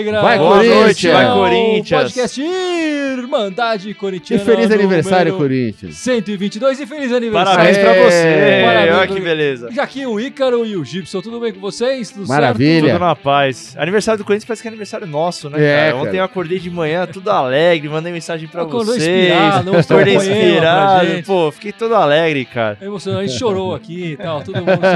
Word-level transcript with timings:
Negra! 0.00 0.22
Vai, 0.22 0.38
Boa 0.38 0.50
Corinthians! 0.56 0.80
noite, 0.80 1.08
Vai, 1.08 1.24
é 1.24 1.28
Corinthians! 1.32 2.02
Podcast 2.02 2.42
Irmandade 2.42 3.90
E 3.90 3.94
Corintiana. 3.94 4.44
feliz 4.44 4.70
aniversário, 4.70 5.36
Corinthians. 5.36 5.96
122 5.96 6.80
e 6.80 6.86
feliz 6.86 7.12
aniversário. 7.12 7.50
Parabéns 7.56 7.78
pra 7.78 7.92
você! 7.94 8.62
Parabéns 8.64 8.94
Olha 8.96 9.06
que 9.08 9.20
beleza. 9.20 9.68
Já 9.72 9.82
aqui 9.82 10.06
o 10.06 10.18
Ícaro 10.18 10.64
e 10.64 10.76
o 10.76 10.84
Gibson, 10.84 11.20
tudo 11.20 11.38
bem 11.40 11.52
com 11.52 11.60
vocês? 11.60 12.10
Tudo 12.10 12.26
Maravilha. 12.26 12.92
Tudo 12.92 12.98
na 13.00 13.14
paz. 13.14 13.74
Aniversário 13.78 14.18
do 14.18 14.24
Corinthians 14.24 14.46
parece 14.46 14.62
que 14.62 14.68
é 14.68 14.70
aniversário 14.70 15.06
nosso, 15.06 15.50
né, 15.50 15.58
É, 15.62 15.76
cara? 15.76 15.92
cara. 15.92 15.96
Ontem 16.02 16.16
eu 16.18 16.24
acordei 16.24 16.58
de 16.58 16.70
manhã 16.70 17.06
tudo 17.06 17.30
alegre, 17.30 17.88
mandei 17.88 18.12
mensagem 18.12 18.48
pra 18.48 18.62
Acordou 18.62 18.94
vocês. 18.94 19.02
inspirado, 19.06 19.76
Acordei 19.76 20.14
inspirado. 20.16 21.22
Pô, 21.26 21.50
fiquei 21.52 21.72
todo 21.72 21.94
alegre, 21.94 22.44
cara. 22.44 22.78
É 22.80 22.86
emocionante, 22.86 23.24
a 23.24 23.26
gente 23.28 23.38
chorou 23.38 23.74
aqui 23.74 24.12
e 24.12 24.16
tal, 24.16 24.42
todo 24.42 24.56
mundo. 24.56 24.80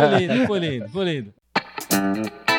Foi 0.00 0.18
lindo, 0.18 0.46
foi 0.46 0.58
lindo, 0.58 0.88
foi 0.88 1.04
lindo. 1.04 2.49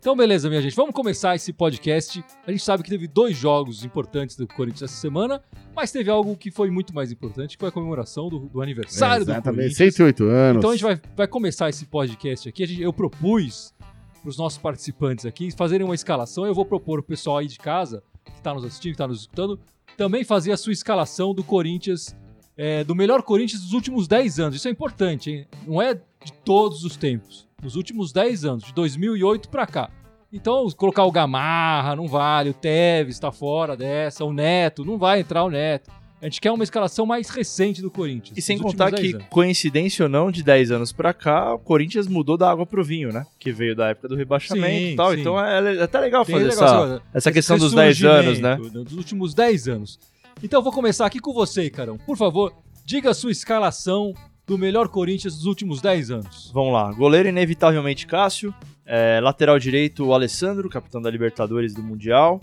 Então, 0.00 0.16
beleza, 0.16 0.48
minha 0.48 0.62
gente. 0.62 0.76
Vamos 0.76 0.94
começar 0.94 1.34
esse 1.34 1.52
podcast. 1.52 2.24
A 2.46 2.52
gente 2.52 2.62
sabe 2.62 2.84
que 2.84 2.88
teve 2.88 3.08
dois 3.08 3.36
jogos 3.36 3.84
importantes 3.84 4.36
do 4.36 4.46
Corinthians 4.46 4.82
essa 4.90 5.00
semana, 5.00 5.42
mas 5.74 5.90
teve 5.90 6.08
algo 6.08 6.36
que 6.36 6.52
foi 6.52 6.70
muito 6.70 6.94
mais 6.94 7.10
importante, 7.10 7.56
que 7.56 7.60
foi 7.60 7.68
a 7.68 7.72
comemoração 7.72 8.28
do, 8.28 8.38
do 8.48 8.62
aniversário 8.62 9.24
do 9.24 9.32
Exatamente, 9.32 9.74
Corinthians. 9.76 9.94
108 9.94 10.24
anos. 10.24 10.58
Então 10.58 10.70
a 10.70 10.74
gente 10.74 10.84
vai, 10.84 11.00
vai 11.16 11.26
começar 11.26 11.68
esse 11.68 11.84
podcast 11.84 12.48
aqui. 12.48 12.64
Gente- 12.64 12.80
eu 12.80 12.92
propus 12.92 13.74
para 14.22 14.28
os 14.30 14.38
nossos 14.38 14.58
participantes 14.58 15.26
aqui 15.26 15.50
fazerem 15.50 15.84
uma 15.84 15.96
escalação. 15.96 16.46
Eu 16.46 16.54
vou 16.54 16.64
propor 16.64 17.00
o 17.00 17.02
pessoal 17.02 17.38
aí 17.38 17.48
de 17.48 17.58
casa, 17.58 18.00
que 18.24 18.30
está 18.30 18.54
nos 18.54 18.64
assistindo, 18.64 18.92
que 18.92 18.94
está 18.94 19.08
nos 19.08 19.20
escutando, 19.22 19.58
também 19.96 20.22
fazer 20.22 20.52
a 20.52 20.56
sua 20.56 20.72
escalação 20.72 21.34
do 21.34 21.42
Corinthians, 21.42 22.14
é, 22.56 22.84
do 22.84 22.94
melhor 22.94 23.20
Corinthians 23.24 23.62
dos 23.62 23.72
últimos 23.72 24.06
10 24.06 24.38
anos. 24.38 24.54
Isso 24.56 24.68
é 24.68 24.70
importante, 24.70 25.30
hein? 25.32 25.46
Não 25.66 25.82
é 25.82 25.94
de 25.94 26.32
todos 26.44 26.84
os 26.84 26.96
tempos. 26.96 27.47
Dos 27.60 27.74
últimos 27.74 28.12
10 28.12 28.44
anos, 28.44 28.64
de 28.64 28.72
2008 28.72 29.48
para 29.48 29.66
cá. 29.66 29.90
Então, 30.32 30.68
colocar 30.76 31.04
o 31.04 31.10
Gamarra 31.10 31.96
não 31.96 32.06
vale, 32.06 32.50
o 32.50 32.54
Tevez 32.54 33.16
está 33.16 33.32
fora 33.32 33.76
dessa, 33.76 34.24
o 34.24 34.32
Neto, 34.32 34.84
não 34.84 34.98
vai 34.98 35.20
entrar 35.20 35.42
o 35.42 35.50
Neto. 35.50 35.90
A 36.20 36.24
gente 36.24 36.40
quer 36.40 36.50
uma 36.50 36.64
escalação 36.64 37.06
mais 37.06 37.28
recente 37.30 37.80
do 37.80 37.90
Corinthians. 37.90 38.36
E 38.36 38.42
sem 38.42 38.58
contar 38.58 38.90
que, 38.92 39.00
10 39.00 39.14
anos. 39.14 39.26
coincidência 39.28 40.04
ou 40.04 40.08
não, 40.08 40.30
de 40.30 40.42
10 40.42 40.72
anos 40.72 40.92
pra 40.92 41.14
cá, 41.14 41.54
o 41.54 41.58
Corinthians 41.58 42.08
mudou 42.08 42.36
da 42.36 42.50
água 42.50 42.66
pro 42.66 42.84
vinho, 42.84 43.12
né? 43.12 43.24
Que 43.38 43.52
veio 43.52 43.74
da 43.74 43.88
época 43.88 44.08
do 44.08 44.16
rebaixamento 44.16 44.66
Sim, 44.68 44.92
e 44.92 44.96
tal. 44.96 45.12
sim. 45.12 45.20
Então 45.20 45.40
é, 45.44 45.76
é 45.76 45.82
até 45.82 46.00
legal 46.00 46.24
Tem 46.24 46.34
fazer 46.34 46.48
negócio 46.48 46.64
essa, 46.64 47.02
essa 47.14 47.28
esse 47.30 47.32
questão 47.32 47.56
dos 47.56 47.72
10 47.72 48.04
anos, 48.04 48.40
né? 48.40 48.56
Dos 48.56 48.94
últimos 48.94 49.32
10 49.32 49.68
anos. 49.68 49.98
Então 50.42 50.58
eu 50.58 50.64
vou 50.64 50.72
começar 50.72 51.06
aqui 51.06 51.20
com 51.20 51.32
você, 51.32 51.70
Carão. 51.70 51.96
Por 51.98 52.16
favor, 52.16 52.52
diga 52.84 53.10
a 53.10 53.14
sua 53.14 53.30
escalação 53.30 54.12
do 54.48 54.56
melhor 54.56 54.88
Corinthians 54.88 55.36
dos 55.36 55.44
últimos 55.44 55.82
10 55.82 56.10
anos. 56.10 56.50
Vamos 56.54 56.72
lá. 56.72 56.90
Goleiro, 56.90 57.28
inevitavelmente, 57.28 58.06
Cássio. 58.06 58.54
É, 58.86 59.20
lateral 59.20 59.58
direito, 59.58 60.06
o 60.06 60.14
Alessandro, 60.14 60.70
capitão 60.70 61.02
da 61.02 61.10
Libertadores 61.10 61.74
do 61.74 61.82
Mundial. 61.82 62.40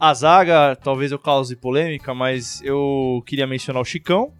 A 0.00 0.14
zaga, 0.14 0.74
talvez 0.74 1.12
eu 1.12 1.18
cause 1.18 1.54
polêmica, 1.54 2.14
mas 2.14 2.62
eu 2.62 3.22
queria 3.26 3.46
mencionar 3.46 3.82
o 3.82 3.84
Chicão, 3.84 4.32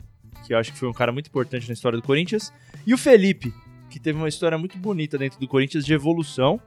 que 0.47 0.55
eu 0.55 0.59
acho 0.59 0.73
que 0.73 0.79
foi 0.79 0.89
um 0.89 0.93
cara 0.93 1.13
muito 1.13 1.27
importante 1.27 1.69
na 1.69 1.75
história 1.75 1.99
do 1.99 2.03
Corinthians. 2.03 2.51
E 2.87 2.95
o 2.95 2.99
Felipe, 2.99 3.53
que 3.91 4.01
teve 4.01 4.17
uma 4.19 4.29
história 4.29 4.57
muito 4.57 4.79
bonita 4.79 5.19
dentro 5.19 5.39
do 5.39 5.47
Corinthians 5.47 5.85
de 5.85 5.93
evolução. 5.93 6.59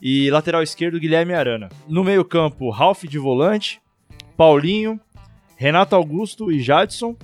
E 0.00 0.28
lateral 0.32 0.64
esquerdo, 0.64 0.98
Guilherme 0.98 1.32
Arana. 1.32 1.68
No 1.86 2.02
meio-campo, 2.02 2.70
Ralph 2.70 3.04
de 3.04 3.18
volante, 3.18 3.80
Paulinho, 4.36 4.98
Renato 5.54 5.94
Augusto 5.94 6.50
e 6.50 6.60
Jadson. 6.60 7.16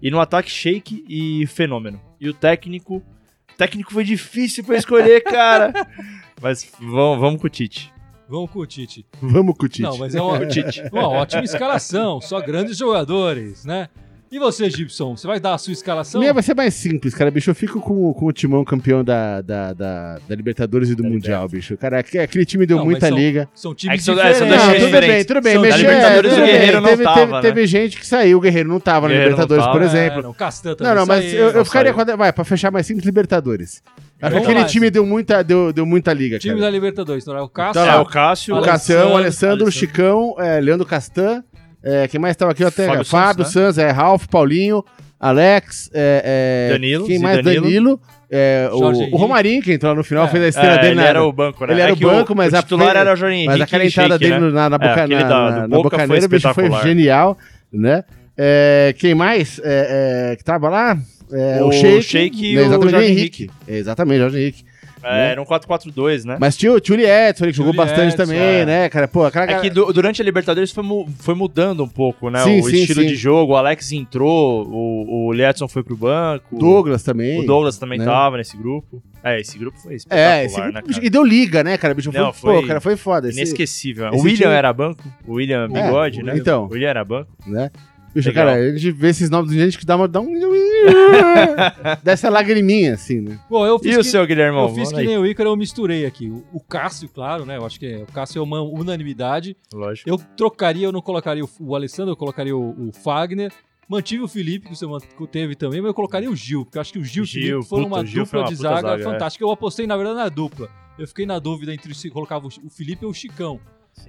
E 0.00 0.10
no 0.10 0.20
ataque, 0.20 0.50
Sheik 0.50 1.04
e 1.08 1.46
Fenômeno. 1.46 2.00
E 2.20 2.28
o 2.28 2.34
técnico. 2.34 2.96
O 2.96 3.56
técnico 3.56 3.92
foi 3.92 4.04
difícil 4.04 4.64
pra 4.64 4.76
escolher, 4.76 5.22
cara. 5.22 5.72
Mas 6.40 6.70
vamos, 6.78 7.18
vamos 7.18 7.40
com 7.40 7.46
o 7.46 7.50
Tite. 7.50 7.92
Vamos 8.28 8.50
com 8.50 8.60
o 8.60 8.66
Tite. 8.66 9.06
Vamos 9.20 9.56
com 9.56 9.66
o 9.66 9.68
Tite. 9.68 9.82
Não, 9.82 9.98
mas 9.98 10.14
é 10.14 10.20
uma, 10.20 10.38
uma 10.92 11.08
ótima 11.08 11.42
escalação. 11.42 12.20
Só 12.20 12.40
grandes 12.40 12.76
jogadores, 12.76 13.64
né? 13.64 13.88
E 14.30 14.38
você, 14.38 14.68
Gibson? 14.68 15.16
Você 15.16 15.26
vai 15.26 15.40
dar 15.40 15.54
a 15.54 15.58
sua 15.58 15.72
escalação? 15.72 16.20
Minha 16.20 16.34
vai 16.34 16.42
ser 16.42 16.54
mais 16.54 16.74
simples, 16.74 17.14
cara, 17.14 17.30
bicho. 17.30 17.48
Eu 17.50 17.54
fico 17.54 17.80
com, 17.80 18.12
com 18.12 18.26
o 18.26 18.32
timão 18.32 18.62
campeão 18.62 19.02
da, 19.02 19.40
da, 19.40 19.72
da, 19.72 20.18
da 20.28 20.34
Libertadores 20.36 20.90
e 20.90 20.94
do 20.94 21.02
Da 21.02 21.08
Mundial, 21.08 21.48
bicho. 21.48 21.76
Cara, 21.78 21.98
aquele, 22.00 22.44
time 22.44 22.66
deu 22.66 22.76
Não, 22.76 22.84
muita 22.84 23.08
são- 23.08 23.16
liga. 23.16 23.48
São 23.54 23.74
times 23.74 23.94
É 23.94 23.96
que 23.98 24.04
são- 24.04 24.14
é, 24.20 24.34
são 24.34 24.46
diferentes. 24.46 24.48
dois 24.48 24.60
Não, 24.60 24.74
times 24.74 24.84
tudo 24.90 25.00
bem, 25.00 25.24
tudo 25.24 25.40
bem. 25.40 25.54
São 25.54 25.64
é, 25.64 25.76
Libertadores, 25.78 26.30
tudo 26.30 26.42
o 26.42 26.44
bem. 26.44 26.52
Guerreiro 26.52 26.80
não 26.82 26.88
teve, 26.90 27.02
tava, 27.04 27.20
teve, 27.20 27.32
né? 27.32 27.40
teve 27.40 27.66
gente 27.66 27.98
que 27.98 28.06
saiu, 28.06 28.36
o 28.36 28.40
Guerreiro 28.42 28.68
não 28.68 28.80
tava 28.80 29.00
na 29.08 29.14
Guerreiro 29.14 29.30
Libertadores, 29.30 29.64
por 29.64 29.72
tava. 29.72 29.84
exemplo. 29.84 30.18
É, 30.18 30.22
não, 30.22 30.32
Castan 30.34 30.74
também 30.74 30.92
Não, 30.92 31.00
não, 31.00 31.06
mas 31.06 31.24
saiu. 31.24 31.38
eu, 31.40 31.46
eu 31.48 31.54
não 31.54 31.64
ficaria 31.64 31.92
saiu. 31.94 32.04
com 32.06 32.12
a, 32.12 32.16
Vai, 32.16 32.32
pra 32.32 32.44
fechar 32.44 32.70
mais 32.70 32.86
simples, 32.86 33.06
Libertadores. 33.06 33.82
Acho 34.20 34.30
que 34.30 34.30
Vamos 34.30 34.48
aquele 34.48 34.60
lá, 34.60 34.66
time 34.66 34.90
deu 34.90 35.06
muita, 35.06 35.42
deu, 35.44 35.72
deu 35.72 35.86
muita 35.86 36.12
liga, 36.12 36.38
Time 36.40 36.54
cara. 36.54 36.66
da 36.66 36.70
Libertadores. 36.70 37.22
Então, 37.22 37.36
é 37.36 37.40
o 37.40 37.48
Cássio. 37.48 37.74
Tá 37.84 37.92
é, 37.92 37.96
o 37.98 38.04
Cássio. 38.04 38.56
O 38.56 38.62
Cassião, 38.62 39.12
o 39.12 39.16
Alessandro, 39.16 39.66
o. 39.68 39.70
Chicão, 39.70 40.34
é, 40.40 40.60
Leandro 40.60 40.84
Castan, 40.84 41.44
é, 41.82 42.08
quem 42.08 42.20
mais 42.20 42.36
tava 42.36 42.52
aqui? 42.52 42.64
Até, 42.64 42.86
Fábio 42.86 43.04
Fábio, 43.04 43.44
Santos, 43.44 43.76
né? 43.76 43.84
É, 43.84 43.90
Ralf, 43.90 44.26
Paulinho, 44.26 44.84
Alex, 45.18 45.90
é, 45.92 46.68
é, 46.68 46.72
Danilo, 46.72 47.06
quem 47.06 47.18
mais? 47.18 47.42
Danilo. 47.42 47.62
Danilo, 47.64 48.00
é, 48.30 48.68
o, 48.72 48.78
o 48.78 48.92
Henrique. 48.92 49.16
Romarinho, 49.16 49.62
que 49.62 49.72
entrou 49.72 49.94
no 49.94 50.04
final, 50.04 50.24
É. 50.26 50.28
fez 50.28 50.44
a 50.44 50.48
estrela 50.48 50.74
É, 50.74 50.78
dele 50.78 50.86
ele 50.88 51.00
na, 51.00 51.06
era 51.06 51.24
o 51.24 51.32
banco, 51.32 51.66
né? 51.66 51.72
ele 51.72 51.80
era 51.80 51.90
É 51.90 51.92
o 51.94 51.96
que 51.96 52.04
banco, 52.04 52.34
mas 52.36 52.52
o 52.52 52.56
a- 52.56 52.62
titular 52.62 52.96
era 52.96 53.12
o 53.12 53.16
Jorge 53.16 53.34
Henrique 53.36 53.48
mas 53.52 53.60
aquela 53.60 53.84
entrada 53.84 54.18
Sheik, 54.18 54.30
dele 54.30 54.44
né? 54.46 54.50
na, 54.52 54.70
na, 54.70 54.76
É, 54.76 54.78
boca, 54.78 55.06
na, 55.06 55.22
da- 55.22 55.28
na, 55.28 55.50
na 55.50 55.68
Boca 55.68 55.90
foi 55.96 55.98
bocaneira, 55.98 56.28
bicho, 56.28 56.42
foi 56.54 56.64
espetacular. 56.64 56.82
genial, 56.82 57.38
né? 57.72 58.04
É, 58.36 58.94
quem 58.98 59.14
mais 59.14 59.60
é, 59.64 60.30
é, 60.32 60.36
que 60.36 60.44
tava 60.44 60.68
lá? 60.68 60.96
É, 61.32 61.62
o, 61.62 61.68
O 61.68 61.72
Sheik, 61.72 62.02
Sheik 62.02 62.46
e 62.52 62.54
né, 62.54 62.62
o 62.62 62.64
exatamente, 62.66 62.90
Jorge 62.92 63.10
Henrique. 63.10 63.50
Exatamente, 63.66 64.18
Jorge 64.20 64.38
Henrique. 64.40 64.64
É, 65.02 65.30
era 65.32 65.42
um 65.42 65.44
4-4-2, 65.44 66.24
né? 66.24 66.36
Mas 66.40 66.56
tinha 66.56 66.72
o 66.72 66.80
Tchuli 66.80 67.04
Edson, 67.04 67.44
ele 67.44 67.52
que 67.52 67.56
jogou 67.58 67.72
bastante 67.72 68.14
Edson, 68.14 68.16
também, 68.16 68.38
é. 68.38 68.64
né, 68.66 68.88
cara? 68.88 69.06
Pô, 69.08 69.24
aquela 69.24 69.44
É 69.50 69.60
que 69.60 69.70
du- 69.70 69.92
durante 69.92 70.20
a 70.20 70.24
Libertadores 70.24 70.70
foi, 70.72 70.82
mu- 70.82 71.08
foi 71.18 71.34
mudando 71.34 71.82
um 71.84 71.88
pouco, 71.88 72.30
né? 72.30 72.42
Sim, 72.42 72.60
o 72.60 72.64
sim, 72.64 72.76
estilo 72.76 73.02
sim. 73.02 73.08
de 73.08 73.14
jogo. 73.16 73.52
O 73.52 73.56
Alex 73.56 73.92
entrou, 73.92 74.66
o, 74.68 75.26
o 75.28 75.32
Liedson 75.32 75.68
foi 75.68 75.82
pro 75.82 75.96
banco. 75.96 76.56
Douglas 76.58 77.02
também. 77.02 77.40
O 77.40 77.46
Douglas 77.46 77.78
também 77.78 77.98
né? 77.98 78.04
tava 78.04 78.36
nesse 78.36 78.56
grupo. 78.56 79.02
É, 79.22 79.40
esse 79.40 79.58
grupo 79.58 79.78
foi 79.78 79.94
espetacular, 79.96 80.38
É, 80.38 80.44
esse 80.44 80.60
né, 80.60 80.72
cara? 80.72 80.84
e 81.02 81.10
deu 81.10 81.24
liga, 81.24 81.64
né, 81.64 81.76
cara? 81.76 81.92
Bicho, 81.94 82.12
foi, 82.12 82.20
Não, 82.20 82.28
pô, 82.28 82.32
foi 82.38 82.66
cara, 82.66 82.80
foi 82.80 82.96
foda. 82.96 83.28
Esse, 83.28 83.38
Inesquecível. 83.38 84.04
né? 84.04 84.10
esse 84.12 84.20
o 84.20 84.24
William 84.24 84.36
time- 84.46 84.54
era 84.54 84.72
banco. 84.72 85.02
O 85.26 85.34
William 85.34 85.68
Bigode, 85.68 86.20
É, 86.20 86.22
né? 86.22 86.36
então. 86.36 86.66
O 86.66 86.72
William 86.72 86.88
era 86.88 87.04
banco. 87.04 87.30
né? 87.46 87.70
Bicho, 88.14 88.28
Legal. 88.28 88.46
cara, 88.46 88.58
a 88.58 88.76
gente 88.76 88.90
vê 88.92 89.08
esses 89.08 89.28
nomes 89.30 89.50
de 89.50 89.58
gente 89.58 89.78
que 89.78 89.84
dá, 89.84 89.96
uma, 89.96 90.08
dá 90.08 90.20
um. 90.20 90.28
dessa 92.02 92.28
lagriminha, 92.30 92.94
assim, 92.94 93.20
né? 93.20 93.38
Bom, 93.48 93.66
eu 93.66 93.76
E 93.76 93.80
fiz 93.80 93.94
o 93.96 93.98
que- 93.98 94.04
seu, 94.04 94.26
Guilhermão? 94.26 94.62
Eu 94.62 94.68
fiz 94.68 94.76
Vamos 94.76 94.92
que 94.92 95.00
aí. 95.00 95.06
nem 95.06 95.18
o 95.18 95.26
Ícaro, 95.26 95.50
eu 95.50 95.56
misturei 95.56 96.06
aqui. 96.06 96.28
O, 96.28 96.44
o 96.52 96.60
Cássio, 96.60 97.08
claro, 97.08 97.44
né? 97.44 97.56
Eu 97.56 97.66
acho 97.66 97.78
que 97.78 97.86
é, 97.86 97.98
o 98.02 98.06
Cássio 98.06 98.40
é 98.40 98.42
uma 98.42 98.62
unanimidade. 98.62 99.56
Lógico. 99.72 100.08
Eu 100.08 100.18
trocaria, 100.36 100.86
eu 100.86 100.92
não 100.92 101.02
colocaria 101.02 101.44
o, 101.44 101.48
o 101.60 101.74
Alessandro, 101.76 102.12
eu 102.12 102.16
colocaria 102.16 102.56
o, 102.56 102.88
o 102.88 102.92
Fagner. 102.92 103.52
Mantive 103.88 104.22
o 104.22 104.28
Felipe, 104.28 104.68
que 104.68 104.74
que 105.16 105.26
teve 105.28 105.54
também, 105.54 105.80
mas 105.80 105.88
eu 105.88 105.94
colocaria 105.94 106.30
o 106.30 106.36
Gil, 106.36 106.62
porque 106.66 106.76
eu 106.76 106.82
acho 106.82 106.92
que 106.92 106.98
o 106.98 107.04
Gil 107.04 107.22
e 107.22 107.24
o 107.24 107.26
Gil, 107.26 107.42
Felipe 107.42 107.68
foram 107.68 107.84
puta, 107.84 107.94
uma 107.96 108.02
o 108.02 108.06
Gil 108.06 108.26
foi 108.26 108.38
dupla 108.40 108.40
uma 108.42 108.48
de 108.48 108.54
zaga, 108.62 108.80
zaga, 108.82 109.00
é. 109.00 109.04
fantástica. 109.04 109.44
Eu 109.44 109.50
apostei, 109.50 109.86
na 109.86 109.96
verdade, 109.96 110.18
na 110.18 110.28
dupla. 110.28 110.68
Eu 110.98 111.08
fiquei 111.08 111.24
na 111.24 111.38
dúvida 111.38 111.72
entre 111.72 111.94
se 111.94 112.10
colocava 112.10 112.46
o 112.46 112.50
o 112.66 112.68
Felipe 112.68 113.06
ou 113.06 113.10
o 113.12 113.14
Chicão. 113.14 113.58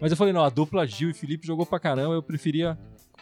Mas 0.01 0.11
eu 0.11 0.17
falei, 0.17 0.33
não, 0.33 0.43
a 0.43 0.49
dupla 0.49 0.85
Gil 0.85 1.09
e 1.09 1.13
Felipe 1.13 1.47
jogou 1.47 1.65
pra 1.65 1.79
caramba, 1.79 2.13
eu 2.13 2.21
preferia 2.21 2.77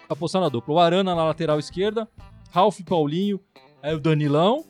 apostar 0.09 0.41
na 0.41 0.49
dupla. 0.49 0.73
O 0.73 0.79
Arana 0.79 1.15
na 1.15 1.23
lateral 1.23 1.59
esquerda, 1.59 2.07
Ralf 2.51 2.79
Paulinho, 2.81 3.39
aí 3.81 3.93
o 3.93 3.99
Danilão, 3.99 4.63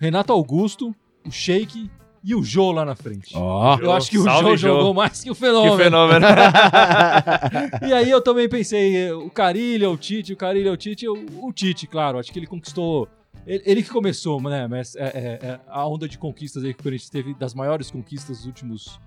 Renato 0.00 0.32
Augusto, 0.32 0.94
o 1.26 1.30
Sheik 1.30 1.90
e 2.22 2.34
o 2.34 2.42
Jô 2.42 2.72
lá 2.72 2.84
na 2.84 2.94
frente. 2.94 3.32
Ó. 3.34 3.78
Eu 3.80 3.92
acho 3.92 4.10
que 4.10 4.18
o 4.18 4.22
Jô 4.24 4.50
Jô. 4.50 4.56
jogou 4.56 4.92
mais 4.94 5.22
que 5.22 5.30
o 5.30 5.34
Que 5.34 5.40
Fenômeno. 5.40 5.76
fenômeno. 5.76 6.26
E 7.88 7.92
aí 7.92 8.10
eu 8.10 8.20
também 8.20 8.48
pensei, 8.48 9.10
o 9.12 9.30
Carilho, 9.30 9.90
o 9.92 9.96
Tite, 9.96 10.32
o 10.32 10.36
Carilho, 10.36 10.72
o 10.72 10.76
Tite, 10.76 11.08
o, 11.08 11.14
o 11.42 11.52
Tite, 11.52 11.86
claro, 11.86 12.18
acho 12.18 12.32
que 12.32 12.38
ele 12.38 12.46
conquistou. 12.46 13.08
Ele, 13.46 13.62
ele 13.64 13.82
que 13.82 13.88
começou, 13.90 14.40
né? 14.42 14.66
Mas 14.66 14.94
é, 14.96 15.04
é, 15.06 15.46
é, 15.46 15.60
a 15.68 15.86
onda 15.86 16.08
de 16.08 16.18
conquistas 16.18 16.64
aí 16.64 16.74
que 16.74 16.80
o 16.80 16.82
Corinthians 16.82 17.08
teve, 17.10 17.34
das 17.34 17.54
maiores 17.54 17.90
conquistas 17.90 18.38
dos 18.38 18.46
últimos 18.46 19.00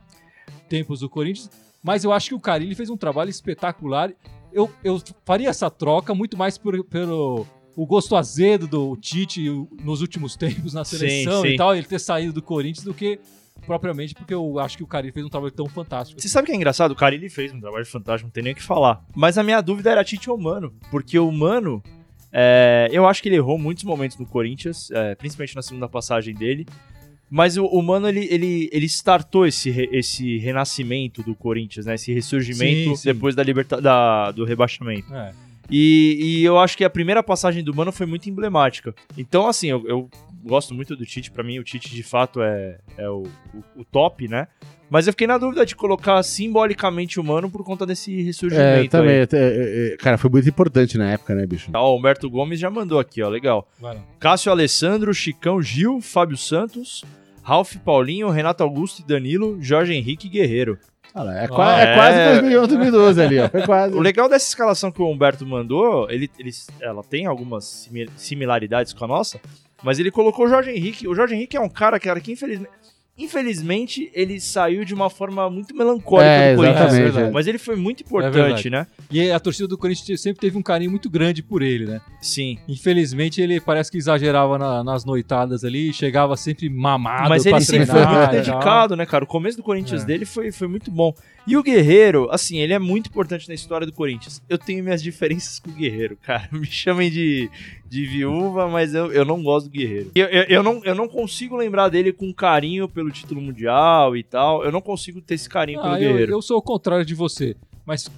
tempos 0.67 1.01
do 1.01 1.09
Corinthians. 1.09 1.49
Mas 1.83 2.03
eu 2.03 2.11
acho 2.11 2.29
que 2.29 2.35
o 2.35 2.39
Carilho 2.39 2.75
fez 2.75 2.89
um 2.89 2.97
trabalho 2.97 3.29
espetacular. 3.29 4.11
Eu, 4.53 4.69
eu 4.83 5.01
faria 5.25 5.49
essa 5.49 5.69
troca 5.69 6.13
muito 6.13 6.37
mais 6.37 6.57
por, 6.57 6.83
pelo 6.85 7.45
o 7.75 7.85
gosto 7.85 8.15
azedo 8.15 8.67
do 8.67 8.97
Tite 8.97 9.49
nos 9.83 10.01
últimos 10.01 10.35
tempos 10.35 10.73
na 10.73 10.83
Sim, 10.83 10.97
seleção 10.97 11.41
sim. 11.41 11.47
e 11.49 11.55
tal, 11.55 11.75
ele 11.75 11.85
ter 11.85 11.99
saído 11.99 12.33
do 12.33 12.41
Corinthians 12.41 12.83
do 12.83 12.93
que 12.93 13.19
propriamente 13.65 14.13
porque 14.15 14.33
eu 14.33 14.59
acho 14.59 14.77
que 14.77 14.83
o 14.83 14.87
Carilho 14.87 15.13
fez 15.13 15.25
um 15.25 15.29
trabalho 15.29 15.51
tão 15.51 15.67
fantástico. 15.67 16.19
Você 16.19 16.27
sabe 16.27 16.43
o 16.43 16.45
que 16.47 16.51
é 16.51 16.55
engraçado? 16.55 16.91
O 16.91 16.95
cara 16.95 17.13
ele 17.13 17.29
fez 17.29 17.53
um 17.53 17.59
trabalho 17.59 17.85
fantástico, 17.85 18.27
não 18.27 18.31
tem 18.31 18.43
nem 18.43 18.53
o 18.53 18.55
que 18.55 18.63
falar. 18.63 19.05
Mas 19.15 19.37
a 19.37 19.43
minha 19.43 19.61
dúvida 19.61 19.91
era 19.91 20.03
Tite 20.03 20.29
ou 20.29 20.37
Mano. 20.37 20.73
Porque 20.89 21.17
o 21.19 21.31
Mano, 21.31 21.81
é, 22.31 22.89
eu 22.91 23.07
acho 23.07 23.21
que 23.21 23.29
ele 23.29 23.35
errou 23.35 23.57
muitos 23.57 23.83
momentos 23.83 24.17
no 24.17 24.25
Corinthians, 24.25 24.89
é, 24.91 25.15
principalmente 25.15 25.55
na 25.55 25.61
segunda 25.61 25.87
passagem 25.87 26.33
dele. 26.33 26.65
Mas 27.33 27.55
o, 27.55 27.65
o 27.65 27.81
Mano, 27.81 28.09
ele, 28.09 28.27
ele, 28.29 28.69
ele 28.73 28.85
startou 28.87 29.45
esse, 29.47 29.69
re- 29.71 29.87
esse 29.93 30.37
renascimento 30.39 31.23
do 31.23 31.33
Corinthians, 31.33 31.85
né? 31.85 31.95
Esse 31.95 32.11
ressurgimento 32.13 32.89
Sim, 32.89 32.95
sim. 32.97 33.13
depois 33.13 33.33
da 33.33 33.41
liberta 33.41 33.79
da, 33.79 34.31
do 34.31 34.43
rebaixamento. 34.43 35.15
É. 35.15 35.31
E, 35.69 36.17
e 36.19 36.43
eu 36.43 36.59
acho 36.59 36.75
que 36.75 36.83
a 36.83 36.89
primeira 36.89 37.23
passagem 37.23 37.63
do 37.63 37.73
Mano 37.73 37.93
foi 37.93 38.05
muito 38.05 38.29
emblemática. 38.29 38.93
Então, 39.17 39.47
assim, 39.47 39.67
eu, 39.69 39.87
eu 39.87 40.09
gosto 40.43 40.73
muito 40.73 40.93
do 40.93 41.05
Tite, 41.05 41.31
pra 41.31 41.41
mim 41.41 41.57
o 41.57 41.63
Tite 41.63 41.89
de 41.89 42.03
fato 42.03 42.41
é, 42.41 42.77
é 42.97 43.09
o, 43.09 43.23
o, 43.53 43.81
o 43.81 43.85
top, 43.85 44.27
né? 44.27 44.47
Mas 44.89 45.07
eu 45.07 45.13
fiquei 45.13 45.25
na 45.25 45.37
dúvida 45.37 45.65
de 45.65 45.73
colocar 45.73 46.21
simbolicamente 46.23 47.17
o 47.17 47.23
Mano 47.23 47.49
por 47.49 47.63
conta 47.63 47.85
desse 47.85 48.21
ressurgimento. 48.23 48.87
É, 48.97 48.99
também. 48.99 49.21
até, 49.21 49.37
é, 49.37 49.93
é, 49.93 49.97
cara, 49.97 50.17
foi 50.17 50.29
muito 50.29 50.49
importante 50.49 50.97
na 50.97 51.11
época, 51.13 51.33
né, 51.33 51.45
bicho? 51.47 51.71
Ó, 51.73 51.93
o 51.93 51.97
Humberto 51.97 52.29
Gomes 52.29 52.59
já 52.59 52.69
mandou 52.69 52.99
aqui, 52.99 53.21
ó, 53.21 53.29
legal. 53.29 53.65
Lá. 53.81 53.95
Cássio 54.19 54.51
Alessandro, 54.51 55.13
Chicão 55.13 55.61
Gil, 55.61 56.01
Fábio 56.01 56.35
Santos, 56.35 57.05
Ralf 57.43 57.75
Paulinho, 57.77 58.29
Renato 58.29 58.63
Augusto 58.63 59.01
e 59.01 59.05
Danilo, 59.05 59.57
Jorge 59.61 59.93
Henrique 59.93 60.27
e 60.27 60.29
Guerreiro. 60.29 60.77
Olha, 61.13 61.31
é, 61.31 61.43
Ah, 61.45 61.47
qua- 61.49 61.81
é 61.81 61.83
é. 61.83 61.95
quase 61.95 62.17
2011, 62.41 62.67
2012 62.69 63.21
ali, 63.21 63.39
ó. 63.39 63.49
Foi 63.49 63.61
quase. 63.65 63.93
O 63.97 63.99
legal 63.99 64.29
dessa 64.29 64.47
escalação 64.47 64.91
que 64.91 65.01
o 65.01 65.09
Humberto 65.09 65.45
mandou, 65.45 66.09
ele, 66.09 66.29
ele- 66.39 66.51
ela 66.79 67.03
tem 67.03 67.25
algumas 67.25 67.65
simi- 67.65 68.09
similaridades 68.15 68.93
com 68.93 69.03
a 69.03 69.07
nossa, 69.07 69.39
mas 69.83 69.99
ele 69.99 70.09
colocou 70.11 70.45
o 70.45 70.49
Jorge 70.49 70.71
Henrique. 70.71 71.07
O 71.07 71.13
Jorge 71.15 71.35
Henrique 71.35 71.57
é 71.57 71.61
um 71.61 71.67
cara, 71.67 71.99
cara 71.99 72.21
que 72.21 72.31
infelizmente, 72.31 72.71
infelizmente 73.23 74.09
ele 74.13 74.39
saiu 74.39 74.83
de 74.85 74.93
uma 74.93 75.09
forma 75.09 75.49
muito 75.49 75.75
melancólica 75.75 76.29
É, 76.29 76.55
do 76.55 76.61
Corinthians. 76.61 77.15
É 77.17 77.21
é. 77.21 77.31
Mas 77.31 77.47
ele 77.47 77.57
foi 77.57 77.75
muito 77.75 78.03
verdade. 78.03 78.37
importante, 78.37 78.69
né? 78.69 78.87
E 79.09 79.31
a 79.31 79.39
torcida 79.39 79.67
do 79.67 79.77
Corinthians 79.77 80.21
sempre 80.21 80.39
teve 80.41 80.57
um 80.57 80.61
carinho 80.61 80.91
muito 80.91 81.09
grande 81.09 81.41
por 81.43 81.61
ele, 81.61 81.85
né? 81.85 82.01
Sim. 82.21 82.57
Infelizmente, 82.67 83.41
ele 83.41 83.59
parece 83.59 83.91
que 83.91 83.97
exagerava 83.97 84.57
na- 84.57 84.83
nas 84.83 85.05
noitadas 85.05 85.63
ali, 85.63 85.93
chegava 85.93 86.35
sempre 86.37 86.69
mamado 86.69 87.29
Mas 87.29 87.45
ele 87.45 87.61
sempre 87.61 87.85
foi 87.85 88.05
muito 88.05 88.23
e 88.33 88.37
dedicado, 88.37 88.95
né, 88.95 89.05
cara? 89.05 89.23
O 89.23 89.27
começo 89.27 89.57
do 89.57 89.63
Corinthians 89.63 90.03
É. 90.03 90.05
dele 90.05 90.25
foi, 90.25 90.51
foi 90.51 90.67
muito 90.67 90.89
bom. 90.91 91.13
E 91.47 91.57
o 91.57 91.63
Guerreiro, 91.63 92.29
assim, 92.31 92.57
ele 92.59 92.73
é 92.73 92.79
muito 92.79 93.07
importante 93.09 93.47
na 93.47 93.55
história 93.55 93.85
do 93.87 93.93
Corinthians. 93.93 94.41
Eu 94.47 94.57
tenho 94.57 94.83
minhas 94.83 95.01
diferenças 95.01 95.59
com 95.59 95.69
o 95.71 95.73
Guerreiro, 95.73 96.17
cara. 96.21 96.47
Me 96.51 96.65
chamem 96.67 97.09
de, 97.09 97.49
de 97.91 98.05
viúva, 98.05 98.69
mas 98.69 98.93
eu, 98.95 99.11
eu 99.11 99.25
não 99.25 99.43
gosto 99.43 99.65
do 99.65 99.71
Guerreiro. 99.73 100.11
Eu, 100.15 100.25
eu, 100.27 100.43
eu 100.43 100.63
não, 100.63 100.81
eu 100.85 100.95
não 100.95 101.09
consigo 101.09 101.57
lembrar 101.57 101.89
dele 101.89 102.13
com 102.13 102.33
carinho 102.33 102.87
pelo 102.87 103.11
título 103.11 103.41
mundial 103.41 104.15
e 104.15 104.23
tal. 104.23 104.63
Eu 104.63 104.71
não 104.71 104.79
consigo 104.79 105.19
ter 105.19 105.33
esse 105.33 105.49
carinho 105.49 105.81
pelo 105.81 105.93
Ah, 105.95 106.01
eu, 106.01 106.11
Guerreiro. 106.13 106.31
eu 106.31 106.41
sou 106.41 106.57
o 106.57 106.61
contrário 106.61 107.03
de 107.05 107.13
você. 107.13 107.53
Mas 107.85 108.09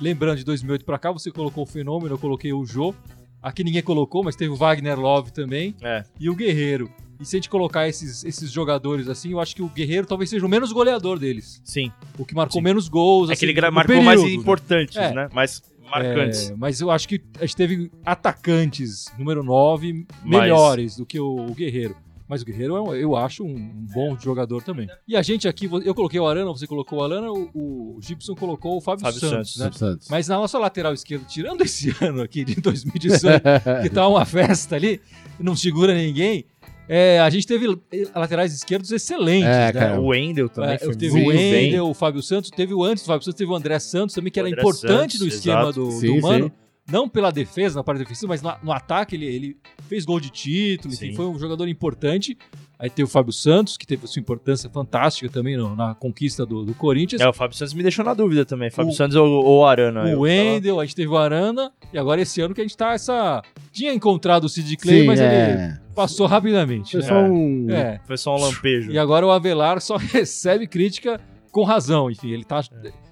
lembrando 0.00 0.38
de 0.38 0.44
2008 0.44 0.84
pra 0.84 0.96
cá, 0.96 1.10
você 1.10 1.32
colocou 1.32 1.64
o 1.64 1.66
Fenômeno, 1.66 2.14
eu 2.14 2.18
coloquei 2.18 2.52
o 2.52 2.64
Jô. 2.64 2.94
Aqui 3.42 3.64
ninguém 3.64 3.82
colocou, 3.82 4.22
mas 4.22 4.36
teve 4.36 4.52
o 4.52 4.56
Wagner 4.56 4.96
Love 4.96 5.32
também. 5.32 5.74
É. 5.82 6.04
E 6.20 6.30
o 6.30 6.34
Guerreiro. 6.36 6.88
E 7.18 7.24
se 7.24 7.34
a 7.34 7.38
gente 7.38 7.48
colocar 7.50 7.88
esses, 7.88 8.22
esses 8.24 8.52
jogadores 8.52 9.08
assim, 9.08 9.32
eu 9.32 9.40
acho 9.40 9.56
que 9.56 9.62
o 9.62 9.68
Guerreiro 9.68 10.06
talvez 10.06 10.30
seja 10.30 10.46
o 10.46 10.48
menos 10.48 10.70
goleador 10.70 11.18
deles. 11.18 11.60
Sim. 11.64 11.90
O 12.16 12.24
que 12.24 12.34
marcou 12.34 12.60
Sim. 12.60 12.64
menos 12.64 12.88
gols. 12.88 13.28
É 13.28 13.32
assim, 13.32 13.44
que 13.46 13.50
ele 13.58 13.70
marcou 13.72 14.02
mais 14.02 14.20
período, 14.20 14.36
né? 14.36 14.40
importantes, 14.40 14.96
É. 14.96 15.12
né? 15.12 15.28
Mais 15.32 15.60
marcantes. 15.90 16.50
É, 16.50 16.54
mas 16.56 16.80
eu 16.80 16.90
acho 16.90 17.08
que 17.08 17.22
a 17.38 17.46
gente 17.46 17.56
teve 17.56 17.90
atacantes 18.04 19.06
número 19.18 19.42
9 19.42 20.06
Mais. 20.24 20.42
melhores 20.42 20.96
do 20.96 21.06
que 21.06 21.18
o, 21.20 21.46
o 21.46 21.54
Guerreiro. 21.54 21.96
Mas 22.28 22.42
o 22.42 22.44
Guerreiro 22.44 22.74
é 22.76 22.80
um- 22.82 22.94
eu 22.94 23.14
acho 23.14 23.44
um, 23.44 23.54
um 23.54 23.86
bom 23.94 24.18
jogador 24.18 24.60
também. 24.60 24.88
E 25.06 25.16
a 25.16 25.22
gente 25.22 25.46
aqui, 25.46 25.70
eu 25.84 25.94
coloquei 25.94 26.18
o 26.18 26.26
Arana, 26.26 26.50
você 26.50 26.66
colocou 26.66 26.98
o 26.98 27.04
Arana, 27.04 27.30
o, 27.30 27.50
o 27.54 27.98
Gibson 28.02 28.34
colocou 28.34 28.76
o 28.76 28.80
Fábio, 28.80 29.04
Fábio 29.04 29.20
Santos, 29.20 29.54
Santos, 29.54 29.80
né? 29.80 29.88
Santos. 29.90 30.08
Mas 30.10 30.26
na 30.26 30.34
nossa 30.36 30.58
lateral 30.58 30.92
esquerda, 30.92 31.24
tirando 31.24 31.62
esse 31.62 31.94
ano 32.04 32.22
aqui 32.22 32.44
de 32.44 32.56
2018, 32.60 33.42
que 33.82 33.90
tá 33.90 34.08
uma 34.08 34.24
festa 34.26 34.74
ali, 34.74 35.00
não 35.38 35.54
segura 35.54 35.94
ninguém, 35.94 36.44
é, 36.88 37.18
a 37.20 37.28
gente 37.30 37.46
teve 37.46 37.66
laterais 38.14 38.52
esquerdos 38.54 38.90
excelentes, 38.92 39.48
É, 39.48 39.66
né? 39.66 39.72
cara. 39.72 40.00
O 40.00 40.06
Wendel 40.08 40.48
também 40.48 40.74
É, 40.74 40.78
foi 40.78 40.94
teve 40.94 41.20
o. 41.22 41.26
Wendel, 41.28 41.88
o 41.88 41.94
Fábio 41.94 42.22
Santos, 42.22 42.50
teve 42.50 42.72
o 42.74 42.82
antes 42.84 43.02
do 43.04 43.06
Fábio 43.08 43.24
Santos, 43.24 43.38
teve 43.38 43.50
o 43.50 43.54
André 43.54 43.78
Santos 43.78 44.14
também, 44.14 44.30
que 44.30 44.40
O 44.40 44.46
era 44.46 44.50
importante 44.50 45.12
Santos, 45.18 45.20
no 45.20 45.26
esquema 45.26 45.62
exato. 45.62 45.84
do, 45.84 45.90
Sim, 45.92 46.16
do 46.16 46.22
Mano. 46.22 46.44
sim. 46.46 46.52
Não 46.88 47.08
pela 47.08 47.32
defesa, 47.32 47.74
na 47.74 47.82
parte 47.82 47.98
defensiva, 47.98 48.28
mas 48.28 48.40
no, 48.42 48.52
no 48.62 48.70
ataque 48.70 49.16
ele, 49.16 49.26
ele 49.26 49.56
fez 49.88 50.04
gol 50.04 50.20
de 50.20 50.30
título, 50.30 50.94
enfim, 50.94 51.08
Sim. 51.10 51.16
foi 51.16 51.26
um 51.26 51.36
jogador 51.36 51.66
importante. 51.66 52.38
Aí 52.78 52.88
tem 52.88 53.04
o 53.04 53.08
Fábio 53.08 53.32
Santos, 53.32 53.76
que 53.76 53.84
teve 53.84 54.06
sua 54.06 54.20
importância 54.20 54.70
fantástica 54.70 55.28
também 55.28 55.56
no- 55.56 55.74
na 55.74 55.96
conquista 55.96 56.46
do, 56.46 56.62
do 56.64 56.74
Corinthians. 56.74 57.20
É, 57.20 57.28
o 57.28 57.32
Fábio 57.32 57.56
Santos 57.56 57.74
me 57.74 57.82
deixou 57.82 58.04
na 58.04 58.14
dúvida 58.14 58.44
também. 58.44 58.70
Fábio 58.70 58.92
O- 58.92 58.94
Santos 58.94 59.16
ou, 59.16 59.26
ou 59.26 59.66
Arana. 59.66 60.02
o 60.02 60.04
tava- 60.10 60.20
Wendel, 60.20 60.78
a 60.78 60.84
gente 60.84 60.94
teve 60.94 61.08
o 61.08 61.16
Arana, 61.16 61.72
e 61.92 61.98
agora 61.98 62.20
esse 62.20 62.40
ano 62.40 62.54
que 62.54 62.60
a 62.60 62.64
gente 62.64 62.76
tá 62.76 62.92
essa. 62.92 63.42
Tinha 63.72 63.92
encontrado 63.92 64.44
o 64.44 64.48
Sid 64.48 64.76
Clay, 64.76 65.04
mas 65.04 65.18
ele 65.18 65.34
é. 65.34 65.78
Passou 65.96 66.26
rapidamente. 66.26 66.92
Foi 66.92 67.00
né? 67.00 67.06
só 67.06 67.14
um. 67.14 67.66
É. 67.70 68.00
Foi 68.04 68.16
só 68.16 68.36
um 68.36 68.40
lampejo. 68.40 68.92
E 68.92 68.98
agora 68.98 69.26
o 69.26 69.30
Avelar 69.30 69.80
só 69.80 69.96
recebe 69.98 70.66
crítica 70.66 71.18
com 71.50 71.64
razão. 71.64 72.10
Enfim, 72.10 72.30
ele 72.30 72.44
tá, 72.44 72.62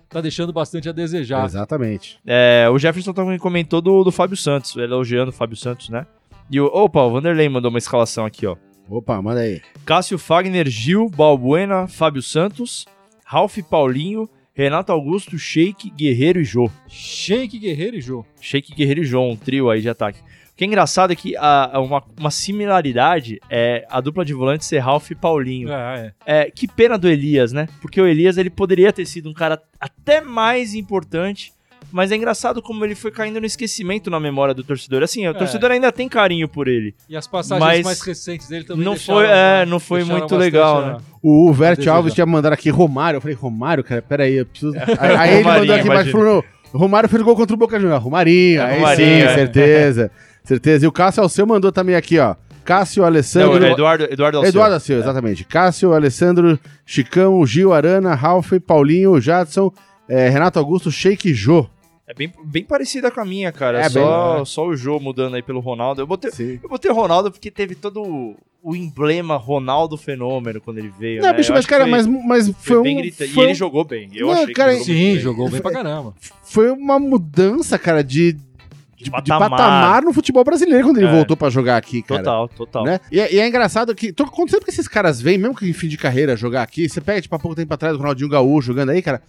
tá 0.09 0.21
deixando 0.21 0.53
bastante 0.53 0.89
a 0.89 0.93
desejar. 0.93 1.45
Exatamente. 1.47 2.21
É, 2.25 2.69
o 2.71 2.79
Jefferson 2.79 3.13
também 3.13 3.39
comentou 3.39 3.81
do, 3.81 4.05
do 4.05 4.13
Fábio 4.13 4.37
Santos, 4.37 4.77
elogiando 4.77 5.31
o 5.31 5.35
Fábio 5.35 5.57
Santos, 5.57 5.89
né? 5.89 6.07
E 6.51 6.61
o, 6.61 6.67
opa, 6.67 7.01
o 7.03 7.11
Vanderlei 7.11 7.49
mandou 7.49 7.71
uma 7.71 7.79
escalação 7.79 8.27
aqui, 8.27 8.47
ó. 8.47 8.57
Opa, 8.89 9.21
manda 9.23 9.41
aí. 9.41 9.63
Cássio 9.87 10.19
Fagner, 10.19 10.69
Gil, 10.69 11.09
Balbuena, 11.09 11.89
Fábio 11.89 12.23
Santos, 12.23 12.85
Ralf 13.25 13.57
Paulinho, 13.71 14.29
Renato 14.53 14.93
Augusto, 14.93 15.39
Sheik, 15.39 15.91
Guerreiro 15.91 16.39
e 16.39 16.45
Jô. 16.45 16.71
Sheik 16.87 17.59
Guerreiro 17.59 17.97
e 17.97 18.01
Jô. 18.01 18.25
Sheik, 18.41 18.75
Guerreiro 18.75 19.01
e 19.01 19.05
Jô, 19.05 19.23
um 19.23 19.37
trio 19.37 19.71
aí 19.71 19.81
de 19.81 19.89
ataque. 19.89 20.21
O 20.55 20.56
que 20.56 20.62
é 20.62 20.67
engraçado 20.69 21.12
é 21.12 21.17
que 21.17 21.37
a, 21.37 21.81
uma, 21.81 22.01
uma 22.19 22.31
similaridade 22.31 23.41
é 23.51 23.85
a 23.91 24.01
dupla 24.01 24.25
de 24.25 24.33
volantes 24.33 24.69
ser 24.69 24.79
Ralf 24.79 25.11
e 25.11 25.15
Paulinho. 25.15 25.69
É, 25.73 26.12
é. 26.27 26.43
É, 26.47 26.51
que 26.51 26.69
pena 26.69 26.97
do 26.97 27.09
Elias, 27.09 27.53
né? 27.53 27.69
Porque 27.83 28.01
o 28.01 28.06
Elias 28.06 28.37
ele 28.39 28.51
poderia 28.51 28.93
ter 28.93 29.05
sido 29.05 29.29
um 29.29 29.35
cara 29.35 29.61
até 29.81 30.21
mais 30.21 30.73
importante, 30.75 31.53
mas 31.91 32.12
é 32.12 32.17
engraçado 32.17 32.62
como 32.62 32.85
ele 32.85 32.95
foi 32.95 33.11
caindo 33.11 33.41
no 33.41 33.47
esquecimento 33.47 34.09
na 34.11 34.19
memória 34.21 34.55
do 34.55 34.62
torcedor. 34.65 35.03
Assim, 35.03 35.27
o 35.27 35.31
É. 35.31 35.35
torcedor 35.35 35.73
ainda 35.73 35.91
tem 35.91 36.09
carinho 36.09 36.49
por 36.49 36.69
ele. 36.69 36.95
E 37.09 37.17
as 37.17 37.27
passagens 37.27 37.61
Mas 37.67 37.85
mais 37.85 38.01
recentes 38.01 38.49
dele 38.49 38.65
também 38.65 38.85
Não 38.85 38.95
deixaram- 38.95 39.21
foi, 39.21 39.29
é, 39.29 39.67
não 39.67 39.81
foi 39.81 40.05
muito 40.05 40.37
legal, 40.37 40.87
né? 40.87 40.97
O 41.21 41.53
Vert. 41.53 41.85
Alves 41.89 42.15
tinha 42.15 42.27
mandado 42.27 42.53
aqui 42.53 42.71
Romário. 42.71 43.17
Eu 43.17 43.21
falei, 43.21 43.37
Romário, 43.37 43.83
cara, 43.83 44.03
peraí, 44.03 44.35
eu 44.35 44.47
preciso. 44.47 44.73
Aí 45.01 45.35
ele 45.37 45.45
mandou 45.45 45.75
aqui 45.75 45.85
embaixo 45.85 46.09
e 46.09 46.11
imagina. 46.12 46.12
falou: 46.12 46.45
Romário 46.75 47.09
fez 47.09 47.23
gol 47.23 47.37
contra 47.37 47.55
o 47.55 47.59
Boca 47.59 47.79
Juniors. 47.79 48.03
Romarinho, 48.03 48.61
É, 48.61 48.65
aí 48.65 48.76
Romarinho, 48.76 49.06
sim, 49.09 49.26
é. 49.26 49.35
certeza. 49.35 50.11
Certeza. 50.44 50.85
E 50.85 50.88
o 50.88 50.93
Cássio 50.93 51.23
Alceu 51.23 51.47
mandou 51.47 51.71
também 51.73 51.94
aqui, 51.94 52.19
ó. 52.19 52.35
Cássio, 52.65 53.00
Não, 53.03 53.06
Alessandro. 53.09 53.65
é 53.65 53.73
Eduardo, 53.73 54.05
Eduardo 54.11 54.38
Alceu. 54.38 54.49
Eduardo 54.49 54.75
Alceu, 54.75 54.99
exatamente. 54.99 55.44
Cássio, 55.44 55.93
Alessandro, 55.93 56.59
Chicão, 56.87 57.44
Gil, 57.47 57.73
Arana, 57.75 58.15
Ralf, 58.15 58.53
Paulinho, 58.67 59.21
Jadson, 59.21 59.71
eh, 60.09 60.29
Renato 60.31 60.58
Augusto, 60.58 60.91
Sheik 60.91 61.29
e 61.31 61.34
Jô. 61.34 61.67
É 62.06 62.13
bem, 62.13 62.31
bem 62.44 62.65
parecida 62.65 63.11
com 63.11 63.20
a 63.20 63.25
minha, 63.25 63.51
cara. 63.51 63.81
É, 63.81 63.89
só, 63.89 64.37
bem- 64.37 64.44
só 64.44 64.67
o 64.67 64.77
Jô 64.77 65.01
mudando 65.01 65.37
aí 65.37 65.43
pelo 65.43 65.61
Ronaldo. 65.61 66.03
Eu 66.03 66.06
botei, 66.06 66.31
Sim. 66.31 66.61
eu 66.63 66.69
botei 66.69 66.91
o 66.91 66.94
Ronaldo 66.94 67.31
porque 67.32 67.51
teve 67.51 67.75
todo 67.75 68.03
o, 68.03 68.37
o 68.63 68.77
emblema 68.77 69.37
Ronaldo 69.37 69.96
Fenômeno 69.96 70.61
quando 70.61 70.79
ele 70.79 70.93
veio. 70.99 71.23
Não, 71.23 71.29
né? 71.31 71.34
bicho, 71.34 71.51
Eu 71.51 71.55
mas, 71.56 71.65
que 71.65 71.70
cara, 71.70 71.84
foi- 71.84 71.91
mas, 71.91 72.06
mas 72.06 72.46
foi, 72.49 72.55
foi 72.63 72.79
um. 72.79 72.84
foi 73.13 73.27
E 73.27 73.41
ele 73.41 73.55
jogou 73.55 73.84
bem. 73.84 74.11
Eu 74.13 74.27
Não, 74.27 74.34
achei 74.34 74.46
que 74.49 74.53
cara, 74.53 74.75
ele 74.75 74.81
jogou 74.84 74.94
Sim, 74.94 75.13
bem. 75.13 75.19
jogou 75.20 75.51
bem 75.51 75.61
pra 75.63 75.70
caramba. 75.73 76.15
foi 76.43 76.70
uma 76.70 76.99
mudança, 76.99 77.79
cara, 77.79 78.05
de, 78.05 78.34
de, 78.34 79.05
de 79.05 79.11
patamar. 79.11 79.49
patamar. 79.49 80.03
no 80.03 80.13
futebol 80.13 80.44
brasileiro 80.44 80.84
quando 80.89 80.99
ele 80.99 81.06
É. 81.06 81.11
voltou 81.11 81.39
pra 81.39 81.49
jogar 81.49 81.79
aqui, 81.79 82.03
cara. 82.03 82.23
Total, 82.23 82.49
total. 82.49 82.84
Né? 82.84 83.01
E, 83.11 83.19
é- 83.19 83.32
e 83.34 83.39
é 83.39 83.49
engraçado 83.49 83.94
que, 83.94 84.13
quando 84.13 84.51
sempre 84.51 84.67
que 84.67 84.70
esses 84.70 84.87
caras 84.87 85.23
vêm, 85.23 85.39
mesmo 85.39 85.55
que 85.56 85.67
em 85.67 85.73
fim 85.73 85.89
de 85.89 85.96
carreira, 85.96 86.37
jogar 86.37 86.63
aqui, 86.65 86.87
você 86.87 87.01
pega, 87.01 87.23
tipo, 87.23 87.34
há 87.34 87.39
pouco 87.39 87.56
tempo 87.56 87.73
atrás, 87.73 87.94
o 87.94 87.99
Ronaldinho 87.99 88.29
Gaúcho 88.29 88.67
jogando 88.67 88.91
aí, 88.91 89.01
cara, 89.01 89.23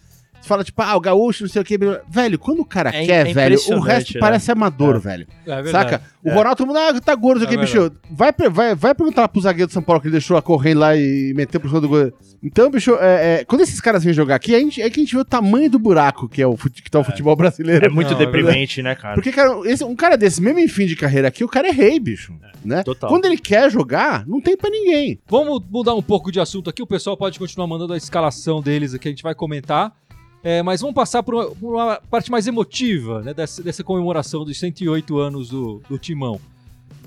fala, 0.45 0.63
tipo, 0.63 0.81
ah, 0.81 0.95
o 0.95 0.99
Gaúcho, 0.99 1.43
não 1.43 1.49
sei 1.49 1.61
o 1.61 1.65
que, 1.65 1.77
velho, 2.07 2.39
quando 2.39 2.59
o 2.61 2.65
cara 2.65 2.89
É- 2.89 3.05
quer, 3.05 3.27
é 3.27 3.33
velho, 3.33 3.57
o 3.71 3.79
resto 3.79 4.13
né? 4.13 4.19
parece 4.19 4.51
amador, 4.51 4.95
É. 4.95 4.99
velho. 4.99 5.27
É 5.45 5.61
verdade. 5.61 5.71
Saca? 5.91 6.01
O 6.23 6.29
É. 6.29 6.33
Ronaldo, 6.33 6.55
todo 6.57 6.67
mundo, 6.67 6.77
ah, 6.77 6.99
tá 7.01 7.13
gordo, 7.15 7.37
isso 7.39 7.45
aqui, 7.45 7.55
É 7.55 7.59
bicho. 7.61 7.91
Vai, 8.09 8.33
vai, 8.51 8.75
vai 8.75 8.95
perguntar 8.95 9.21
lá 9.23 9.27
pro 9.27 9.41
zagueiro 9.41 9.67
do 9.67 9.73
São 9.73 9.81
Paulo 9.83 10.01
que 10.01 10.07
ele 10.07 10.13
deixou 10.13 10.35
lá 10.35 10.41
correndo 10.41 10.79
lá 10.79 10.95
e 10.95 11.33
meteu 11.35 11.59
pro 11.59 11.69
cima 11.69 11.81
do 11.81 11.89
gol. 11.89 12.11
Então, 12.43 12.69
bicho, 12.69 12.95
é, 12.99 13.39
é, 13.41 13.45
quando 13.45 13.61
esses 13.61 13.81
caras 13.81 14.03
vêm 14.03 14.13
jogar 14.13 14.35
aqui, 14.35 14.53
a 14.55 14.59
gente, 14.59 14.81
é 14.81 14.89
que 14.89 14.99
a 14.99 15.03
gente 15.03 15.15
vê 15.15 15.21
o 15.21 15.25
tamanho 15.25 15.69
do 15.69 15.79
buraco 15.79 16.29
que, 16.29 16.41
é 16.41 16.47
o, 16.47 16.55
fute- 16.55 16.81
que 16.83 16.91
tá 16.91 16.99
o 16.99 17.03
futebol 17.03 17.35
brasileiro. 17.35 17.85
É 17.85 17.89
muito 17.89 18.11
Não, 18.11 18.17
deprimente, 18.17 18.81
né, 18.83 18.93
cara? 18.95 19.15
Porque, 19.15 19.31
cara, 19.31 19.59
esse- 19.65 19.83
um 19.83 19.95
cara 19.95 20.15
desse, 20.15 20.41
mesmo 20.41 20.59
em 20.59 20.67
fim 20.67 20.85
de 20.85 20.95
carreira 20.95 21.27
aqui, 21.27 21.43
o 21.43 21.47
cara 21.49 21.67
é 21.67 21.71
rei, 21.71 21.99
bicho. 21.99 22.33
né? 22.63 22.81
total. 22.83 23.09
Quando 23.11 23.25
ele 23.25 23.37
quer 23.37 23.69
jogar, 23.71 24.25
não 24.27 24.41
tem 24.41 24.57
pra 24.57 24.69
ninguém. 24.71 25.19
Vamos 25.27 25.61
mudar 25.69 25.93
um 25.93 26.01
pouco 26.01 26.31
de 26.31 26.39
assunto 26.39 26.67
aqui. 26.69 26.81
O 26.81 26.87
pessoal 26.87 27.15
pode 27.15 27.37
continuar 27.37 27.67
mandando 27.67 27.93
a 27.93 27.97
escalação 27.97 28.59
deles 28.59 28.93
aqui, 28.95 29.07
a 29.07 29.11
gente 29.11 29.21
vai 29.23 29.35
comentar. 29.35 29.93
É, 30.47 30.61
mas 30.61 30.79
vamos 30.79 30.93
passar 30.93 31.23
por 31.23 31.33
uma, 31.33 31.47
uma 31.59 32.01
parte 32.07 32.29
mais 32.29 32.45
emotiva 32.45 33.23
né, 33.23 33.33
dessa, 33.33 33.63
dessa 33.63 33.83
comemoração 33.83 34.45
dos 34.45 34.59
108 34.59 35.17
anos 35.17 35.49
do, 35.49 35.81
do 35.89 35.97
Timão. 35.97 36.39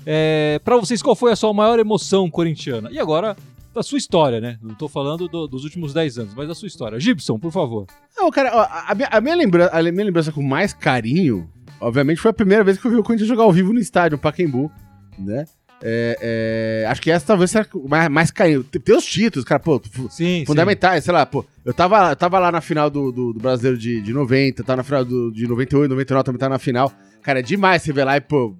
É, 0.05 0.59
para 0.61 0.75
vocês, 0.75 1.01
qual 1.01 1.15
foi 1.15 1.31
a 1.31 1.35
sua 1.37 1.53
maior 1.53 1.79
emoção 1.79 2.29
corintiana? 2.29 2.89
E 2.91 2.99
agora, 2.99 3.37
da 3.73 3.81
sua 3.81 3.97
história, 3.97 4.41
né? 4.41 4.57
Não 4.61 4.75
tô 4.75 4.89
falando 4.89 5.29
do- 5.29 5.47
dos 5.47 5.63
últimos 5.63 5.93
10 5.93 6.17
anos, 6.19 6.33
mas 6.35 6.49
da 6.49 6.53
sua 6.55 6.67
história. 6.67 6.99
Gibson, 6.99 7.39
por 7.39 7.51
favor. 7.51 7.85
Não, 8.17 8.29
cara, 8.29 8.49
a, 8.87 8.93
minha, 8.93 9.07
a 9.09 9.21
minha 9.21 9.35
lembrança, 9.35 9.71
a 9.73 9.81
minha 9.83 10.05
lembrança 10.05 10.31
com 10.33 10.43
mais 10.43 10.73
carinho, 10.73 11.49
obviamente, 11.79 12.19
foi 12.19 12.31
a 12.31 12.33
primeira 12.33 12.63
vez 12.63 12.77
que 12.77 12.85
eu 12.85 12.91
vi 12.91 12.97
o 12.97 13.03
Corinthians 13.03 13.29
jogar 13.29 13.43
ao 13.43 13.53
vivo 13.53 13.71
no 13.71 13.79
estádio, 13.79 14.17
no 14.17 14.21
Pacaembu, 14.21 14.69
né? 15.17 15.45
É, 15.81 16.83
é, 16.83 16.87
acho 16.89 17.01
que 17.01 17.09
essa 17.09 17.25
talvez 17.25 17.51
seja 17.51 17.67
mais, 17.87 18.09
mais 18.09 18.31
carinho. 18.31 18.63
Tem, 18.63 18.95
os 18.95 19.05
títulos, 19.05 19.45
cara, 19.45 19.59
pô, 19.59 19.81
Sim, 20.09 20.43
fundamentais, 20.45 21.03
sei 21.03 21.13
lá, 21.13 21.25
pô. 21.25 21.45
Eu 21.63 21.73
tava, 21.73 22.09
eu 22.11 22.15
tava 22.15 22.39
lá 22.39 22.51
na 22.51 22.61
final 22.61 22.89
do, 22.89 23.11
do, 23.11 23.33
do 23.33 23.39
Brasileiro 23.39 23.77
de, 23.77 24.01
de 24.01 24.13
90, 24.13 24.63
tava 24.63 24.77
na 24.77 24.83
final 24.83 25.05
do, 25.05 25.31
de 25.31 25.47
98, 25.47 25.89
99, 25.89 26.23
também 26.23 26.39
tava 26.39 26.53
na 26.53 26.59
final. 26.59 26.91
Cara, 27.21 27.39
é 27.39 27.41
demais 27.41 27.81
você 27.81 27.93
ver 27.93 28.03
lá 28.03 28.17
e, 28.17 28.21
pô, 28.21 28.55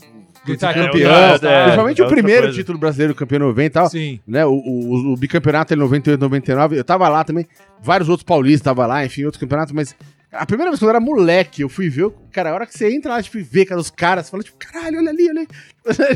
Gritar 0.45 0.71
é, 0.77 0.85
campeão. 0.85 1.11
é, 1.11 1.63
Principalmente 1.63 2.01
é 2.01 2.05
o 2.05 2.07
primeiro 2.07 2.41
coisa. 2.43 2.57
título 2.57 2.77
brasileiro, 2.77 3.13
campeão 3.15 3.39
90 3.39 3.65
e 3.65 3.69
tal. 3.69 3.89
Sim. 3.89 4.19
Né, 4.25 4.45
o, 4.45 4.51
o, 4.53 5.13
o 5.13 5.17
bicampeonato 5.17 5.73
em 5.73 5.77
98, 5.77 6.19
99, 6.19 6.77
eu 6.77 6.83
tava 6.83 7.07
lá 7.09 7.23
também. 7.23 7.45
Vários 7.81 8.09
outros 8.09 8.23
paulistas 8.23 8.61
estavam 8.61 8.87
lá, 8.87 9.05
enfim, 9.05 9.25
outros 9.25 9.39
campeonatos, 9.39 9.73
mas 9.73 9.95
a 10.31 10.45
primeira 10.45 10.69
vez 10.69 10.79
que 10.79 10.85
eu 10.85 10.89
era 10.89 10.99
moleque, 10.99 11.61
eu 11.61 11.69
fui 11.69 11.89
ver, 11.89 12.11
cara, 12.31 12.51
a 12.51 12.53
hora 12.53 12.65
que 12.65 12.77
você 12.77 12.93
entra 12.93 13.13
lá, 13.13 13.23
tipo, 13.23 13.37
e 13.37 13.41
vê 13.41 13.65
cara, 13.65 13.81
os 13.81 13.89
caras, 13.89 14.25
você 14.25 14.31
fala, 14.31 14.43
tipo, 14.43 14.57
caralho, 14.57 14.99
olha 14.99 15.09
ali, 15.09 15.29
olha 15.29 15.41
ali. 15.41 15.47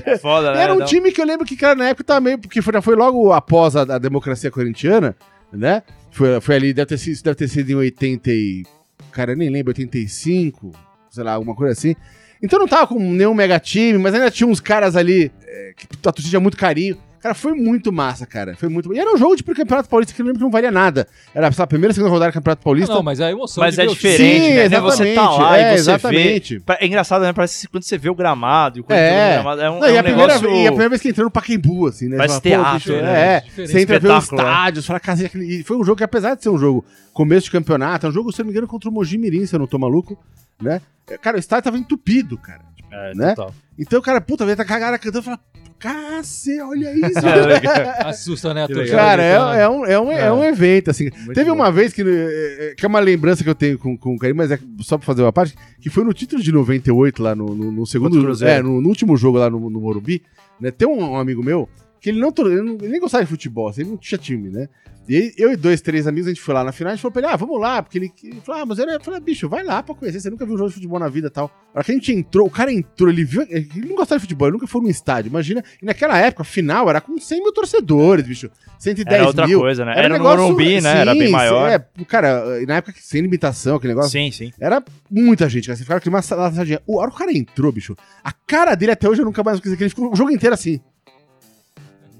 É 0.06 0.18
foda, 0.18 0.54
né? 0.54 0.62
Era 0.62 0.74
um 0.74 0.80
Não. 0.80 0.86
time 0.86 1.12
que 1.12 1.20
eu 1.20 1.26
lembro 1.26 1.46
que, 1.46 1.56
cara, 1.56 1.76
na 1.76 1.90
época 1.90 2.04
também, 2.04 2.38
porque 2.38 2.62
foi, 2.62 2.80
foi 2.82 2.96
logo 2.96 3.32
após 3.32 3.76
a, 3.76 3.82
a 3.82 3.98
democracia 3.98 4.52
corintiana, 4.52 5.16
né? 5.52 5.82
Foi, 6.12 6.40
foi 6.42 6.56
ali, 6.56 6.74
deve 6.74 6.90
ter 6.90 6.98
sido, 6.98 7.24
deve 7.24 7.36
ter 7.36 7.48
sido 7.48 7.72
em 7.72 7.76
80 7.76 8.32
e... 8.32 8.64
Cara, 9.12 9.32
eu 9.32 9.38
nem 9.38 9.50
lembro, 9.50 9.72
85, 9.72 10.72
sei 11.10 11.24
lá, 11.24 11.34
alguma 11.34 11.56
coisa 11.56 11.74
assim. 11.74 11.96
Então 12.42 12.60
não 12.60 12.68
tava 12.68 12.88
com 12.88 13.00
nenhum 13.00 13.34
mega 13.34 13.60
time, 13.60 13.98
mas 13.98 14.14
ainda 14.14 14.30
tinha 14.30 14.48
uns 14.48 14.60
caras 14.60 14.96
ali 14.96 15.32
é, 15.46 15.74
que 15.76 15.88
a 16.08 16.12
torcida 16.12 16.40
muito 16.40 16.58
carinho. 16.58 16.98
Cara, 17.24 17.34
foi 17.34 17.54
muito 17.54 17.90
massa, 17.90 18.26
cara. 18.26 18.54
Foi 18.58 18.68
muito. 18.68 18.94
E 18.94 19.00
era 19.00 19.10
um 19.10 19.16
jogo 19.16 19.34
de 19.38 19.44
campeonato 19.44 19.88
paulista 19.88 20.14
que 20.14 20.22
eu 20.22 20.26
lembro 20.26 20.40
que 20.40 20.44
não 20.44 20.52
valia 20.52 20.70
nada. 20.70 21.08
Era 21.34 21.48
lá, 21.48 21.56
a 21.58 21.68
primeira 21.68 21.94
e 21.94 21.96
segunda 21.96 22.12
rodada 22.12 22.30
do 22.30 22.34
campeonato 22.34 22.62
paulista. 22.62 22.94
Não, 22.94 23.02
mas 23.02 23.22
a 23.22 23.32
emoção 23.32 23.64
Mas 23.64 23.76
de 23.76 23.82
é 23.82 23.86
diferente, 23.86 24.46
Sim, 24.46 24.54
né? 24.56 24.82
Você 24.82 25.16
tá 25.16 25.30
lá 25.30 25.58
exatamente, 25.58 25.58
e 25.58 25.64
é, 25.64 25.70
você 25.70 25.80
exatamente. 25.80 26.58
vê. 26.58 26.64
É 26.82 26.86
engraçado, 26.86 27.22
né? 27.22 27.32
Parece 27.32 27.62
que 27.62 27.72
quando 27.72 27.84
você 27.84 27.98
vê 27.98 28.10
o 28.10 28.16
gramado 28.16 28.80
e 28.80 28.82
o 28.82 28.86
É. 28.90 29.36
Gramado, 29.36 29.62
é 29.62 29.70
um, 29.72 29.80
Não, 29.80 29.88
é 29.88 29.92
e, 29.92 29.96
um 29.96 30.00
a 30.00 30.04
primeira, 30.04 30.34
negócio... 30.34 30.54
e 30.54 30.68
a 30.68 30.72
primeira 30.72 30.90
vez 30.90 31.02
que 31.02 31.08
entrou 31.08 31.24
no 31.24 31.32
Pacaembu, 31.32 31.88
assim, 31.88 32.10
né? 32.10 32.18
Parece 32.18 32.42
Você 32.42 32.50
fala, 32.50 32.64
teatro, 32.64 32.94
bicho, 32.94 33.06
né? 33.06 33.36
É, 33.36 33.40
Diferente. 33.40 33.72
você 33.72 33.80
entra 33.80 34.00
ver 34.00 34.08
os 34.12 34.14
né? 34.14 34.38
estádios, 34.38 34.86
fala, 34.86 35.00
casa, 35.00 35.32
e 35.34 35.64
foi 35.64 35.78
um 35.78 35.84
jogo 35.86 35.96
que, 35.96 36.04
apesar 36.04 36.36
de 36.36 36.44
ser 36.44 36.50
um 36.50 36.58
jogo 36.58 36.84
começo 37.14 37.46
de 37.46 37.52
campeonato, 37.52 38.06
é 38.06 38.10
um 38.10 38.12
jogo, 38.12 38.34
se 38.34 38.42
eu 38.42 38.44
não 38.44 38.48
me 38.48 38.52
engano, 38.52 38.68
contra 38.68 38.90
o 38.90 38.92
Mogi 38.92 39.18
Mirim, 39.18 39.46
se 39.46 39.56
eu 39.56 39.60
não 39.60 39.68
tô 39.68 39.80
maluco, 39.80 40.22
né? 40.62 40.82
Cara, 41.22 41.38
o 41.38 41.40
estádio 41.40 41.64
tava 41.64 41.78
entupido, 41.78 42.38
cara. 42.38 42.74
É, 42.92 43.16
né? 43.16 43.30
total. 43.30 43.54
Então, 43.78 44.02
cara, 44.02 44.22
puta, 44.22 44.46
veio 44.46 44.58
tá 44.58 44.66
cagada 44.66 44.98
cantando 45.00 45.22
e 45.22 45.26
fala, 45.26 45.40
cacete, 45.80 46.62
olha 46.62 46.94
isso. 46.96 47.20
É. 47.24 48.08
Assusta, 48.08 48.54
né? 48.54 48.64
A 48.64 48.68
Que 48.68 48.74
torcida 48.74 48.98
Cara, 48.98 49.24
é, 49.24 49.34
é 49.34 49.70
um, 49.70 49.86
é, 49.86 50.00
um, 50.00 50.12
é. 50.12 50.34
um 50.34 50.44
evento, 50.44 50.92
assim. 50.92 51.10
Muito 51.26 51.34
Teve 51.34 51.50
bom. 51.50 51.56
uma 51.56 51.72
vez 51.72 51.94
que, 51.94 52.02
eh, 52.02 52.74
que 52.78 52.86
é 52.86 52.88
uma 52.88 53.00
lembrança 53.00 53.44
que 53.44 53.50
eu 53.50 53.56
tenho 53.56 53.78
com, 53.78 53.98
com 53.98 54.16
o 54.16 54.18
Carinho, 54.18 54.38
mas 54.38 54.52
é 54.52 54.60
só 54.80 54.98
pra 54.98 55.06
fazer 55.06 55.22
uma 55.22 55.34
parte, 55.34 55.56
que 55.82 55.90
foi 55.90 56.04
no 56.04 56.14
título 56.14 56.42
de 56.42 56.52
98, 56.52 57.22
lá 57.22 57.36
no, 57.36 57.56
no, 57.56 57.72
no 57.72 57.86
segundo. 57.86 58.16
O. 58.16 58.46
É, 58.46 58.62
no, 58.62 58.82
no 58.82 58.90
último 58.90 59.18
jogo 59.18 59.38
lá 59.38 59.50
no, 59.50 59.70
no 59.70 59.82
Morumbi, 59.82 60.24
né? 60.60 60.72
Tem 60.72 60.88
um, 60.88 61.12
um 61.12 61.18
amigo 61.18 61.44
meu 61.44 61.68
que 62.04 62.10
ele 62.10 62.20
não, 62.20 62.34
ele 62.38 62.62
não- 62.62 62.74
ele 62.76 62.90
nem 62.90 63.00
gostava 63.00 63.24
de 63.24 63.30
futebol, 63.30 63.70
assim, 63.70 63.82
ele 63.82 63.92
não 63.92 63.98
tinha 63.98 64.18
time, 64.18 64.50
né? 64.50 64.68
E 65.08 65.18
aí, 65.18 65.34
eu 65.38 65.52
e 65.52 65.58
dois, 65.58 65.82
três 65.82 66.08
amigos, 66.08 66.28
a 66.28 66.30
gente 66.30 66.42
foi 66.42 66.54
lá 66.54 66.64
na 66.64 66.72
final, 66.72 66.92
a 66.92 66.96
gente 66.96 67.02
falou 67.02 67.12
pra 67.12 67.22
ele, 67.22 67.32
ah, 67.34 67.36
vamos 67.36 67.60
lá, 67.60 67.84
porque 67.84 67.98
ele, 67.98 68.12
ele 68.24 68.40
falou, 68.40 68.62
ah, 68.62 68.66
mas 68.66 68.80
eu 68.80 68.86
falei, 69.02 69.20
bicho, 69.20 69.50
vai 69.50 69.62
lá 69.62 69.84
pra 69.84 69.94
conhecer, 69.94 70.22
você 70.22 70.30
nunca 70.30 70.46
viu 70.46 70.56
um 70.56 70.58
jogo 70.58 70.70
de 70.70 70.76
futebol 70.76 70.98
na 70.98 71.10
vida 71.10 71.28
e 71.28 71.30
tal. 71.30 71.52
A 71.74 71.78
hora 71.80 71.84
que 71.84 71.92
a 71.92 71.96
gente 71.96 72.14
entrou, 72.14 72.48
o 72.48 72.50
cara 72.50 72.72
entrou, 72.72 73.10
ele 73.10 73.26
viu, 73.26 73.42
ele 73.50 73.70
não 73.86 73.98
gostava 73.98 74.20
de 74.20 74.24
futebol, 74.24 74.48
ele 74.48 74.54
nunca 74.54 74.66
foi 74.68 74.82
num 74.82 74.90
estádio, 74.90 75.30
imagina, 75.30 75.62
e 75.82 75.86
naquela 75.86 76.18
época, 76.18 76.44
a 76.44 76.46
final 76.46 76.90
era 76.90 77.02
com 77.02 77.20
100 77.20 77.42
mil 77.44 77.52
torcedores, 77.52 78.26
bicho, 78.26 78.50
110 78.80 79.14
Era 79.20 79.28
outra 79.28 79.46
mil. 79.46 79.60
coisa, 79.60 79.84
né? 79.84 79.92
Era, 79.92 80.02
Era, 80.06 80.14
um 80.14 80.18
no 80.20 80.24
negócio- 80.24 80.44
Morumbi, 80.54 80.82
né? 80.82 81.00
Era 81.02 81.12
sim, 81.14 81.20
bem 81.20 81.32
maior. 81.32 81.70
É, 81.70 81.80
cara, 82.06 82.66
na 82.66 82.76
época 82.78 82.98
sem 83.02 83.22
limitação, 83.22 83.76
aquele 83.76 83.92
negócio, 83.94 84.12
Sim, 84.12 84.32
sim. 84.32 84.52
era 84.60 84.82
muita 85.12 85.50
gente, 85.50 85.68
cara, 85.68 85.76
você 85.76 85.84
ficava 85.84 86.00
com 86.00 86.10
uma 86.10 86.22
sardinha. 86.22 86.82
A 86.88 86.92
hora 86.98 87.10
que 87.10 87.16
o 87.16 87.20
cara 87.20 87.34
entrou, 87.38 87.72
bicho, 87.74 87.94
a 88.24 88.32
cara 88.32 88.74
dele 88.76 88.94
até 88.94 89.10
hoje 89.10 89.22
eu 89.22 89.26
nunca 89.26 89.44
mais 89.44 89.58
esqueci, 89.58 89.76
que 89.76 89.84
ele 89.84 89.90
ficou 89.90 90.14
o 90.14 90.16
jogo 90.16 90.32
inteiro 90.32 90.54
assim. 90.54 90.80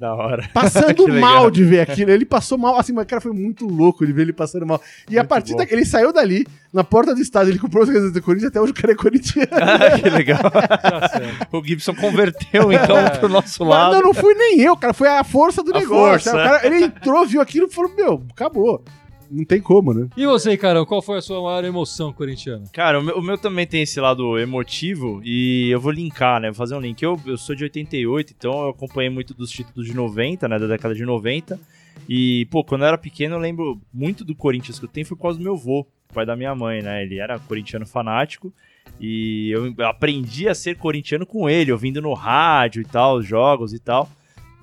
Da 0.04 0.14
hora. 0.16 0.44
Passando 0.54 1.08
mal 1.08 1.50
de 1.50 1.64
ver 1.64 1.80
aquilo. 1.80 2.12
Ele 2.12 2.26
passou 2.26 2.58
mal, 2.58 2.78
assim, 2.78 2.92
mas 2.92 3.06
cara, 3.06 3.22
foi 3.22 3.32
muito 3.32 3.66
louco 3.66 4.06
de 4.06 4.12
ver 4.12 4.24
ele 4.24 4.34
passando 4.34 4.66
mal. 4.66 4.82
E 5.10 5.18
a 5.18 5.22
Muito 5.22 5.30
partir 5.30 5.52
bom. 5.54 5.60
daquele, 5.60 5.80
ele 5.80 5.86
saiu 5.90 6.12
dali, 6.12 6.46
na 6.74 6.84
porta 6.84 7.16
do 7.16 7.22
estádio, 7.22 7.52
ele 7.54 7.60
comprou 7.60 7.84
as 7.84 7.90
coisas 7.90 8.12
do 8.12 8.22
Corinthians, 8.22 8.50
até 8.50 8.60
hoje 8.60 8.74
o 8.74 8.76
cara 8.76 8.92
é 8.92 8.96
corintiano. 8.98 9.48
que 10.04 10.10
legal. 10.10 10.42
Tá. 10.52 11.48
O 11.54 11.64
Gibson 11.64 11.96
converteu, 11.96 12.70
então, 12.74 12.98
É. 12.98 13.12
pro 13.12 13.30
nosso 13.30 13.64
Mas 13.64 13.70
lado. 13.70 13.94
não, 13.96 14.02
não 14.02 14.14
fui 14.14 14.34
nem 14.34 14.60
eu, 14.60 14.76
cara, 14.76 14.94
foi 14.94 15.08
a 15.08 15.24
força 15.24 15.64
do 15.64 15.74
A 15.74 15.80
negócio. 15.80 16.30
força. 16.32 16.32
cara, 16.34 16.68
ele 16.68 16.84
entrou, 16.84 17.26
viu 17.26 17.40
aquilo 17.40 17.68
e 17.68 17.74
falou, 17.74 17.96
meu, 17.96 18.24
acabou. 18.34 18.84
Não 19.30 19.46
tem 19.46 19.62
como, 19.62 19.94
né? 19.94 20.08
E 20.16 20.26
você, 20.26 20.56
Carão, 20.58 20.86
qual 20.86 21.02
foi 21.02 21.18
a 21.18 21.22
sua 21.22 21.42
maior 21.42 21.64
emoção 21.64 22.14
corintiana? 22.14 22.66
Cara, 22.72 23.00
o 23.00 23.04
meu, 23.04 23.18
o 23.18 23.22
meu 23.22 23.38
também 23.38 23.66
tem 23.66 23.82
esse 23.82 24.00
lado 24.00 24.38
emotivo 24.38 25.22
e 25.24 25.70
eu 25.70 25.80
vou 25.80 25.92
linkar, 25.92 26.40
né? 26.40 26.50
Vou 26.50 26.56
fazer 26.56 26.76
um 26.76 26.80
link. 26.80 27.02
Eu, 27.02 27.20
eu 27.26 27.38
sou 27.38 27.56
de 27.56 27.64
88, 27.64 28.34
então 28.38 28.64
eu 28.64 28.70
acompanhei 28.70 29.10
muito 29.10 29.34
dos 29.34 29.50
títulos 29.50 29.86
de 29.88 29.94
90, 29.94 30.48
né? 30.48 30.60
Da 30.60 30.68
década 30.68 30.94
de 30.94 31.06
90. 31.06 31.60
E, 32.08 32.46
pô, 32.52 32.64
quando 32.64 32.82
eu 32.82 32.88
era 32.88 32.98
pequeno, 32.98 33.36
eu 33.36 33.40
lembro 33.40 33.82
muito 33.94 34.24
do 34.26 34.36
Corinthians 34.36 34.80
que 34.80 34.86
eu 34.86 34.90
tenho 34.90 35.06
foi 35.06 35.16
por 35.16 35.24
causa 35.24 35.38
do 35.38 35.44
meu 35.44 35.54
avô, 35.54 35.88
pai 36.14 36.26
da 36.26 36.36
minha 36.36 36.54
mãe, 36.54 36.82
né? 36.82 37.04
Ele 37.04 37.20
era 37.20 37.40
corintiano 37.40 37.86
fanático. 37.86 38.54
E 39.00 39.50
eu 39.52 39.74
aprendi 39.86 40.48
a 40.48 40.56
ser 40.56 40.78
corintiano 40.78 41.26
com 41.26 41.50
ele, 41.50 41.72
ouvindo 41.72 42.02
no 42.02 42.14
rádio 42.14 42.82
e 42.82 42.86
tal, 42.86 43.18
os 43.18 43.26
jogos 43.26 43.74
e 43.74 43.80
tal. 43.80 44.10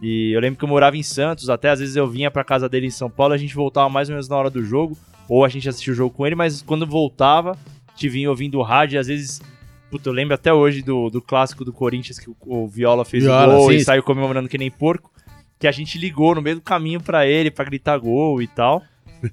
E 0.02 0.32
eu 0.32 0.40
lembro 0.40 0.58
que 0.58 0.64
eu 0.64 0.68
morava 0.68 0.96
em 0.96 1.02
Santos, 1.02 1.50
até 1.50 1.68
às 1.68 1.80
vezes 1.80 1.94
eu 1.94 2.08
vinha 2.08 2.30
pra 2.30 2.42
casa 2.42 2.68
dele 2.68 2.86
em 2.86 2.90
São 2.90 3.10
Paulo, 3.10 3.34
a 3.34 3.38
gente 3.38 3.54
voltava 3.54 3.88
mais 3.88 4.08
ou 4.08 4.14
menos 4.14 4.28
na 4.28 4.36
hora 4.36 4.50
do 4.50 4.64
jogo, 4.64 4.96
ou 5.28 5.44
a 5.44 5.48
gente 5.48 5.68
assistia 5.68 5.92
o 5.92 5.96
jogo 5.96 6.14
com 6.14 6.26
ele, 6.26 6.34
mas 6.34 6.62
quando 6.62 6.86
voltava, 6.86 7.56
te 7.94 8.08
vinha 8.08 8.30
ouvindo 8.30 8.58
o 8.58 8.62
rádio, 8.62 8.96
e 8.96 8.98
às 8.98 9.08
vezes, 9.08 9.42
puta, 9.90 10.08
eu 10.08 10.12
lembro 10.12 10.34
até 10.34 10.52
hoje 10.52 10.82
do, 10.82 11.10
do 11.10 11.20
clássico 11.20 11.64
do 11.64 11.72
Corinthians, 11.72 12.18
que 12.18 12.30
o, 12.30 12.36
o 12.40 12.66
Viola 12.66 13.04
fez 13.04 13.24
Viola, 13.24 13.54
o 13.54 13.58
gol 13.58 13.70
sim. 13.70 13.76
e 13.76 13.84
saiu 13.84 14.02
comemorando 14.02 14.48
que 14.48 14.56
nem 14.56 14.70
porco, 14.70 15.10
que 15.58 15.66
a 15.66 15.72
gente 15.72 15.98
ligou 15.98 16.34
no 16.34 16.40
meio 16.40 16.56
do 16.56 16.62
caminho 16.62 17.00
pra 17.00 17.26
ele, 17.26 17.50
pra 17.50 17.66
gritar 17.66 17.98
gol 17.98 18.40
e 18.40 18.46
tal. 18.46 18.82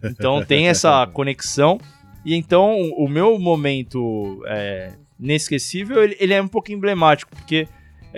Então 0.03 0.43
tem 0.45 0.67
essa 0.67 1.07
conexão. 1.07 1.79
E 2.25 2.35
então 2.35 2.77
o 2.97 3.07
meu 3.07 3.39
momento 3.39 4.43
é, 4.47 4.91
inesquecível, 5.17 6.03
ele, 6.03 6.17
ele 6.19 6.33
é 6.33 6.41
um 6.41 6.47
pouco 6.49 6.69
emblemático, 6.73 7.33
porque 7.33 7.69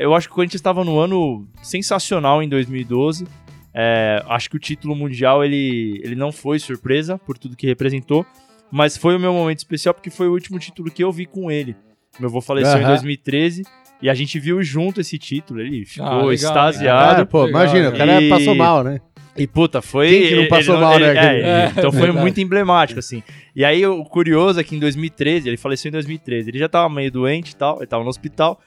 eu 0.04 0.14
acho 0.16 0.28
que 0.28 0.32
o 0.32 0.36
Corinthians 0.36 0.60
estava 0.60 0.84
no 0.84 1.00
ano 1.00 1.48
sensacional 1.62 2.42
em 2.44 2.50
2012. 2.50 3.26
É, 3.74 4.24
acho 4.28 4.50
que 4.50 4.56
o 4.56 4.60
título 4.60 4.96
mundial 4.96 5.44
ele, 5.44 6.02
ele 6.04 6.16
não 6.16 6.32
foi 6.32 6.58
surpresa 6.60 7.18
por 7.20 7.38
tudo 7.38 7.56
que 7.56 7.68
representou, 7.68 8.26
mas 8.72 8.98
foi 8.98 9.16
o 9.16 9.20
meu 9.20 9.32
momento 9.32 9.60
especial 9.60 9.94
porque 9.94 10.10
foi 10.10 10.28
o 10.28 10.32
último 10.32 10.58
título 10.60 10.90
que 10.90 11.04
eu 11.04 11.12
vi 11.12 11.26
com 11.26 11.52
ele. 11.52 11.76
Meu 12.20 12.30
avô 12.30 12.42
faleceu 12.42 12.78
em 12.80 12.84
Aham. 12.84 12.90
2013 12.90 13.64
e 14.02 14.10
a 14.10 14.14
gente 14.14 14.40
viu 14.40 14.62
junto 14.64 15.00
esse 15.02 15.18
título. 15.18 15.62
Ele 15.62 15.86
ficou 15.86 16.08
Ah, 16.08 16.16
legal, 16.18 16.32
extasiado. 16.34 17.22
Ah, 17.22 17.26
pô, 17.26 17.46
legal, 17.46 17.62
imagina, 17.64 17.90
o 17.90 17.98
cara 17.98 18.22
E- 18.22 18.30
passou 18.30 18.56
mal, 18.56 18.84
né? 18.84 19.00
E 19.38 19.48
puta, 19.48 19.82
foi. 19.82 20.10
Quem 20.10 20.28
que 20.30 20.36
não 20.36 20.48
passou 20.50 20.74
ele 20.76 20.84
mal, 20.84 21.00
né, 21.00 21.10
ele- 21.12 21.18
é, 21.20 21.42
É, 21.66 21.66
então 21.78 21.92
foi 21.92 22.02
verdade. 22.02 22.20
muito 22.20 22.42
emblemático, 22.42 23.00
assim. 23.00 23.24
E 23.56 23.64
aí 23.64 23.86
o 23.86 24.04
curioso 24.04 24.60
é 24.60 24.64
que 24.64 24.76
em 24.76 24.80
2013, 24.80 25.48
ele 25.48 25.56
faleceu 25.56 25.88
em 25.90 25.92
2013, 25.94 26.50
ele 26.50 26.58
já 26.60 26.68
tava 26.68 26.90
meio 26.94 27.12
doente 27.12 27.52
e 27.52 27.56
tal, 27.56 27.78
ele 27.78 27.88
tava 27.88 28.04
no 28.04 28.10
hospital. 28.10 28.60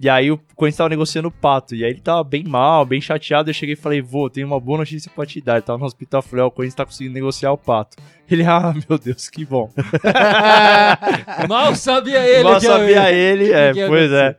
E 0.00 0.08
aí 0.08 0.30
o 0.30 0.38
Corinthians 0.54 0.76
tava 0.78 0.90
negociando 0.90 1.26
o 1.26 1.30
pato. 1.32 1.74
E 1.74 1.84
aí 1.84 1.90
ele 1.90 2.00
tava 2.00 2.22
bem 2.22 2.44
mal, 2.44 2.84
bem 2.86 3.00
chateado. 3.00 3.50
Eu 3.50 3.54
cheguei 3.54 3.72
e 3.72 3.76
falei, 3.76 4.00
vô, 4.00 4.30
tenho 4.30 4.46
uma 4.46 4.60
boa 4.60 4.78
notícia 4.78 5.10
pra 5.12 5.26
te 5.26 5.40
dar. 5.40 5.54
Ele 5.54 5.62
tava 5.62 5.78
no 5.78 5.86
hospital, 5.86 6.18
eu 6.20 6.22
falei, 6.22 6.44
ó, 6.44 6.48
o 6.48 6.50
Corinthians 6.52 6.74
tá 6.76 6.84
conseguindo 6.86 7.14
negociar 7.14 7.50
o 7.50 7.58
pato. 7.58 7.96
Ele, 8.30 8.44
ah, 8.44 8.72
meu 8.88 8.96
Deus, 8.96 9.28
que 9.28 9.44
bom. 9.44 9.68
Mal 11.48 11.74
sabia 11.74 12.24
ele. 12.26 12.44
Mal 12.44 12.60
que 12.60 12.66
eu- 12.66 12.70
sabia 12.72 13.10
ele, 13.10 13.52
é, 13.52 13.72
que 13.72 13.86
pois 13.88 14.12
é. 14.12 14.36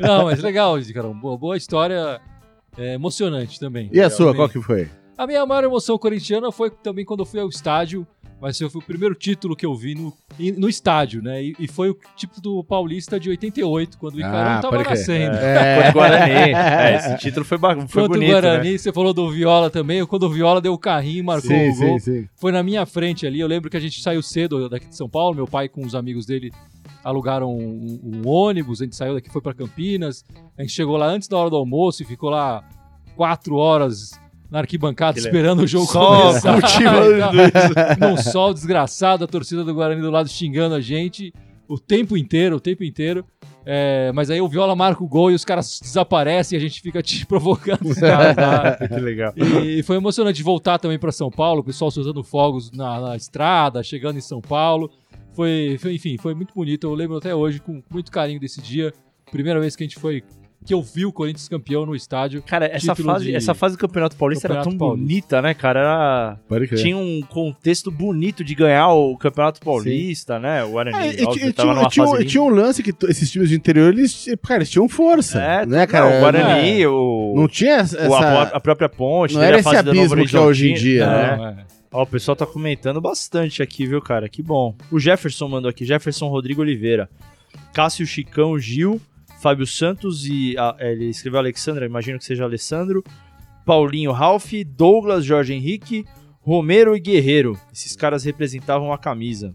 Não, 0.00 0.26
mas 0.26 0.40
legal, 0.40 0.76
Carão. 0.94 1.14
Boa, 1.18 1.36
boa 1.36 1.56
história. 1.56 2.20
é, 2.76 2.94
emocionante 2.94 3.58
também. 3.58 3.90
E 3.92 4.00
a 4.00 4.08
sua, 4.08 4.34
qual 4.34 4.48
que 4.48 4.60
foi? 4.62 4.88
A 5.18 5.26
minha 5.26 5.44
maior 5.44 5.64
emoção 5.64 5.98
corintiana 5.98 6.52
foi 6.52 6.70
também 6.70 7.04
quando 7.04 7.20
eu 7.20 7.26
fui 7.26 7.40
ao 7.40 7.48
estádio, 7.48 8.06
mas 8.40 8.56
foi 8.56 8.68
o 8.68 8.80
primeiro 8.80 9.16
título 9.16 9.56
que 9.56 9.66
eu 9.66 9.74
vi 9.74 9.96
no, 9.96 10.12
no 10.56 10.68
estádio, 10.68 11.20
né? 11.20 11.42
E, 11.42 11.56
e 11.58 11.66
foi 11.66 11.90
o 11.90 11.98
título 12.14 12.40
do 12.40 12.62
Paulista 12.64 13.18
de 13.18 13.28
88, 13.28 13.98
quando 13.98 14.14
o 14.14 14.20
Icarão 14.20 14.38
Ah, 14.38 14.60
tava 14.60 14.76
pode 14.76 14.84
crer. 14.84 14.96
nascendo. 14.96 15.32
Contra 15.36 15.90
o 15.90 15.92
Guarani. 15.92 16.52
É, 16.54 16.96
esse 16.96 17.18
título 17.18 17.44
foi, 17.44 17.58
foi 17.58 17.76
Quanto 17.88 18.08
bonito, 18.10 18.28
o 18.28 18.32
Guarani, 18.32 18.72
né? 18.72 18.78
você 18.78 18.92
falou 18.92 19.12
do 19.12 19.28
Viola 19.28 19.68
também, 19.70 20.06
quando 20.06 20.22
o 20.22 20.30
Viola 20.30 20.60
deu 20.60 20.72
o 20.72 20.78
carrinho 20.78 21.18
e 21.18 21.22
marcou 21.22 21.50
sim, 21.50 21.68
o 21.70 21.74
gol. 21.76 21.98
sim, 21.98 21.98
sim. 21.98 22.28
Foi 22.36 22.52
na 22.52 22.62
minha 22.62 22.86
frente 22.86 23.26
ali, 23.26 23.40
eu 23.40 23.48
lembro 23.48 23.68
que 23.68 23.76
a 23.76 23.80
gente 23.80 24.00
saiu 24.00 24.22
cedo 24.22 24.68
daqui 24.68 24.86
de 24.86 24.94
São 24.94 25.08
Paulo, 25.08 25.34
meu 25.34 25.48
pai 25.48 25.68
com 25.68 25.84
os 25.84 25.96
amigos 25.96 26.24
dele 26.24 26.52
alugaram 27.02 27.52
um, 27.52 28.00
um 28.04 28.28
ônibus, 28.28 28.80
a 28.80 28.84
gente 28.84 28.94
saiu 28.94 29.14
daqui, 29.14 29.28
foi 29.30 29.42
pra 29.42 29.52
Campinas, 29.52 30.24
a 30.56 30.62
gente 30.62 30.72
chegou 30.72 30.96
lá 30.96 31.06
antes 31.06 31.26
da 31.26 31.36
hora 31.36 31.50
do 31.50 31.56
almoço 31.56 32.04
e 32.04 32.06
ficou 32.06 32.30
lá 32.30 32.62
quatro 33.16 33.56
horas 33.56 34.12
na 34.50 34.60
arquibancada 34.60 35.18
esperando 35.18 35.60
o 35.60 35.66
jogo 35.66 35.86
Só 35.86 36.22
começar. 36.28 36.58
isso. 36.58 38.00
num 38.00 38.16
sol 38.16 38.52
desgraçado, 38.54 39.24
a 39.24 39.26
torcida 39.26 39.64
do 39.64 39.74
Guarani 39.74 40.00
do 40.00 40.10
lado 40.10 40.28
xingando 40.28 40.74
a 40.74 40.80
gente 40.80 41.32
o 41.68 41.78
tempo 41.78 42.16
inteiro, 42.16 42.56
o 42.56 42.60
tempo 42.60 42.82
inteiro. 42.82 43.24
É, 43.70 44.10
mas 44.14 44.30
aí 44.30 44.40
o 44.40 44.48
Viola 44.48 44.74
marca 44.74 45.04
o 45.04 45.06
gol 45.08 45.30
e 45.30 45.34
os 45.34 45.44
caras 45.44 45.78
desaparecem 45.82 46.56
e 46.56 46.58
a 46.58 46.62
gente 46.66 46.80
fica 46.80 47.02
te 47.02 47.24
provocando 47.28 47.84
os 47.90 47.98
caras 47.98 48.88
que 48.88 48.94
legal. 49.00 49.34
E 49.36 49.82
foi 49.82 49.96
emocionante 49.96 50.42
voltar 50.42 50.78
também 50.78 50.98
para 50.98 51.12
São 51.12 51.30
Paulo, 51.30 51.60
o 51.60 51.64
pessoal 51.64 51.90
soltando 51.90 52.24
fogos 52.24 52.70
na, 52.72 53.00
na 53.00 53.16
estrada, 53.16 53.82
chegando 53.82 54.16
em 54.16 54.22
São 54.22 54.40
Paulo. 54.40 54.90
Foi, 55.34 55.76
foi- 55.80 55.94
enfim, 55.94 56.16
foi 56.16 56.34
muito 56.34 56.54
bonito. 56.54 56.86
Eu 56.86 56.94
lembro 56.94 57.18
até 57.18 57.34
hoje 57.34 57.60
com 57.60 57.82
muito 57.90 58.10
carinho 58.10 58.40
desse 58.40 58.62
dia. 58.62 58.92
Primeira 59.30 59.60
vez 59.60 59.76
que 59.76 59.82
a 59.84 59.86
gente 59.86 59.98
foi 59.98 60.24
que 60.66 60.74
eu 60.74 60.82
vi 60.82 61.06
o 61.06 61.12
Corinthians 61.12 61.48
campeão 61.48 61.86
no 61.86 61.94
estádio. 61.94 62.42
Cara, 62.42 62.66
essa 62.66 62.94
fase, 62.94 63.24
de- 63.26 63.34
essa 63.34 63.54
fase 63.54 63.76
do 63.76 63.78
Campeonato 63.80 64.16
Paulista 64.16 64.46
era 64.46 64.56
Campeonato 64.56 64.70
tão 64.78 64.78
Paulista. 64.88 65.06
bonita, 65.06 65.42
né, 65.42 65.54
cara? 65.54 65.80
Era... 65.80 66.36
Pode 66.48 66.66
crer. 66.68 66.82
Tinha 66.82 66.96
um 66.96 67.22
contexto 67.22 67.90
bonito 67.90 68.44
de 68.44 68.54
ganhar 68.54 68.88
o 68.88 69.16
Campeonato 69.16 69.60
Paulista, 69.60 70.38
né? 70.38 70.62
O 70.64 70.72
Guarani, 70.72 70.96
É, 70.96 71.24
óbvio, 71.24 71.52
tava 71.54 71.68
tinha, 71.70 71.74
numa 71.80 71.88
tinha, 71.88 72.06
fase 72.06 72.22
um- 72.22 72.26
tinha 72.26 72.42
um 72.42 72.48
lance 72.50 72.82
que 72.82 72.92
esses 73.08 73.30
times 73.30 73.48
de 73.48 73.54
interior, 73.54 73.92
eles, 73.92 74.26
cara, 74.42 74.58
eles 74.58 74.70
tinham 74.70 74.88
força. 74.88 75.40
É, 75.40 75.64
né, 75.64 75.86
cara? 75.86 76.10
não, 76.10 76.16
o 76.16 76.20
Guarani, 76.20 76.86
o, 76.86 77.34
Não 77.36 77.48
tinha 77.48 77.76
essa. 77.76 78.08
o- 78.08 78.14
a, 78.14 78.42
a 78.42 78.60
própria 78.60 78.88
ponte, 78.88 79.34
não 79.34 79.42
era 79.42 79.56
a 79.56 79.60
esse 79.60 79.74
abismo 79.76 80.26
que 80.26 80.36
é 80.36 80.40
hoje 80.40 80.70
em 80.70 80.74
dia, 80.74 81.06
né? 81.06 81.36
Não, 81.36 81.46
é. 81.46 81.56
Ó, 81.90 82.02
o 82.02 82.06
pessoal 82.06 82.36
tá 82.36 82.44
comentando 82.44 83.00
bastante 83.00 83.62
aqui, 83.62 83.86
viu, 83.86 84.02
cara? 84.02 84.28
Que 84.28 84.42
bom. 84.42 84.74
O 84.90 84.98
Jefferson 85.00 85.48
mandou 85.48 85.70
aqui, 85.70 85.86
Jefferson 85.86 86.28
Rodrigo 86.28 86.60
Oliveira. 86.60 87.08
Cássio 87.72 88.06
Chicão 88.06 88.58
Gil, 88.58 89.00
Fábio 89.40 89.66
Santos 89.66 90.26
e. 90.26 90.56
ah, 90.58 90.76
ele 90.80 91.06
escreveu 91.06 91.38
Alexandra, 91.38 91.86
imagino 91.86 92.18
que 92.18 92.24
seja 92.24 92.44
Alessandro. 92.44 93.02
Paulinho 93.64 94.12
Ralph, 94.12 94.52
Douglas, 94.66 95.24
Jorge 95.24 95.52
Henrique, 95.52 96.04
Romero 96.40 96.96
e 96.96 97.00
Guerreiro. 97.00 97.58
Esses 97.72 97.94
caras 97.94 98.24
representavam 98.24 98.92
a 98.92 98.98
camisa. 98.98 99.54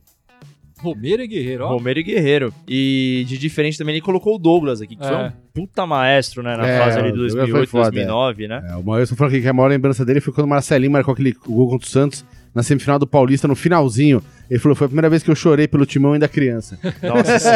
Romero 0.79 1.23
e 1.23 1.27
Guerreiro, 1.27 1.63
ó. 1.63 1.69
Romero 1.69 1.99
e 1.99 2.03
Guerreiro. 2.03 2.53
E 2.67 3.23
de 3.27 3.37
diferente 3.37 3.77
também 3.77 3.95
ele 3.95 4.01
colocou 4.01 4.35
o 4.35 4.37
Douglas 4.37 4.81
aqui, 4.81 4.95
que 4.97 5.03
foi 5.07 5.15
É. 5.15 5.27
um 5.27 5.31
puta 5.53 5.85
maestro, 5.87 6.43
né? 6.43 6.57
Na 6.57 6.67
É, 6.67 6.77
fase 6.79 6.99
ali 6.99 7.07
o 7.09 7.11
de 7.13 7.17
Douglas 7.19 7.31
foi 7.33 7.45
2008, 7.47 7.69
foda, 7.69 7.91
2009, 7.91 8.47
né? 8.49 8.67
É, 8.69 8.75
o 8.75 8.83
Maurício 8.83 9.15
falou 9.15 9.31
aqui 9.31 9.41
que 9.41 9.47
a 9.47 9.53
maior 9.53 9.69
lembrança 9.69 10.03
dele 10.05 10.19
foi 10.19 10.33
quando 10.33 10.45
o 10.45 10.49
Marcelinho 10.49 10.91
marcou 10.91 11.13
aquele 11.13 11.31
gol 11.31 11.69
contra 11.69 11.87
o 11.87 11.89
Santos 11.89 12.25
na 12.53 12.61
semifinal 12.61 12.99
do 12.99 13.07
Paulista, 13.07 13.47
no 13.47 13.55
finalzinho. 13.55 14.21
Ele 14.49 14.59
falou, 14.59 14.75
foi 14.75 14.85
a 14.85 14.87
primeira 14.89 15.09
vez 15.09 15.23
que 15.23 15.31
eu 15.31 15.35
chorei 15.35 15.67
pelo 15.67 15.85
timão 15.85 16.13
ainda 16.13 16.27
criança. 16.27 16.77
Nossa, 17.01 17.35
esse, 17.35 17.49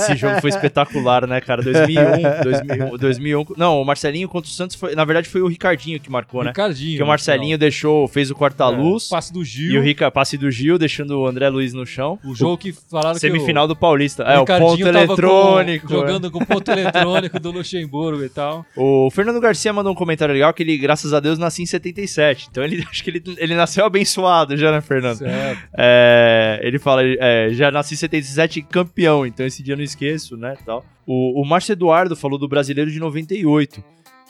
esse 0.00 0.16
jogo 0.16 0.40
foi 0.40 0.50
espetacular, 0.50 1.26
né, 1.26 1.40
cara? 1.40 1.62
2001, 1.62 2.42
2001, 2.42 2.96
2001. 2.98 3.44
Não, 3.56 3.80
o 3.80 3.84
Marcelinho 3.84 4.28
contra 4.28 4.48
o 4.50 4.52
Santos 4.52 4.76
foi, 4.76 4.94
na 4.94 5.04
verdade, 5.04 5.28
foi 5.28 5.42
o 5.42 5.46
Ricardinho 5.46 6.00
que 6.00 6.10
marcou, 6.10 6.42
né? 6.42 6.50
Ricardinho. 6.50 6.96
Que 6.96 7.02
o 7.02 7.04
no 7.04 7.08
Marcelinho 7.08 7.56
deixou, 7.58 8.08
fez 8.08 8.30
o 8.30 8.34
final. 8.34 9.06
É, 9.06 9.10
passe 9.10 9.32
do 9.32 9.42
e 9.42 9.44
Gil. 9.44 9.80
o 9.80 9.84
Rica, 9.84 10.10
passe 10.10 10.36
do 10.38 10.50
Gil, 10.50 10.78
deixando 10.78 11.18
o 11.20 11.26
André 11.26 11.48
Luiz 11.48 11.72
no 11.72 11.86
chão. 11.86 12.18
O 12.24 12.34
jogo 12.34 12.56
que 12.58 12.72
falaram 12.72 13.18
Semifinal 13.18 13.68
do 13.68 13.76
Paulista. 13.76 14.24
que 14.24 14.30
o, 14.30 14.32
É, 14.32 14.38
o 14.40 14.44
ponto 14.46 14.78
tava 14.82 14.92
com- 14.92 14.98
eletrônico. 15.12 15.86
é. 15.86 15.90
jogando 15.90 16.30
com 16.30 16.38
o 16.38 16.46
ponto 16.46 16.70
eletrônico 16.70 17.38
do 17.38 17.50
Luxemburgo 17.50 18.24
e 18.24 18.28
tal. 18.28 18.64
O 18.76 19.10
Fernando 19.10 19.40
Garcia 19.40 19.72
mandou 19.72 19.92
um 19.92 19.96
comentário 19.96 20.32
legal 20.34 20.52
que 20.52 20.62
ele, 20.62 20.76
graças 20.78 21.12
a 21.12 21.20
Deus, 21.20 21.38
nasceu 21.38 21.62
em 21.62 21.66
77. 21.66 22.48
Então 22.50 22.64
ele 22.64 22.84
acho 22.90 23.02
que 23.04 23.10
ele, 23.10 23.22
ele 23.36 23.54
nasceu 23.54 23.84
abençoado 23.84 24.56
já, 24.56 24.72
né, 24.72 24.80
Fernando? 24.80 25.18
Certo. 25.18 25.60
É, 25.76 26.21
ele 26.62 26.78
fala, 26.78 27.02
é, 27.04 27.48
já 27.52 27.70
nasci 27.70 27.94
em 27.94 27.96
77 27.96 28.62
campeão, 28.62 29.24
então 29.26 29.44
esse 29.46 29.62
dia 29.62 29.74
eu 29.74 29.76
não 29.78 29.84
esqueço, 29.84 30.36
né, 30.36 30.56
tal. 30.64 30.84
O, 31.06 31.40
o 31.40 31.44
Márcio 31.44 31.72
Eduardo 31.72 32.14
falou 32.16 32.38
do 32.38 32.46
Brasileiro 32.48 32.90
de 32.90 32.98
98, 32.98 33.82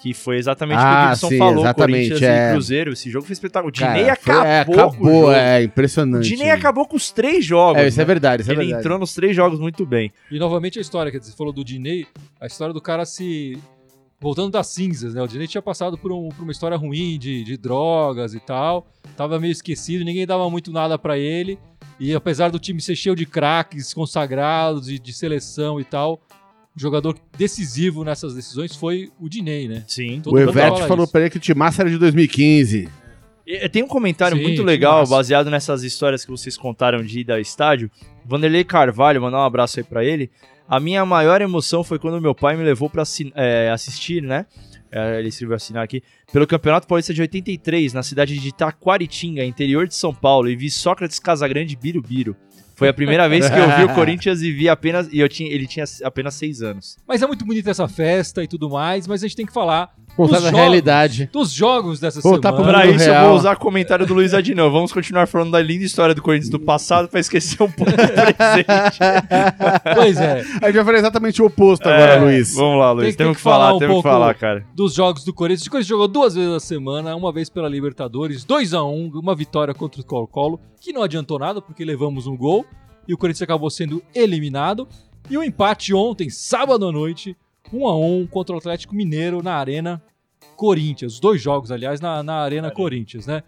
que 0.02 0.12
foi 0.14 0.36
exatamente 0.36 0.78
o 0.78 0.80
que 0.80 0.84
o 0.84 0.88
Ah, 0.88 1.08
Gibson 1.14 1.28
sim, 1.28 1.38
falou, 1.38 1.60
exatamente, 1.64 2.08
Corinthians 2.08 2.22
é. 2.22 2.48
e 2.48 2.52
Cruzeiro, 2.52 2.92
esse 2.92 3.10
jogo 3.10 3.24
foi 3.26 3.32
espetacular. 3.34 3.68
O 3.68 3.72
Dinei 3.72 4.02
foi- 4.16 4.34
acabou, 4.34 4.44
é, 4.46 4.64
com 4.64 4.72
o 4.72 4.74
jogo. 4.74 4.88
acabou, 4.90 5.32
é 5.32 5.58
O 5.60 5.62
impressionante. 5.62 6.28
Dinei 6.28 6.50
acabou 6.50 6.86
com 6.86 6.96
os 6.96 7.10
três 7.12 7.44
jogos, 7.44 7.80
É, 7.82 7.86
isso 7.88 8.00
é 8.00 8.02
né? 8.02 8.06
verdade, 8.06 8.42
isso 8.42 8.50
é 8.50 8.54
Ele 8.54 8.62
verdade. 8.62 8.80
entrou 8.80 8.98
nos 8.98 9.14
três 9.14 9.36
jogos 9.36 9.60
muito 9.60 9.86
bem. 9.86 10.12
E 10.30 10.38
novamente 10.38 10.78
a 10.78 10.82
história, 10.82 11.12
quer 11.12 11.18
dizer, 11.18 11.30
você 11.32 11.36
falou 11.36 11.52
do 11.52 11.64
Diney, 11.64 12.06
a 12.40 12.46
história 12.46 12.74
do 12.74 12.80
cara 12.80 13.04
se. 13.04 13.56
Voltando 14.20 14.52
das 14.52 14.68
cinzas, 14.68 15.14
né? 15.14 15.20
O 15.22 15.26
Diney 15.26 15.48
tinha 15.48 15.60
passado 15.60 15.98
por, 15.98 16.12
um- 16.12 16.28
por 16.28 16.44
uma 16.44 16.52
história 16.52 16.76
ruim 16.76 17.18
de, 17.18 17.42
de 17.42 17.56
drogas 17.56 18.34
e 18.34 18.38
tal. 18.40 18.86
Tava 19.16 19.38
meio 19.40 19.50
esquecido, 19.50 20.04
ninguém 20.04 20.24
dava 20.24 20.48
muito 20.48 20.70
nada 20.72 20.96
pra 20.96 21.18
ele. 21.18 21.58
E 22.04 22.14
apesar 22.14 22.50
do 22.50 22.58
time 22.58 22.80
ser 22.80 22.96
cheio 22.96 23.14
de 23.14 23.24
craques 23.24 23.94
consagrados 23.94 24.88
e 24.88 24.98
de 24.98 25.12
seleção 25.12 25.78
e 25.80 25.84
tal, 25.84 26.20
o 26.76 26.80
jogador 26.80 27.16
decisivo 27.38 28.02
nessas 28.02 28.34
decisões 28.34 28.74
foi 28.74 29.10
o 29.20 29.28
Diney, 29.28 29.68
né? 29.68 29.84
Sim. 29.86 30.20
Todo 30.20 30.34
O 30.34 30.38
mundo 30.40 30.50
Evete 30.50 30.82
falou 30.88 31.04
isso. 31.04 31.12
pra 31.12 31.20
ele 31.20 31.30
que 31.30 31.36
o 31.36 31.40
Timaça 31.40 31.82
era 31.82 31.90
de 31.90 31.98
2015. 31.98 32.88
E- 33.46 33.68
Tem 33.68 33.82
um 33.84 33.88
comentário 33.88 34.36
Sim, 34.36 34.42
muito 34.42 34.62
legal, 34.64 35.00
massa. 35.00 35.14
baseado 35.14 35.48
nessas 35.50 35.84
histórias 35.84 36.24
que 36.24 36.30
vocês 36.30 36.56
contaram 36.56 37.04
de 37.04 37.20
ida 37.20 37.34
ao 37.34 37.40
estádio. 37.40 37.88
Vanderlei 38.24 38.64
Carvalho, 38.64 39.20
mandar 39.22 39.38
um 39.38 39.44
abraço 39.44 39.78
aí 39.78 39.84
pra 39.84 40.04
ele. 40.04 40.28
A 40.72 40.80
minha 40.80 41.04
maior 41.04 41.42
emoção 41.42 41.84
foi 41.84 41.98
quando 41.98 42.18
meu 42.18 42.34
pai 42.34 42.56
me 42.56 42.64
levou 42.64 42.90
assi- 42.96 43.30
é, 43.36 43.68
assistir, 43.70 44.22
né? 44.22 44.46
É, 44.90 45.18
ele 45.18 45.28
escreveu 45.28 45.54
assinar 45.54 45.84
aqui. 45.84 46.02
Pelo 46.32 46.46
Campeonato 46.46 46.86
Paulista 46.86 47.12
de 47.12 47.20
83, 47.20 47.92
na 47.92 48.02
cidade 48.02 48.38
de 48.38 48.54
Taquaritinga, 48.54 49.44
interior 49.44 49.86
de 49.86 49.94
São 49.94 50.14
Paulo, 50.14 50.48
e 50.48 50.56
vi 50.56 50.70
Sócrates 50.70 51.18
Casagrande 51.18 51.76
Birubiru. 51.76 52.34
Foi 52.82 52.88
a 52.88 52.94
primeira 52.94 53.28
vez 53.28 53.48
que 53.48 53.58
eu 53.58 53.76
vi 53.76 53.84
o 53.84 53.88
Corinthians 53.94 54.42
e 54.42 54.50
vi 54.52 54.68
apenas. 54.68 55.08
E 55.12 55.18
eu 55.20 55.28
tinha, 55.28 55.50
ele 55.52 55.66
tinha 55.66 55.84
apenas 56.04 56.34
seis 56.34 56.62
anos. 56.62 56.96
Mas 57.06 57.22
é 57.22 57.26
muito 57.26 57.44
bonita 57.44 57.70
essa 57.70 57.86
festa 57.88 58.42
e 58.42 58.48
tudo 58.48 58.68
mais, 58.70 59.06
mas 59.06 59.22
a 59.22 59.26
gente 59.26 59.36
tem 59.36 59.46
que 59.46 59.52
falar 59.52 59.90
Voltar 60.16 60.40
jogos, 60.40 60.50
realidade. 60.50 61.30
dos 61.32 61.50
jogos 61.52 61.98
dessa 61.98 62.20
Voltar 62.20 62.50
semana. 62.52 62.70
Pra 62.70 62.86
isso 62.86 63.04
eu 63.04 63.12
real. 63.12 63.28
vou 63.28 63.36
usar 63.36 63.54
o 63.56 63.58
comentário 63.58 64.06
do 64.06 64.12
Luiz 64.12 64.34
Adinão. 64.34 64.70
Vamos 64.70 64.92
continuar 64.92 65.26
falando 65.26 65.50
da 65.52 65.60
linda 65.62 65.84
história 65.84 66.14
do 66.14 66.20
Corinthians 66.20 66.50
do 66.50 66.60
passado 66.60 67.08
pra 67.08 67.18
esquecer 67.18 67.62
um 67.62 67.70
pouco 67.70 67.90
do 67.92 67.96
presente. 67.96 68.98
Pois 69.94 70.18
é. 70.20 70.40
A 70.60 70.66
gente 70.66 70.74
vai 70.76 70.84
fazer 70.84 70.98
exatamente 70.98 71.40
o 71.42 71.46
oposto 71.46 71.86
agora, 71.88 72.12
É, 72.14 72.20
Luiz. 72.20 72.54
Vamos 72.54 72.78
lá, 72.78 72.92
Luiz. 72.92 73.04
Tem 73.06 73.12
que- 73.12 73.16
temos 73.18 73.28
tem 73.30 73.32
que 73.34 73.36
que 73.38 73.42
falar 73.42 73.64
falar, 73.66 73.74
um 73.76 73.78
temos 73.78 73.96
que 73.96 74.02
falar, 74.02 74.34
cara. 74.34 74.66
dos 74.74 74.94
jogos 74.94 75.24
do 75.24 75.32
Corinthians. 75.32 75.66
O 75.66 75.70
Corinthians 75.70 75.88
jogou 75.88 76.08
duas 76.08 76.34
vezes 76.34 76.50
na 76.50 76.60
semana, 76.60 77.14
uma 77.16 77.32
vez 77.32 77.48
pela 77.48 77.68
Libertadores, 77.68 78.44
2 78.44 78.74
a 78.74 78.82
1 78.84 79.10
uma 79.14 79.34
vitória 79.34 79.72
contra 79.74 80.00
o 80.00 80.04
Colo-Colo, 80.04 80.60
que 80.80 80.92
não 80.92 81.02
adiantou 81.02 81.38
nada 81.38 81.60
porque 81.62 81.84
levamos 81.84 82.26
um 82.26 82.36
gol 82.36 82.64
e 83.06 83.14
o 83.14 83.18
Corinthians 83.18 83.42
acabou 83.42 83.70
sendo 83.70 84.02
eliminado. 84.14 84.88
E 85.30 85.36
o 85.36 85.42
empate 85.42 85.94
ontem, 85.94 86.28
sábado 86.30 86.86
à 86.86 86.92
noite, 86.92 87.36
1 87.72 87.86
a 87.86 87.96
1 87.96 88.26
contra 88.26 88.54
o 88.54 88.58
Atlético 88.58 88.94
Mineiro 88.94 89.42
na 89.42 89.54
Arena 89.54 90.02
Corinthians. 90.56 91.14
Os 91.14 91.20
dois 91.20 91.40
jogos, 91.40 91.70
aliás, 91.70 92.00
na, 92.00 92.22
na 92.22 92.36
Arena 92.36 92.70
Corinthians, 92.70 93.26
né? 93.26 93.42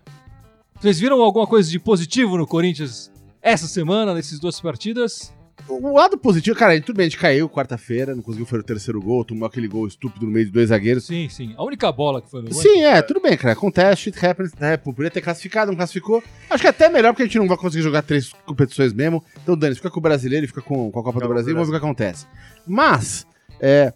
Vocês 0.80 0.98
viram 0.98 1.22
alguma 1.22 1.46
coisa 1.46 1.70
de 1.70 1.78
positivo 1.78 2.36
no 2.36 2.46
Corinthians 2.46 3.12
essa 3.40 3.66
semana, 3.66 4.14
nessas 4.14 4.40
duas 4.40 4.60
partidas? 4.60 5.32
O 5.68 5.94
lado 5.94 6.18
positivo, 6.18 6.56
cara, 6.58 6.78
tudo 6.80 6.96
bem, 6.96 7.06
a 7.06 7.08
gente 7.08 7.18
caiu 7.18 7.48
quarta-feira, 7.48 8.14
não 8.14 8.22
conseguiu 8.22 8.44
fazer 8.46 8.60
o 8.60 8.64
terceiro 8.64 9.00
gol, 9.00 9.24
tomou 9.24 9.46
aquele 9.46 9.66
gol 9.66 9.86
estúpido 9.86 10.26
no 10.26 10.32
meio 10.32 10.44
de 10.46 10.52
dois 10.52 10.68
zagueiros. 10.68 11.06
Sim, 11.06 11.28
sim. 11.28 11.54
A 11.56 11.64
única 11.64 11.90
bola 11.90 12.20
que 12.20 12.30
foi 12.30 12.42
no 12.42 12.50
gol. 12.50 12.60
Sim, 12.60 12.82
é, 12.82 13.00
tudo 13.00 13.20
bem, 13.20 13.36
cara. 13.36 13.54
Acontece, 13.54 14.02
shit 14.02 14.26
happens, 14.26 14.52
né? 14.54 14.76
Podia 14.76 15.10
ter 15.10 15.20
classificado, 15.22 15.70
não 15.70 15.76
classificou. 15.76 16.22
Acho 16.50 16.60
que 16.60 16.66
é 16.66 16.70
até 16.70 16.88
melhor 16.90 17.12
porque 17.12 17.22
a 17.22 17.26
gente 17.26 17.38
não 17.38 17.48
vai 17.48 17.56
conseguir 17.56 17.82
jogar 17.82 18.02
três 18.02 18.32
competições 18.44 18.92
mesmo. 18.92 19.24
Então, 19.42 19.56
Dani, 19.56 19.74
fica 19.74 19.90
com 19.90 19.98
o 19.98 20.02
brasileiro 20.02 20.44
e 20.44 20.48
fica 20.48 20.60
com, 20.60 20.90
com 20.90 21.00
a 21.00 21.02
Copa 21.02 21.12
do 21.18 21.22
Copa 21.22 21.26
do 21.26 21.32
Brasil 21.34 21.50
e 21.52 21.54
vamos 21.54 21.68
ver 21.70 21.76
o 21.76 21.80
que 21.80 21.84
acontece. 21.84 22.26
Mas, 22.66 23.26
é, 23.60 23.92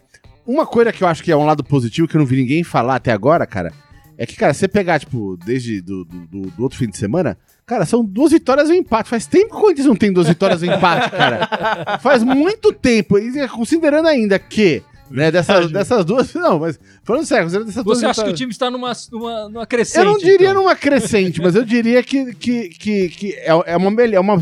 uma 0.47 0.65
coisa 0.65 0.91
que 0.91 1.03
eu 1.03 1.07
acho 1.07 1.23
que 1.23 1.31
é 1.31 1.35
um 1.37 1.45
lado 1.45 1.63
positivo 1.63 2.07
que 2.07 2.15
eu 2.15 2.19
não 2.19 2.25
vi 2.25 2.37
ninguém 2.37 2.63
falar 2.63 2.95
até 2.95 3.11
agora, 3.11 3.45
cara, 3.45 3.71
é 4.17 4.25
que, 4.25 4.35
cara, 4.35 4.53
você 4.53 4.67
pegar, 4.67 4.99
tipo, 4.99 5.37
desde 5.45 5.81
do, 5.81 6.03
do, 6.03 6.27
do- 6.27 6.49
do 6.51 6.63
outro 6.63 6.77
fim 6.77 6.89
de 6.89 6.97
semana, 6.97 7.37
cara, 7.69 7.85
são 7.85 8.03
duas 8.03 8.31
vitórias 8.31 8.67
e 8.69 8.73
um 8.73 8.75
empate. 8.75 9.07
Faz 9.09 9.25
tempo 9.27 9.51
que 9.51 9.55
o 9.55 9.59
Corinthians 9.61 9.87
não 9.87 9.95
tem 9.95 10.11
duas 10.11 10.27
vitórias 10.27 10.63
e 10.63 10.67
um 10.69 10.73
empate, 10.73 11.11
cara. 11.11 11.99
Faz 11.99 12.23
muito 12.23 12.73
tempo. 12.73 13.17
E 13.19 13.47
considerando 13.47 14.07
ainda 14.07 14.37
que. 14.39 14.81
Né, 15.11 15.31
dessas, 15.31 15.71
dessas 15.71 16.05
duas. 16.05 16.31
Não, 16.35 16.59
mas 16.59 16.79
falando 17.03 17.25
sério, 17.25 17.45
considerando 17.45 17.67
dessas 17.67 17.83
duas 17.83 17.97
Você 17.99 18.05
acha 18.05 18.13
que 18.13 18.19
o 18.19 18.23
vitórias- 18.25 18.39
time 18.39 18.51
está 18.51 18.69
numa, 18.69 18.91
numa, 19.11 19.49
numa 19.49 19.65
crescente? 19.65 19.97
eu 19.97 20.05
não 20.05 20.17
diria 20.19 20.49
então? 20.49 20.53
numa 20.61 20.75
crescente, 20.75 21.41
mas 21.41 21.55
eu 21.55 21.65
diria 21.65 22.03
que, 22.03 22.31
que, 22.35 22.69
que, 22.69 23.09
que 23.09 23.33
é, 23.33 23.49
é 23.73 23.75
uma, 23.77 23.89
melhor, 23.89 24.17
é 24.17 24.19
uma 24.19 24.39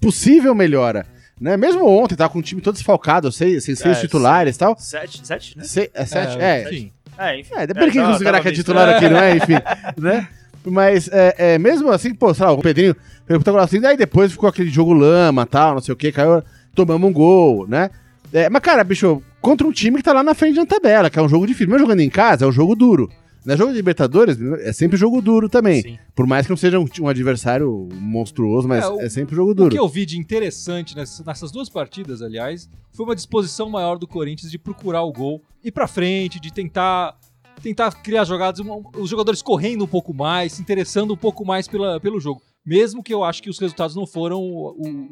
possível 0.00 0.54
melhora. 0.54 1.04
Né? 1.40 1.56
Mesmo 1.56 1.84
ontem, 1.86 2.14
tava 2.14 2.30
com 2.32 2.38
o 2.38 2.42
time 2.42 2.60
todo 2.62 2.74
desfalcado, 2.74 3.30
sei, 3.32 3.60
sem 3.60 3.74
seis 3.74 3.98
É, 3.98 4.00
titulares 4.00 4.54
e 4.56 4.58
tal. 4.58 4.76
Sete, 4.78 5.20
sete, 5.26 5.58
né? 5.58 5.64
Se, 5.64 5.90
é 5.92 6.04
sete? 6.06 6.38
É, 6.38 6.44
é, 6.44 6.62
enfim. 6.62 6.92
É, 7.18 7.40
enfim. 7.40 7.54
depende 7.66 7.86
de 7.86 7.92
quem 7.92 8.00
tava- 8.02 8.12
considerar 8.12 8.40
que 8.42 8.48
é 8.48 8.52
titular 8.52 8.88
aqui, 8.88 9.08
não 9.08 9.18
é? 9.18 9.36
Enfim, 9.36 9.54
né? 10.00 10.28
Mas 10.70 11.08
é, 11.12 11.34
é, 11.54 11.58
mesmo 11.58 11.90
assim, 11.90 12.14
pô, 12.14 12.32
sei 12.34 12.44
lá, 12.46 12.52
o 12.52 12.58
Pedrinho 12.60 12.94
pegou 13.26 13.40
o 13.40 13.44
protagonista 13.44 13.76
assim, 13.76 13.80
daí 13.80 13.96
depois 13.96 14.32
ficou 14.32 14.48
aquele 14.48 14.68
jogo 14.70 14.92
lama 14.92 15.46
tal, 15.46 15.74
não 15.74 15.80
sei 15.80 15.92
o 15.92 15.96
que, 15.96 16.10
caiu, 16.12 16.42
tomamos 16.74 17.08
um 17.08 17.12
gol, 17.12 17.66
né? 17.66 17.90
É, 18.32 18.50
mas, 18.50 18.60
cara, 18.62 18.82
bicho, 18.84 19.22
contra 19.40 19.66
um 19.66 19.72
time 19.72 19.96
que 19.98 20.02
tá 20.02 20.12
lá 20.12 20.22
na 20.22 20.34
frente 20.34 20.56
da 20.56 20.66
tabela, 20.66 21.08
que 21.08 21.18
é 21.18 21.22
um 21.22 21.28
jogo 21.28 21.46
difícil. 21.46 21.68
Mesmo 21.68 21.80
jogando 21.86 22.00
em 22.00 22.10
casa, 22.10 22.44
é 22.44 22.48
um 22.48 22.52
jogo 22.52 22.74
duro. 22.74 23.08
Né? 23.44 23.56
Jogo 23.56 23.70
de 23.70 23.76
Libertadores 23.76 24.36
é 24.62 24.72
sempre 24.72 24.96
jogo 24.96 25.22
duro 25.22 25.48
também. 25.48 25.80
Sim. 25.80 25.98
Por 26.16 26.26
mais 26.26 26.44
que 26.46 26.50
não 26.50 26.56
seja 26.56 26.80
um, 26.80 26.86
um 27.00 27.06
adversário 27.08 27.88
monstruoso, 27.92 28.66
mas 28.66 28.82
É, 28.84 28.88
o- 28.88 29.00
é 29.00 29.08
sempre 29.08 29.36
jogo 29.36 29.52
O 29.52 29.54
duro. 29.54 29.70
que 29.70 29.78
eu 29.78 29.86
vi 29.88 30.04
de 30.04 30.18
interessante 30.18 30.96
nessas, 30.96 31.24
nessas 31.24 31.52
duas 31.52 31.68
partidas, 31.68 32.20
aliás, 32.22 32.68
foi 32.92 33.06
uma 33.06 33.14
disposição 33.14 33.70
maior 33.70 33.98
do 33.98 34.06
Corinthians 34.08 34.50
de 34.50 34.58
procurar 34.58 35.02
o 35.04 35.12
gol, 35.12 35.40
ir 35.62 35.70
pra 35.70 35.86
frente, 35.86 36.40
de 36.40 36.52
tentar 36.52 37.14
tentar 37.62 37.90
criar 38.02 38.24
jogadas, 38.24 38.64
os 38.96 39.08
jogadores 39.10 39.42
correndo 39.42 39.84
um 39.84 39.88
pouco 39.88 40.12
mais, 40.14 40.52
se 40.54 40.62
interessando 40.62 41.14
um 41.14 41.16
pouco 41.16 41.44
mais 41.44 41.66
pela, 41.68 41.98
pelo 42.00 42.20
jogo. 42.20 42.42
Mesmo 42.64 43.00
que 43.02 43.14
eu 43.14 43.22
acho 43.22 43.40
que 43.42 43.48
os 43.48 43.58
resultados 43.60 43.94
não 43.94 44.06
foram 44.06 44.42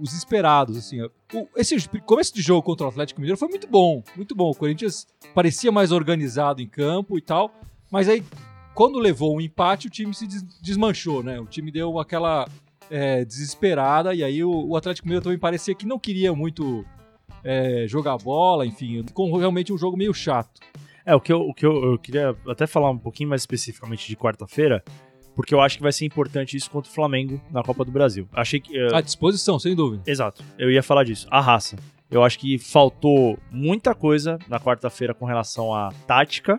os 0.01 0.13
esperados, 0.13 0.77
assim. 0.77 1.01
O- 1.03 1.49
esse 1.57 1.77
começo 2.01 2.35
de 2.35 2.43
jogo 2.43 2.63
contra 2.63 2.87
o 2.87 2.89
Atlético 2.89 3.21
Mineiro 3.21 3.39
foi 3.39 3.49
muito 3.49 3.69
bom, 3.69 4.03
muito 4.17 4.35
bom. 4.35 4.51
O 4.51 4.55
Corinthians 4.55 5.07
parecia 5.33 5.71
mais 5.71 5.93
organizado 5.93 6.61
em 6.61 6.67
campo 6.67 7.17
e 7.17 7.21
tal, 7.21 7.53
mas 7.93 8.09
aí 8.09 8.25
quando 8.75 8.99
levou 8.99 9.37
um 9.37 9.41
empate, 9.41 9.87
o 9.87 9.91
time 9.91 10.13
se 10.13 10.27
des- 10.27 10.43
desmanchou, 10.61 11.23
né? 11.23 11.39
O 11.39 11.47
time 11.47 11.71
deu 11.71 12.01
aquela 12.01 12.49
é, 12.91 13.25
desesperada, 13.25 14.13
e 14.15 14.25
aí 14.25 14.43
o, 14.43 14.51
o 14.71 14.77
Atlético 14.77 15.07
Mineiro 15.07 15.23
também 15.23 15.39
parecia 15.39 15.77
que 15.77 15.87
não 15.87 15.99
queria 15.99 16.35
muito 16.35 16.85
é, 17.45 17.87
jogar 17.87 18.19
bola, 18.19 18.67
enfim, 18.67 19.05
com 19.15 19.33
realmente 19.37 19.73
um 19.73 19.79
jogo 19.79 19.97
meio 19.97 20.13
chato. 20.13 20.61
É, 21.07 21.15
o 21.15 21.21
que, 21.21 21.33
eu, 21.33 21.41
o 21.41 21.53
que 21.55 21.67
eu, 21.67 21.93
eu 21.93 21.99
queria 21.99 22.35
até 22.49 22.67
falar 22.67 22.91
um 22.91 22.99
pouquinho 22.99 23.29
mais 23.29 23.43
especificamente 23.43 24.07
de 24.09 24.17
quarta-feira, 24.17 24.83
porque 25.35 25.55
eu 25.55 25.61
acho 25.61 25.77
que 25.77 25.83
vai 25.83 25.93
ser 25.93 26.05
importante 26.07 26.57
isso 26.57 26.71
contra 26.71 26.91
o 26.91 26.95
Flamengo 26.95 27.41
na 27.51 27.63
Copa 27.63 27.85
do 27.85 27.91
Brasil. 27.91 28.29
Achei 28.33 28.61
que. 28.61 28.77
eh, 28.79 28.89
À 28.95 29.01
disposição, 29.01 29.59
sem 29.59 29.75
dúvida. 29.75 30.03
Exato, 30.07 30.43
eu 30.59 30.71
ia 30.71 30.83
falar 30.83 31.05
disso. 31.05 31.27
A 31.31 31.41
raça. 31.41 31.77
Eu 32.11 32.23
acho 32.23 32.39
que 32.39 32.59
faltou 32.59 33.39
muita 33.51 33.95
coisa 33.95 34.39
na 34.49 34.61
quarta-feira 34.61 35.13
com 35.15 35.25
relação 35.25 35.75
à 35.75 35.91
tática. 36.07 36.57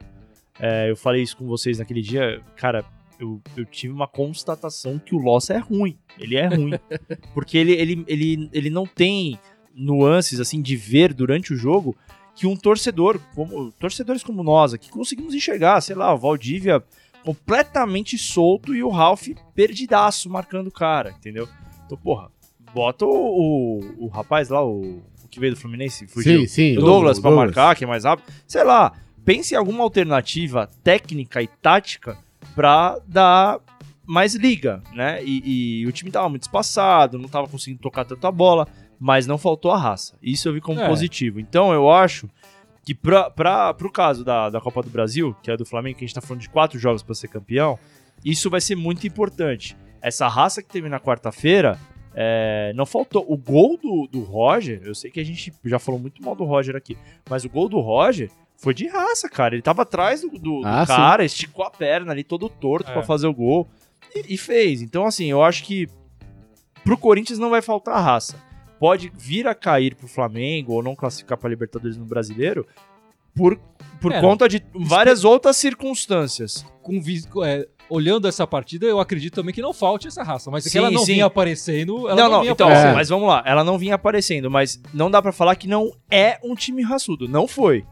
É, 0.59 0.89
eu 0.89 0.95
falei 0.97 1.21
isso 1.21 1.37
com 1.37 1.45
vocês 1.47 1.79
naquele 1.79 2.01
dia. 2.01 2.41
Cara, 2.57 2.83
eu, 3.19 3.41
eu 3.55 3.63
tive 3.65 3.93
uma 3.93 4.07
constatação 4.07 4.99
que 4.99 5.15
o 5.15 5.17
Loss 5.17 5.49
é 5.49 5.57
ruim. 5.57 5.97
Ele 6.19 6.35
é 6.35 6.47
ruim. 6.47 6.71
porque 7.33 7.57
ele, 7.57 7.71
ele, 7.73 8.03
ele, 8.07 8.49
ele 8.51 8.69
não 8.69 8.85
tem 8.85 9.39
nuances 9.73 10.39
assim 10.39 10.61
de 10.61 10.75
ver 10.75 11.13
durante 11.13 11.53
o 11.53 11.57
jogo 11.57 11.95
que 12.35 12.45
um 12.45 12.55
torcedor, 12.55 13.19
como 13.33 13.71
torcedores 13.73 14.23
como 14.23 14.43
nós 14.43 14.73
aqui, 14.73 14.89
conseguimos 14.89 15.33
enxergar, 15.33 15.79
sei 15.81 15.95
lá, 15.95 16.13
o 16.13 16.17
Valdívia 16.17 16.83
completamente 17.23 18.17
solto 18.17 18.75
e 18.75 18.83
o 18.83 18.89
Ralph 18.89 19.29
perdidaço 19.55 20.29
marcando 20.29 20.67
o 20.67 20.71
cara, 20.71 21.15
entendeu? 21.17 21.47
Então, 21.85 21.97
porra, 21.97 22.29
bota 22.73 23.05
o, 23.05 23.09
o, 23.09 24.05
o 24.05 24.07
rapaz 24.07 24.49
lá, 24.49 24.63
o, 24.63 25.01
o 25.23 25.27
que 25.29 25.39
veio 25.39 25.53
do 25.53 25.59
Fluminense, 25.59 26.05
fugiu. 26.07 26.41
Sim, 26.41 26.47
sim. 26.47 26.77
o 26.77 26.81
Douglas 26.81 27.19
pra 27.19 27.31
marcar, 27.31 27.75
que 27.75 27.83
é 27.83 27.87
mais 27.87 28.03
rápido. 28.03 28.31
Sei 28.45 28.63
lá, 28.63 28.93
pense 29.23 29.53
em 29.53 29.57
alguma 29.57 29.83
alternativa 29.83 30.69
técnica 30.83 31.41
e 31.41 31.47
tática 31.47 32.17
pra 32.53 32.99
dar 33.07 33.59
mais 34.05 34.35
liga, 34.35 34.83
né? 34.93 35.23
E, 35.23 35.81
e 35.81 35.87
o 35.87 35.91
time 35.91 36.11
tava 36.11 36.29
muito 36.29 36.43
espaçado, 36.43 37.17
não 37.17 37.27
tava 37.27 37.47
conseguindo 37.47 37.81
tocar 37.81 38.05
tanta 38.05 38.31
bola, 38.31 38.67
mas 38.99 39.27
não 39.27 39.37
faltou 39.37 39.71
a 39.71 39.77
raça. 39.77 40.15
Isso 40.21 40.47
eu 40.47 40.53
vi 40.53 40.61
como 40.61 40.79
É. 40.79 40.87
positivo. 40.87 41.39
Então 41.39 41.71
eu 41.73 41.89
acho 41.91 42.29
que 42.83 42.93
pra, 42.93 43.29
pra, 43.29 43.73
pro 43.73 43.91
caso 43.91 44.23
da, 44.23 44.49
da 44.49 44.61
Copa 44.61 44.81
do 44.83 44.89
Brasil, 44.89 45.35
que 45.41 45.49
é 45.51 45.57
do 45.57 45.65
Flamengo, 45.65 45.97
que 45.97 46.05
a 46.05 46.07
gente 46.07 46.15
tá 46.15 46.21
falando 46.21 46.41
de 46.41 46.49
quatro 46.49 46.77
jogos 46.79 47.01
pra 47.03 47.15
ser 47.15 47.27
campeão, 47.27 47.77
isso 48.23 48.49
vai 48.49 48.61
ser 48.61 48.75
muito 48.75 49.05
importante. 49.07 49.75
Essa 50.01 50.27
raça 50.27 50.61
que 50.61 50.69
teve 50.69 50.87
na 50.87 50.99
quarta-feira, 50.99 51.79
é, 52.13 52.71
não 52.75 52.85
faltou. 52.85 53.25
O 53.27 53.35
gol 53.35 53.77
do, 53.81 54.07
do 54.11 54.21
Roger, 54.21 54.81
eu 54.85 54.93
sei 54.93 55.09
que 55.11 55.19
a 55.19 55.23
gente 55.25 55.51
já 55.65 55.79
falou 55.79 55.99
muito 55.99 56.23
mal 56.23 56.35
do 56.35 56.43
Roger 56.43 56.75
aqui, 56.75 56.95
mas 57.29 57.43
o 57.43 57.49
gol 57.49 57.67
do 57.67 57.79
Roger 57.79 58.29
foi 58.57 58.73
de 58.73 58.87
raça, 58.87 59.27
cara. 59.27 59.55
Ele 59.55 59.61
tava 59.63 59.81
atrás 59.81 60.21
do, 60.21 60.29
do- 60.29 60.61
do 60.61 60.61
Ah, 60.63 60.85
sim. 60.85 60.93
cara, 60.95 61.25
esticou 61.25 61.65
a 61.65 61.71
perna 61.71 62.11
ali, 62.11 62.23
todo 62.23 62.47
torto 62.47 62.89
É. 62.89 62.93
pra 62.93 63.01
fazer 63.03 63.27
o 63.27 63.33
gol 63.33 63.67
e, 64.15 64.35
e 64.35 64.37
fez. 64.37 64.81
Então, 64.83 65.05
assim, 65.05 65.25
eu 65.25 65.43
acho 65.43 65.63
que 65.63 65.89
pro 66.83 66.97
Corinthians 66.97 67.39
não 67.39 67.49
vai 67.49 67.61
faltar 67.63 68.01
raça. 68.01 68.37
Pode 68.79 69.11
vir 69.15 69.47
a 69.47 69.55
cair 69.55 69.95
pro 69.95 70.07
Flamengo 70.07 70.73
ou 70.73 70.83
não 70.83 70.95
classificar 70.95 71.37
pra 71.37 71.49
Libertadores 71.49 71.97
no 71.97 72.05
Brasileiro 72.05 72.67
por, 73.35 73.59
por 74.01 74.11
É, 74.11 74.21
conta 74.21 74.47
de 74.47 74.63
várias 74.73 75.23
outras 75.23 75.57
circunstâncias. 75.57 76.65
Com 76.81 77.01
é, 77.43 77.67
olhando 77.89 78.27
essa 78.27 78.45
partida, 78.47 78.85
eu 78.85 78.99
acredito 78.99 79.35
também 79.35 79.53
que 79.53 79.61
não 79.61 79.73
falte 79.73 80.07
essa 80.07 80.23
raça. 80.23 80.49
Mas 80.51 80.65
é 80.65 80.69
que 80.69 80.71
Sim, 80.73 80.77
ela 80.79 80.91
não 80.91 81.05
sim. 81.05 81.13
vinha 81.13 81.25
aparecendo. 81.25 82.07
Ela 82.07 82.15
não, 82.15 82.23
não, 82.23 82.31
não, 82.31 82.41
vinha 82.41 82.51
então, 82.51 82.67
aparecendo. 82.67 82.95
Mas 82.95 83.09
vamos 83.09 83.27
lá. 83.27 83.43
Ela 83.45 83.63
não 83.63 83.77
vinha 83.77 83.95
aparecendo, 83.95 84.49
mas 84.51 84.81
não 84.93 85.09
dá 85.11 85.21
pra 85.21 85.31
falar 85.31 85.55
que 85.55 85.67
não 85.67 85.91
é 86.09 86.39
um 86.43 86.55
time 86.55 86.81
raçudo. 86.81 87.27
Não 87.27 87.47
foi. 87.47 87.85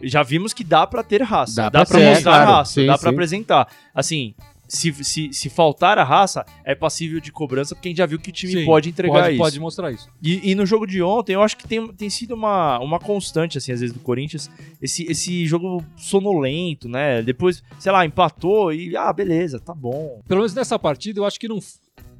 Já 0.00 0.22
vimos 0.22 0.52
que 0.52 0.62
dá 0.62 0.86
pra 0.86 1.02
ter 1.02 1.22
raça. 1.22 1.62
Dá 1.62 1.68
Dá, 1.70 1.84
ter, 1.84 2.04
mostrar 2.10 2.32
claro. 2.32 2.50
raça, 2.52 2.72
Sim, 2.74 2.86
dá 2.86 2.96
pra 2.96 3.10
apresentar. 3.10 3.68
Assim, 3.92 4.34
se, 4.68 4.92
se, 5.02 5.32
se 5.32 5.48
faltar 5.48 5.98
a 5.98 6.04
raça, 6.04 6.44
é 6.62 6.74
passível 6.74 7.20
de 7.20 7.32
cobrança, 7.32 7.74
porque 7.74 7.88
a 7.88 7.90
gente 7.90 7.98
já 7.98 8.06
viu 8.06 8.18
que 8.18 8.28
o 8.28 8.32
time 8.32 8.52
Sim, 8.52 8.64
pode 8.66 8.90
entregar 8.90 9.22
pode, 9.22 9.30
isso. 9.30 9.38
pode 9.42 9.60
mostrar 9.60 9.90
isso. 9.90 10.08
E, 10.22 10.50
e 10.50 10.54
no 10.54 10.66
jogo 10.66 10.86
de 10.86 11.02
ontem, 11.02 11.32
eu 11.32 11.42
acho 11.42 11.56
que 11.56 11.66
tem, 11.66 11.88
tem 11.88 12.10
sido 12.10 12.34
uma, 12.34 12.78
uma 12.78 13.00
constante, 13.00 13.56
assim, 13.56 13.72
às 13.72 13.80
vezes, 13.80 13.94
do 13.94 14.00
Corinthians, 14.00 14.50
esse, 14.80 15.04
esse 15.10 15.46
jogo 15.46 15.82
sonolento, 15.96 16.88
né? 16.88 17.22
Depois, 17.22 17.62
sei 17.78 17.90
lá, 17.90 18.04
empatou 18.04 18.72
e, 18.72 18.94
ah, 18.94 19.12
beleza, 19.12 19.58
tá 19.58 19.74
bom. 19.74 20.20
Pelo 20.28 20.40
menos 20.40 20.54
nessa 20.54 20.78
partida, 20.78 21.18
eu 21.18 21.24
acho 21.24 21.40
que 21.40 21.48
não, 21.48 21.58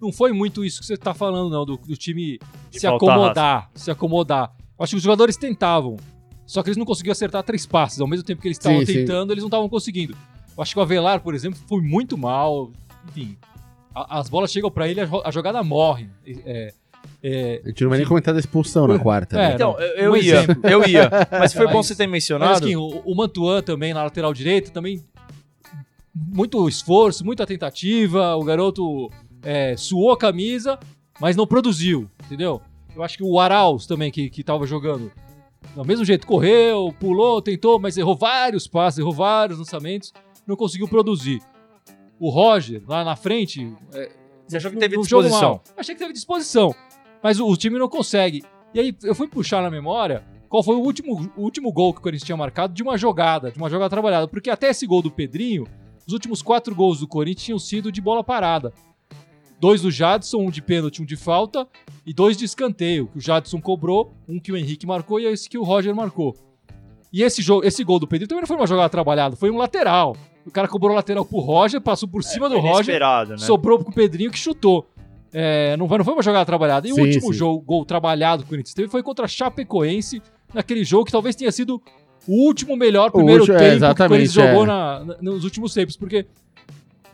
não 0.00 0.10
foi 0.10 0.32
muito 0.32 0.64
isso 0.64 0.80
que 0.80 0.86
você 0.86 0.96
tá 0.96 1.12
falando, 1.12 1.50
não, 1.50 1.66
do, 1.66 1.76
do 1.76 1.96
time 1.96 2.38
De 2.70 2.80
se 2.80 2.86
acomodar. 2.86 3.70
Se 3.74 3.90
acomodar. 3.90 4.54
Eu 4.78 4.84
acho 4.84 4.92
que 4.92 4.96
os 4.96 5.02
jogadores 5.02 5.36
tentavam. 5.36 5.96
Só 6.46 6.62
que 6.62 6.70
eles 6.70 6.78
não 6.78 6.86
conseguiam 6.86 7.12
acertar 7.12 7.42
três 7.42 7.66
passes. 7.66 8.00
Ao 8.00 8.06
mesmo 8.06 8.24
tempo 8.24 8.40
que 8.40 8.48
eles 8.48 8.56
estavam 8.56 8.80
sim. 8.80 8.86
tentando, 8.86 9.34
eles 9.34 9.42
não 9.42 9.48
estavam 9.48 9.68
conseguindo. 9.68 10.16
Eu 10.58 10.62
acho 10.62 10.72
que 10.74 10.78
o 10.80 10.82
Avelar, 10.82 11.20
por 11.20 11.34
exemplo, 11.36 11.58
foi 11.68 11.80
muito 11.80 12.18
mal. 12.18 12.72
Enfim, 13.08 13.38
a- 13.94 14.18
as 14.18 14.28
bolas 14.28 14.50
chegam 14.52 14.70
pra 14.70 14.88
ele, 14.88 15.00
a, 15.00 15.08
a 15.24 15.30
jogada 15.30 15.62
morre. 15.62 16.08
É, 16.44 16.74
é, 17.22 17.60
A 17.64 17.68
gente 17.68 17.82
não 17.84 17.90
vai 17.90 17.98
nem 17.98 18.06
comentar 18.06 18.34
da 18.34 18.40
expulsão 18.40 18.88
na 18.88 18.98
quarta. 18.98 19.36
É, 19.38 19.48
né? 19.50 19.54
Então, 19.54 19.78
eu, 19.78 19.86
eu 19.96 20.12
Um 20.12 20.16
ia, 20.16 20.34
exemplo. 20.42 20.68
eu 20.68 20.86
ia. 20.88 21.08
Mas 21.30 21.52
foi 21.52 21.66
bom 21.68 21.74
Mas- 21.76 21.86
você 21.86 21.94
ter 21.94 22.06
mas 22.08 22.12
mencionado. 22.12 22.64
assim, 22.64 22.74
o, 22.74 22.86
o 23.04 23.14
Mantuan 23.14 23.62
também 23.62 23.94
na 23.94 24.02
lateral 24.02 24.34
direita, 24.34 24.70
também 24.72 25.00
muito 26.14 26.68
esforço, 26.68 27.24
muita 27.24 27.46
tentativa. 27.46 28.34
O 28.36 28.42
garoto 28.44 29.10
é, 29.42 29.76
suou 29.76 30.10
a 30.12 30.18
camisa, 30.18 30.78
mas 31.20 31.36
não 31.36 31.46
produziu, 31.46 32.10
entendeu? 32.26 32.60
Eu 32.96 33.02
acho 33.02 33.16
que 33.16 33.22
o 33.22 33.38
Arauz 33.38 33.86
também, 33.86 34.10
que, 34.10 34.28
que 34.28 34.42
tava 34.42 34.66
jogando, 34.66 35.12
do 35.74 35.84
mesmo 35.84 36.04
jeito, 36.04 36.26
correu, 36.26 36.92
pulou, 36.98 37.40
tentou, 37.40 37.78
mas 37.78 37.96
errou 37.96 38.16
vários 38.16 38.66
passes, 38.66 38.98
errou 38.98 39.12
vários 39.12 39.58
lançamentos, 39.58 40.12
não 40.48 40.56
conseguiu 40.56 40.88
produzir. 40.88 41.40
O 42.18 42.30
Roger, 42.30 42.82
lá 42.88 43.04
na 43.04 43.14
frente. 43.14 43.72
é, 43.92 44.10
Você 44.46 44.56
achou 44.56 44.70
que 44.70 44.78
teve 44.78 44.96
disposição? 44.96 45.60
Achei 45.76 45.94
que 45.94 46.00
teve 46.00 46.12
disposição. 46.12 46.74
Mas 47.22 47.38
o, 47.38 47.46
o 47.46 47.56
time 47.56 47.78
não 47.78 47.88
consegue. 47.88 48.42
E 48.74 48.80
aí 48.80 48.96
eu 49.02 49.14
fui 49.14 49.28
puxar 49.28 49.62
na 49.62 49.70
memória 49.70 50.24
qual 50.48 50.62
foi 50.62 50.74
o 50.76 50.80
último, 50.80 51.30
o 51.36 51.42
último 51.42 51.70
gol 51.70 51.92
que 51.92 52.00
o 52.00 52.02
Corinthians 52.02 52.24
tinha 52.26 52.36
marcado 52.36 52.72
de 52.72 52.82
uma 52.82 52.96
jogada, 52.96 53.52
de 53.52 53.58
uma 53.58 53.68
jogada 53.68 53.90
trabalhada. 53.90 54.26
Porque 54.26 54.50
até 54.50 54.70
esse 54.70 54.86
gol 54.86 55.02
do 55.02 55.10
Pedrinho, 55.10 55.66
os 56.06 56.12
últimos 56.12 56.40
quatro 56.42 56.74
gols 56.74 57.00
do 57.00 57.06
Corinthians 57.06 57.44
tinham 57.44 57.58
sido 57.58 57.92
de 57.92 58.00
bola 58.00 58.24
parada. 58.24 58.72
Dois 59.60 59.82
do 59.82 59.90
Jadson, 59.90 60.38
um 60.38 60.50
de 60.50 60.62
pênalti, 60.62 61.02
um 61.02 61.04
de 61.04 61.16
falta, 61.16 61.68
e 62.06 62.14
dois 62.14 62.36
de 62.36 62.44
escanteio, 62.44 63.08
que 63.08 63.18
o 63.18 63.20
Jadson 63.20 63.60
cobrou, 63.60 64.14
um 64.28 64.38
que 64.38 64.52
o 64.52 64.56
Henrique 64.56 64.86
marcou 64.86 65.18
e 65.18 65.26
esse 65.26 65.48
que 65.48 65.58
o 65.58 65.64
Roger 65.64 65.94
marcou. 65.94 66.34
E 67.12 67.22
esse, 67.22 67.42
jogo, 67.42 67.66
esse 67.66 67.82
gol 67.82 67.98
do 67.98 68.06
Pedrinho 68.06 68.28
também 68.28 68.42
não 68.42 68.46
foi 68.46 68.56
uma 68.56 68.66
jogada 68.66 68.88
trabalhada, 68.88 69.34
foi 69.34 69.50
um 69.50 69.56
lateral. 69.56 70.16
O 70.48 70.52
cara 70.52 70.66
cobrou 70.66 70.94
lateral 70.94 71.24
pro 71.24 71.38
Roger, 71.38 71.80
passou 71.80 72.08
por 72.08 72.24
cima 72.24 72.48
do 72.48 72.60
Foi 72.60 72.70
Roger, 72.70 73.00
né? 73.28 73.38
sobrou 73.38 73.78
pro 73.78 73.92
Pedrinho 73.92 74.30
que 74.30 74.38
chutou. 74.38 74.88
É, 75.32 75.76
não, 75.76 75.86
foi, 75.86 75.98
não 75.98 76.04
foi 76.04 76.14
uma 76.14 76.22
jogada 76.22 76.44
trabalhada. 76.46 76.88
E 76.88 76.92
Sim, 76.92 77.00
o 77.00 77.04
último 77.04 77.32
sim. 77.32 77.38
jogo, 77.38 77.60
gol 77.60 77.84
trabalhado 77.84 78.42
que 78.42 78.46
o 78.46 78.50
Corinthians 78.50 78.74
teve 78.74 78.88
foi 78.88 79.02
contra 79.02 79.26
a 79.26 79.28
Chapecoense, 79.28 80.22
naquele 80.54 80.82
jogo 80.84 81.04
que 81.04 81.12
talvez 81.12 81.36
tenha 81.36 81.52
sido 81.52 81.80
o 82.26 82.46
último 82.46 82.76
melhor 82.76 83.10
primeiro 83.10 83.42
último- 83.42 83.56
é, 83.58 83.60
tempo 83.78 83.94
que 83.94 84.02
o 84.02 84.08
Corinthians 84.08 84.30
exatamente, 84.30 84.52
jogou 84.52 84.64
é. 84.64 84.66
na- 84.66 85.04
na- 85.04 85.16
nos 85.20 85.44
últimos 85.44 85.74
tempos, 85.74 85.96
porque 85.96 86.26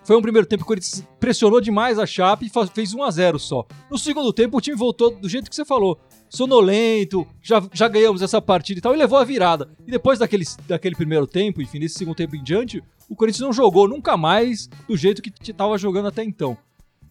foi 0.05 0.17
um 0.17 0.23
primeiro 0.23 0.47
tempo 0.47 0.61
que 0.63 0.65
o 0.65 0.69
Corinthians 0.69 1.05
pressionou 1.19 1.61
demais 1.61 1.99
a 1.99 2.07
Chape 2.07 2.47
e 2.47 2.69
fez 2.69 2.95
1 2.95 3.03
a 3.03 3.11
0 3.11 3.39
só. 3.39 3.65
No 3.91 3.99
segundo 3.99 4.33
tempo, 4.33 4.57
o 4.59 4.61
time 4.61 4.77
voltou 4.77 5.11
do 5.17 5.29
jeito 5.29 5.49
que 5.51 5.57
você 5.57 5.65
falou. 5.65 5.99
Sonolento, 6.29 7.27
já, 7.43 7.63
já 7.73 7.89
ganhamos 7.89 8.21
essa 8.23 8.41
partida 8.43 8.79
e 8.79 8.83
tal, 8.83 8.95
e 8.95 8.97
levou 8.99 9.19
a 9.19 9.25
virada. 9.25 9.69
E 9.87 9.91
depois 9.91 10.19
daquele, 10.19 10.45
daquele 10.69 10.95
primeiro 10.95 11.27
tempo, 11.27 11.63
enfim, 11.63 11.79
nesse 11.79 11.97
segundo 11.99 12.15
tempo 12.17 12.37
em 12.37 12.43
diante, 12.43 12.83
o 13.09 13.15
Corinthians 13.17 13.41
não 13.43 13.53
jogou 13.53 13.87
nunca 13.89 14.17
mais 14.17 14.69
do 14.89 14.97
jeito 14.97 15.21
que 15.23 15.33
estava 15.51 15.77
jogando 15.79 16.09
até 16.09 16.23
então. 16.25 16.57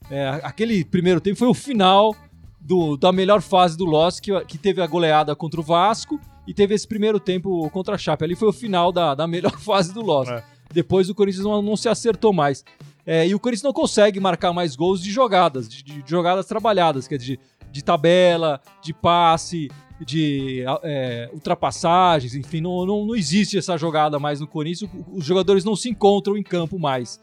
É, 0.10 0.40
aquele 0.44 0.84
primeiro 0.84 1.22
tempo 1.22 1.38
foi 1.38 1.48
o 1.48 1.54
final 1.54 2.16
do- 2.60 2.98
da 2.98 3.12
melhor 3.12 3.42
fase 3.42 3.78
do 3.78 3.86
Loss, 3.86 4.20
que, 4.20 4.32
que 4.46 4.58
teve 4.58 4.82
a 4.82 4.88
goleada 4.88 5.36
contra 5.36 5.60
o 5.60 5.64
Vasco 5.64 6.20
e 6.48 6.54
teve 6.54 6.76
esse 6.76 6.88
primeiro 6.88 7.20
tempo 7.20 7.70
contra 7.70 7.96
a 7.96 7.98
Chape. 7.98 8.24
Ali 8.24 8.36
foi 8.36 8.50
o 8.50 8.54
final 8.54 8.92
da, 8.92 9.16
da 9.16 9.28
melhor 9.28 9.58
fase 9.60 9.94
do 9.94 10.02
Loss. 10.02 10.30
É. 10.30 10.44
Depois 10.74 11.10
o 11.10 11.16
Corinthians 11.16 11.46
não, 11.46 11.62
não 11.62 11.78
se 11.78 11.88
acertou 11.88 12.34
mais. 12.34 12.64
É, 13.06 13.28
e 13.28 13.36
o 13.36 13.40
Corinthians 13.40 13.64
não 13.64 13.74
consegue 13.74 14.20
marcar 14.20 14.52
mais 14.54 14.76
gols 14.76 15.02
de 15.02 15.12
jogadas, 15.12 15.68
de, 15.70 15.84
de 15.84 16.04
jogadas 16.06 16.46
trabalhadas, 16.46 17.08
quer 17.08 17.18
dizer, 17.18 17.40
de 17.74 17.84
tabela, 17.84 18.62
de 18.84 18.94
passe, 18.94 19.68
de 20.06 20.64
é, 20.84 21.28
ultrapassagens, 21.34 22.36
enfim, 22.36 22.62
não, 22.62 22.86
não, 22.86 23.04
não 23.04 23.16
existe 23.16 23.58
essa 23.58 23.76
jogada 23.78 24.20
mais 24.20 24.40
no 24.40 24.46
Corinthians. 24.46 24.92
Os 25.12 25.26
jogadores 25.26 25.66
não 25.66 25.76
se 25.76 25.90
encontram 25.90 26.38
em 26.38 26.44
campo 26.44 26.78
mais. 26.78 27.20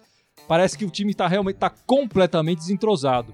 Parece 0.49 0.77
que 0.77 0.85
o 0.85 0.91
time 0.91 1.15
tá 1.15 1.29
realmente 1.29 1.57
tá 1.57 1.71
completamente 1.71 2.59
desentrosado. 2.59 3.33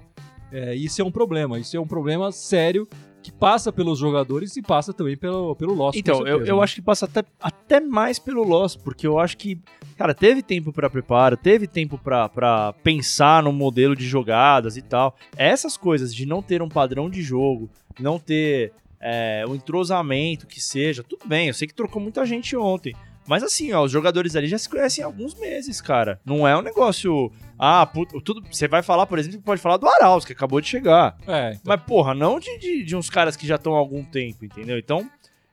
É, 0.51 0.75
isso 0.75 1.01
é 1.01 1.03
um 1.03 1.11
problema, 1.11 1.59
isso 1.59 1.75
é 1.75 1.79
um 1.79 1.87
problema 1.87 2.31
sério 2.31 2.87
que 3.27 3.31
passa 3.33 3.73
pelos 3.73 3.99
jogadores 3.99 4.55
e 4.55 4.61
passa 4.61 4.93
também 4.93 5.17
pelo, 5.17 5.53
pelo 5.53 5.73
Loss. 5.73 5.97
Então, 5.97 6.19
eu, 6.19 6.25
certeza, 6.25 6.49
eu 6.49 6.57
né? 6.57 6.63
acho 6.63 6.75
que 6.75 6.81
passa 6.81 7.03
até, 7.03 7.25
até 7.41 7.81
mais 7.81 8.17
pelo 8.17 8.41
Loss, 8.41 8.77
porque 8.77 9.05
eu 9.05 9.19
acho 9.19 9.35
que, 9.35 9.59
cara, 9.97 10.13
teve 10.13 10.41
tempo 10.41 10.71
pra 10.71 10.89
preparo, 10.89 11.35
teve 11.35 11.67
tempo 11.67 11.97
pra, 11.97 12.29
pra 12.29 12.71
pensar 12.83 13.43
no 13.43 13.51
modelo 13.51 13.97
de 13.97 14.07
jogadas 14.07 14.77
e 14.77 14.81
tal. 14.81 15.13
Essas 15.35 15.75
coisas 15.75 16.15
de 16.15 16.25
não 16.25 16.41
ter 16.41 16.61
um 16.61 16.69
padrão 16.69 17.09
de 17.09 17.21
jogo, 17.21 17.69
não 17.99 18.17
ter 18.17 18.71
é, 18.97 19.43
um 19.45 19.55
entrosamento 19.55 20.47
que 20.47 20.61
seja, 20.61 21.03
tudo 21.03 21.27
bem, 21.27 21.49
eu 21.49 21.53
sei 21.53 21.67
que 21.67 21.73
trocou 21.73 22.01
muita 22.01 22.25
gente 22.25 22.55
ontem. 22.55 22.95
Mas 23.27 23.43
assim, 23.43 23.73
ó, 23.73 23.83
os 23.83 23.91
jogadores 23.91 24.35
ali 24.35 24.47
já 24.47 24.57
se 24.57 24.69
conhecem 24.69 25.03
há 25.03 25.07
alguns 25.07 25.35
meses, 25.35 25.81
cara. 25.81 26.19
Não 26.25 26.47
é 26.47 26.57
um 26.57 26.61
negócio. 26.61 27.31
Ah, 27.59 27.85
puto, 27.85 28.21
tudo. 28.21 28.41
Você 28.49 28.67
vai 28.67 28.81
falar, 28.81 29.05
por 29.05 29.19
exemplo, 29.19 29.41
pode 29.41 29.61
falar 29.61 29.77
do 29.77 29.87
Arauz, 29.87 30.23
que 30.23 30.31
acabou 30.33 30.61
de 30.61 30.67
chegar. 30.67 31.17
É, 31.27 31.49
então, 31.51 31.61
Mas, 31.65 31.81
porra, 31.81 32.13
não 32.13 32.39
de, 32.39 32.57
de, 32.57 32.83
de 32.83 32.95
uns 32.95 33.09
caras 33.09 33.35
que 33.35 33.45
já 33.45 33.55
estão 33.55 33.75
há 33.75 33.77
algum 33.77 34.03
tempo, 34.03 34.45
entendeu? 34.45 34.77
Então, 34.77 35.09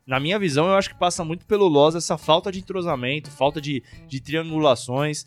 Na 0.06 0.20
minha 0.20 0.38
visão, 0.38 0.66
eu 0.66 0.74
acho 0.74 0.90
que 0.90 0.98
passa 0.98 1.24
muito 1.24 1.46
pelo 1.46 1.66
Loz 1.66 1.94
essa 1.94 2.18
falta 2.18 2.52
de 2.52 2.58
entrosamento, 2.58 3.30
falta 3.30 3.58
de, 3.58 3.82
de 4.06 4.20
triangulações, 4.20 5.24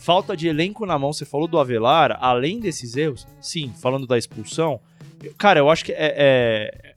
falta 0.00 0.36
de 0.36 0.46
elenco 0.46 0.86
na 0.86 0.96
mão. 0.98 1.12
Você 1.12 1.24
falou 1.24 1.48
do 1.48 1.58
Avelar, 1.58 2.16
além 2.20 2.60
desses 2.60 2.96
erros, 2.96 3.26
sim, 3.40 3.72
falando 3.82 4.06
da 4.06 4.16
expulsão, 4.16 4.80
cara, 5.36 5.58
eu 5.58 5.68
acho 5.68 5.84
que 5.84 5.92
é, 5.92 6.14
é, 6.16 6.91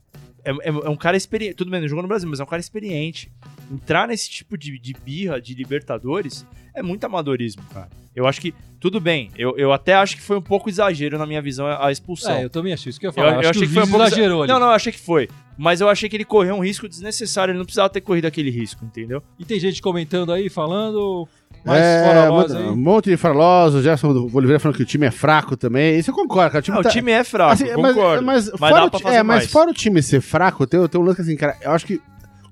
é, 0.50 0.68
é- 0.68 0.86
é 0.86 0.88
um 0.88 0.96
cara 0.96 1.16
experiente. 1.16 1.54
Tudo 1.54 1.70
bem, 1.70 1.80
não 1.80 1.88
jogou 1.88 2.02
no 2.02 2.08
Brasil, 2.08 2.28
mas 2.28 2.40
é 2.40 2.42
um 2.42 2.46
cara 2.46 2.60
experiente. 2.60 3.30
Entrar 3.70 4.06
nesse 4.08 4.28
tipo 4.30 4.56
de, 4.56 4.78
de 4.78 4.94
birra 5.04 5.40
de 5.40 5.54
Libertadores 5.54 6.46
é 6.74 6.82
muito 6.82 7.04
amadorismo, 7.04 7.62
cara. 7.72 7.88
Eu 8.14 8.26
acho 8.26 8.40
que, 8.40 8.54
tudo 8.80 8.98
bem, 8.98 9.30
eu, 9.36 9.58
eu 9.58 9.72
até 9.74 9.92
acho 9.92 10.16
que 10.16 10.22
foi 10.22 10.38
um 10.38 10.42
pouco 10.42 10.70
exagero 10.70 11.18
na 11.18 11.26
minha 11.26 11.42
visão 11.42 11.66
a 11.66 11.92
expulsão. 11.92 12.32
É, 12.36 12.44
eu 12.44 12.48
também 12.50 12.72
achei 12.72 12.88
isso 12.88 12.98
que 12.98 13.06
eu 13.06 13.08
ia 13.08 13.10
Eu, 13.10 13.14
falar. 13.14 13.32
eu 13.34 13.40
acho 13.40 13.50
achei 13.50 13.62
que, 13.62 13.68
que 13.68 13.74
foi 13.74 13.82
um 13.82 13.86
pouco 13.90 14.04
exa- 14.06 14.14
exagerou 14.16 14.42
ali. 14.42 14.52
Não, 14.52 14.58
não, 14.58 14.68
eu 14.68 14.72
achei 14.72 14.90
que 14.92 14.98
foi. 14.98 15.28
Mas 15.58 15.80
eu 15.82 15.88
achei 15.88 16.08
que 16.08 16.16
ele 16.16 16.24
correu 16.24 16.54
um 16.54 16.64
risco 16.64 16.88
desnecessário. 16.88 17.52
Ele 17.52 17.58
não 17.58 17.64
precisava 17.66 17.90
ter 17.90 18.00
corrido 18.00 18.24
aquele 18.26 18.50
risco, 18.50 18.84
entendeu? 18.86 19.22
E 19.38 19.44
tem 19.44 19.60
gente 19.60 19.82
comentando 19.82 20.32
aí, 20.32 20.48
falando. 20.48 21.28
Mais 21.66 21.82
É, 21.82 22.28
voz 22.28 22.52
um 22.54 22.76
monte 22.76 23.10
de 23.10 23.16
farlosos, 23.16 23.80
o 23.80 23.82
Jefferson 23.82 24.30
Oliveira 24.32 24.60
falando 24.60 24.76
que 24.76 24.82
o 24.82 24.86
time 24.86 25.06
é 25.06 25.10
fraco 25.10 25.56
também. 25.56 25.98
Isso 25.98 26.10
eu 26.10 26.14
concordo, 26.14 26.52
cara. 26.52 26.60
O 26.60 26.62
time 26.62 26.78
Ah, 26.78 26.82
tá- 26.82 26.88
o 26.88 26.92
time 26.92 27.10
é 27.12 27.24
fraco, 27.24 27.52
Assim, 27.52 27.64
eu 27.66 27.80
mas, 27.80 27.94
concordo. 27.94 28.24
mas, 28.24 28.50
Mas 28.50 28.58
fora 28.70 28.84
o 28.86 29.08
é, 29.08 29.22
mas 29.22 29.46
fora 29.50 29.70
o 29.70 29.74
time 29.74 30.02
ser 30.02 30.20
fraco, 30.20 30.66
tem, 30.66 30.86
tem 30.88 31.00
um 31.00 31.04
lance 31.04 31.20
assim, 31.20 31.36
cara. 31.36 31.56
Eu 31.60 31.72
acho 31.72 31.84
que 31.84 32.00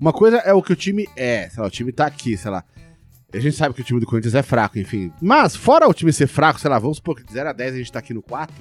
uma 0.00 0.12
coisa 0.12 0.38
é 0.38 0.52
o 0.52 0.60
que 0.60 0.72
o 0.72 0.76
time 0.76 1.06
é. 1.16 1.48
Sei 1.48 1.60
lá, 1.62 1.66
o 1.68 1.70
time 1.70 1.92
tá 1.92 2.06
aqui, 2.06 2.36
sei 2.36 2.50
lá. 2.50 2.64
A 3.32 3.38
gente 3.38 3.56
sabe 3.56 3.74
que 3.74 3.80
o 3.80 3.84
time 3.84 3.98
do 4.00 4.06
Corinthians 4.06 4.34
é 4.34 4.42
fraco, 4.42 4.78
enfim. 4.78 5.12
Mas, 5.20 5.56
fora 5.56 5.88
o 5.88 5.94
time 5.94 6.12
ser 6.12 6.26
fraco, 6.26 6.60
sei 6.60 6.70
lá, 6.70 6.78
vamos 6.78 6.98
supor 6.98 7.16
que 7.16 7.24
de 7.24 7.32
0 7.32 7.48
a 7.48 7.52
10 7.52 7.74
a 7.74 7.78
gente 7.78 7.92
tá 7.92 7.98
aqui 8.00 8.12
no 8.14 8.22
4. 8.22 8.54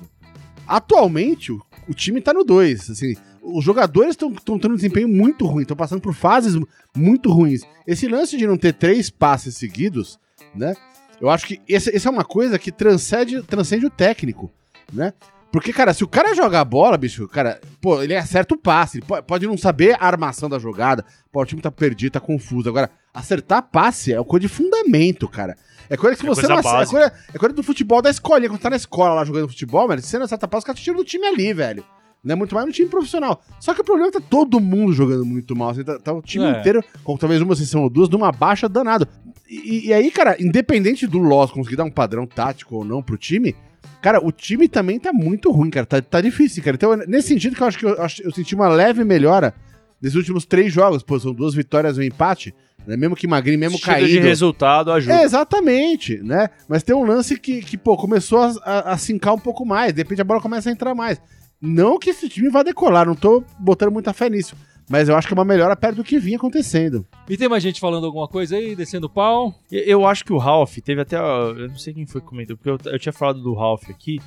Atualmente, 0.67 1.51
o, 1.51 1.61
o 1.87 1.93
time 1.93 2.21
tá 2.21 2.33
no 2.33 2.43
2. 2.43 2.89
Assim, 2.89 3.15
os 3.41 3.63
jogadores 3.63 4.11
estão 4.11 4.31
tendo 4.57 4.71
um 4.71 4.75
desempenho 4.75 5.07
muito 5.07 5.45
ruim, 5.45 5.63
estão 5.63 5.75
passando 5.77 6.01
por 6.01 6.13
fases 6.13 6.57
muito 6.95 7.31
ruins. 7.31 7.61
Esse 7.85 8.07
lance 8.07 8.37
de 8.37 8.47
não 8.47 8.57
ter 8.57 8.73
três 8.73 9.09
passes 9.09 9.55
seguidos, 9.57 10.17
né? 10.55 10.73
Eu 11.21 11.29
acho 11.29 11.45
que 11.45 11.61
esse- 11.67 11.95
essa 11.95 12.09
é 12.09 12.11
uma 12.11 12.25
coisa 12.25 12.57
que 12.59 12.71
transcende, 12.71 13.41
transcende 13.43 13.85
o 13.85 13.89
técnico, 13.89 14.51
né? 14.91 15.13
Porque, 15.51 15.71
cara, 15.71 15.93
se 15.93 16.03
o 16.03 16.07
cara 16.07 16.33
joga 16.33 16.59
a 16.59 16.65
bola, 16.65 16.97
bicho, 16.97 17.27
cara, 17.27 17.61
pô, 17.79 18.01
ele 18.01 18.15
acerta 18.15 18.55
o 18.55 18.57
passe, 18.57 18.97
ele 18.97 19.05
po- 19.05 19.21
pode 19.21 19.45
não 19.45 19.55
saber 19.55 19.95
a 19.99 20.05
armação 20.07 20.49
da 20.49 20.57
jogada, 20.57 21.05
pô, 21.31 21.41
o 21.41 21.45
time 21.45 21.61
tá 21.61 21.69
perdido, 21.71 22.13
tá 22.13 22.19
confuso. 22.19 22.67
Agora, 22.67 22.89
acertar 23.13 23.61
passe 23.71 24.11
é 24.13 24.23
coisa 24.23 24.47
de 24.47 24.47
fundamento, 24.47 25.27
cara. 25.27 25.55
É 25.89 25.95
coisa 25.95 26.17
que 26.17 26.25
É 26.25 26.29
você 26.29 26.41
coisa 26.47 26.53
não 26.55 26.57
acerta. 26.59 26.83
É 26.83 26.85
coisa, 26.87 27.13
é 27.35 27.37
coisa 27.37 27.55
do 27.55 27.61
futebol 27.61 28.01
da 28.01 28.09
escolinha. 28.09 28.49
Quando 28.49 28.61
tá 28.61 28.69
na 28.71 28.75
escola 28.77 29.13
lá 29.13 29.23
jogando 29.23 29.47
futebol, 29.47 29.87
velho, 29.87 30.01
se 30.01 30.07
você 30.07 30.17
não 30.17 30.25
acerta 30.25 30.47
passe, 30.47 30.59
os 30.61 30.65
caras 30.65 30.79
te 30.79 30.83
tiram 30.85 30.97
do 30.97 31.03
time 31.05 31.27
ali, 31.27 31.53
velho. 31.53 31.85
Não 32.23 32.33
é 32.33 32.35
muito 32.35 32.55
mais 32.55 32.65
no 32.65 32.71
time 32.71 32.87
profissional. 32.87 33.43
Só 33.59 33.73
que 33.73 33.81
o 33.81 33.83
problema 33.83 34.07
é 34.07 34.11
que 34.11 34.19
tá 34.21 34.25
todo 34.29 34.59
mundo 34.59 34.93
jogando 34.93 35.25
muito 35.25 35.55
mal. 35.55 35.69
Assim, 35.71 35.83
tá, 35.83 35.99
tá 35.99 36.13
o 36.13 36.21
time 36.21 36.45
É. 36.45 36.59
inteiro, 36.59 36.81
com 37.03 37.17
talvez 37.17 37.41
uma 37.41 37.55
sessão 37.55 37.83
ou 37.83 37.89
duas, 37.89 38.07
numa 38.09 38.31
baixa 38.31 38.69
danado. 38.69 39.07
E, 39.49 39.87
e 39.87 39.93
aí, 39.93 40.09
cara, 40.09 40.35
independente 40.39 41.05
do 41.05 41.17
Loss 41.19 41.51
conseguir 41.51 41.75
dar 41.75 41.83
um 41.83 41.91
padrão 41.91 42.25
tático 42.25 42.75
ou 42.77 42.85
não 42.85 43.03
pro 43.03 43.17
time, 43.17 43.53
cara, 44.01 44.25
o 44.25 44.31
time 44.31 44.69
também 44.69 44.97
tá 44.99 45.11
muito 45.11 45.51
ruim, 45.51 45.69
cara. 45.69 45.85
Tá, 45.85 46.01
tá 46.01 46.21
difícil, 46.21 46.63
cara. 46.63 46.75
Então, 46.75 46.95
nesse 47.07 47.27
sentido 47.27 47.55
que 47.55 47.61
eu 47.61 47.67
acho 47.67 47.77
que 47.77 47.85
eu, 47.85 47.95
eu 48.23 48.31
senti 48.31 48.55
uma 48.55 48.69
leve 48.69 49.03
melhora 49.03 49.53
nesses 50.01 50.15
últimos 50.15 50.45
três 50.45 50.71
jogos. 50.71 51.03
Pô, 51.03 51.19
são 51.19 51.33
duas 51.33 51.53
vitórias 51.53 51.97
e 51.97 51.99
um 51.99 52.03
empate. 52.03 52.55
Né? 52.87 52.95
Mesmo 52.97 53.15
que 53.15 53.27
magrinho, 53.27 53.59
mesmo 53.59 53.75
Estilo 53.75 53.95
caído. 53.95 54.09
de 54.09 54.19
resultado 54.19 54.91
ajuda. 54.91 55.13
É, 55.21 55.23
exatamente, 55.23 56.17
né? 56.23 56.49
Mas 56.67 56.83
tem 56.83 56.95
um 56.95 57.03
lance 57.05 57.37
que, 57.39 57.61
que 57.61 57.77
pô, 57.77 57.95
começou 57.97 58.39
a, 58.39 58.53
a, 58.63 58.91
a 58.93 58.97
sincar 58.97 59.33
um 59.33 59.39
pouco 59.39 59.65
mais. 59.65 59.93
De 59.93 60.01
repente 60.01 60.21
a 60.21 60.25
bola 60.25 60.41
começa 60.41 60.69
a 60.69 60.71
entrar 60.71 60.95
mais. 60.95 61.21
Não 61.65 61.97
que 61.97 62.09
esse 62.09 62.27
time 62.27 62.49
vá 62.49 62.61
decolar, 62.61 63.05
não 63.07 63.15
tô 63.15 63.41
botando 63.57 63.91
muita 63.91 64.11
fé 64.11 64.29
nisso. 64.29 64.53
Mas 64.89 65.07
eu 65.07 65.15
acho 65.15 65.27
que 65.27 65.33
é 65.33 65.37
uma 65.37 65.45
melhora 65.45 65.77
perto 65.77 65.95
do 65.95 66.03
que 66.03 66.19
vinha 66.19 66.35
acontecendo. 66.35 67.05
E 67.29 67.37
tem 67.37 67.47
mais 67.47 67.63
gente 67.63 67.79
falando 67.79 68.05
alguma 68.05 68.27
coisa 68.27 68.57
aí, 68.57 68.75
descendo 68.75 69.07
o 69.07 69.09
pau? 69.09 69.55
Eu 69.71 70.05
acho 70.05 70.25
que 70.25 70.33
o 70.33 70.37
Ralph 70.37 70.77
teve 70.83 70.99
até. 70.99 71.15
Eu 71.15 71.69
não 71.69 71.77
sei 71.77 71.93
quem 71.93 72.05
foi 72.05 72.19
que 72.19 72.27
comentou, 72.27 72.57
porque 72.57 72.69
eu, 72.69 72.91
eu 72.91 72.99
tinha 72.99 73.13
falado 73.13 73.41
do 73.41 73.53
Ralph 73.53 73.89
aqui. 73.89 74.19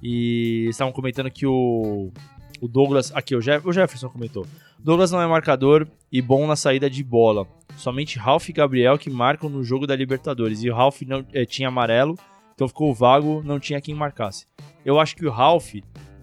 E 0.00 0.62
eles 0.64 0.76
estavam 0.76 0.92
comentando 0.92 1.28
que 1.28 1.44
o, 1.44 2.12
o 2.60 2.68
Douglas. 2.68 3.10
Aqui, 3.16 3.34
o, 3.34 3.40
Jeff- 3.40 3.66
o 3.66 3.72
Jefferson 3.72 4.08
comentou. 4.08 4.46
Douglas 4.78 5.10
não 5.10 5.20
é 5.20 5.26
marcador 5.26 5.88
e 6.12 6.22
bom 6.22 6.46
na 6.46 6.54
saída 6.54 6.88
de 6.88 7.02
bola. 7.02 7.44
Somente 7.76 8.16
Ralph 8.16 8.48
e 8.48 8.52
Gabriel 8.52 8.96
que 8.96 9.10
marcam 9.10 9.50
no 9.50 9.64
jogo 9.64 9.88
da 9.88 9.96
Libertadores. 9.96 10.62
E 10.62 10.70
o 10.70 10.74
Ralph 10.74 11.02
não, 11.02 11.26
eh, 11.32 11.44
tinha 11.44 11.66
amarelo, 11.66 12.16
então 12.54 12.68
ficou 12.68 12.94
vago, 12.94 13.42
não 13.44 13.58
tinha 13.58 13.80
quem 13.80 13.94
marcasse. 13.94 14.46
Eu 14.84 15.00
acho 15.00 15.16
que 15.16 15.26
o 15.26 15.30
Ralph 15.32 15.74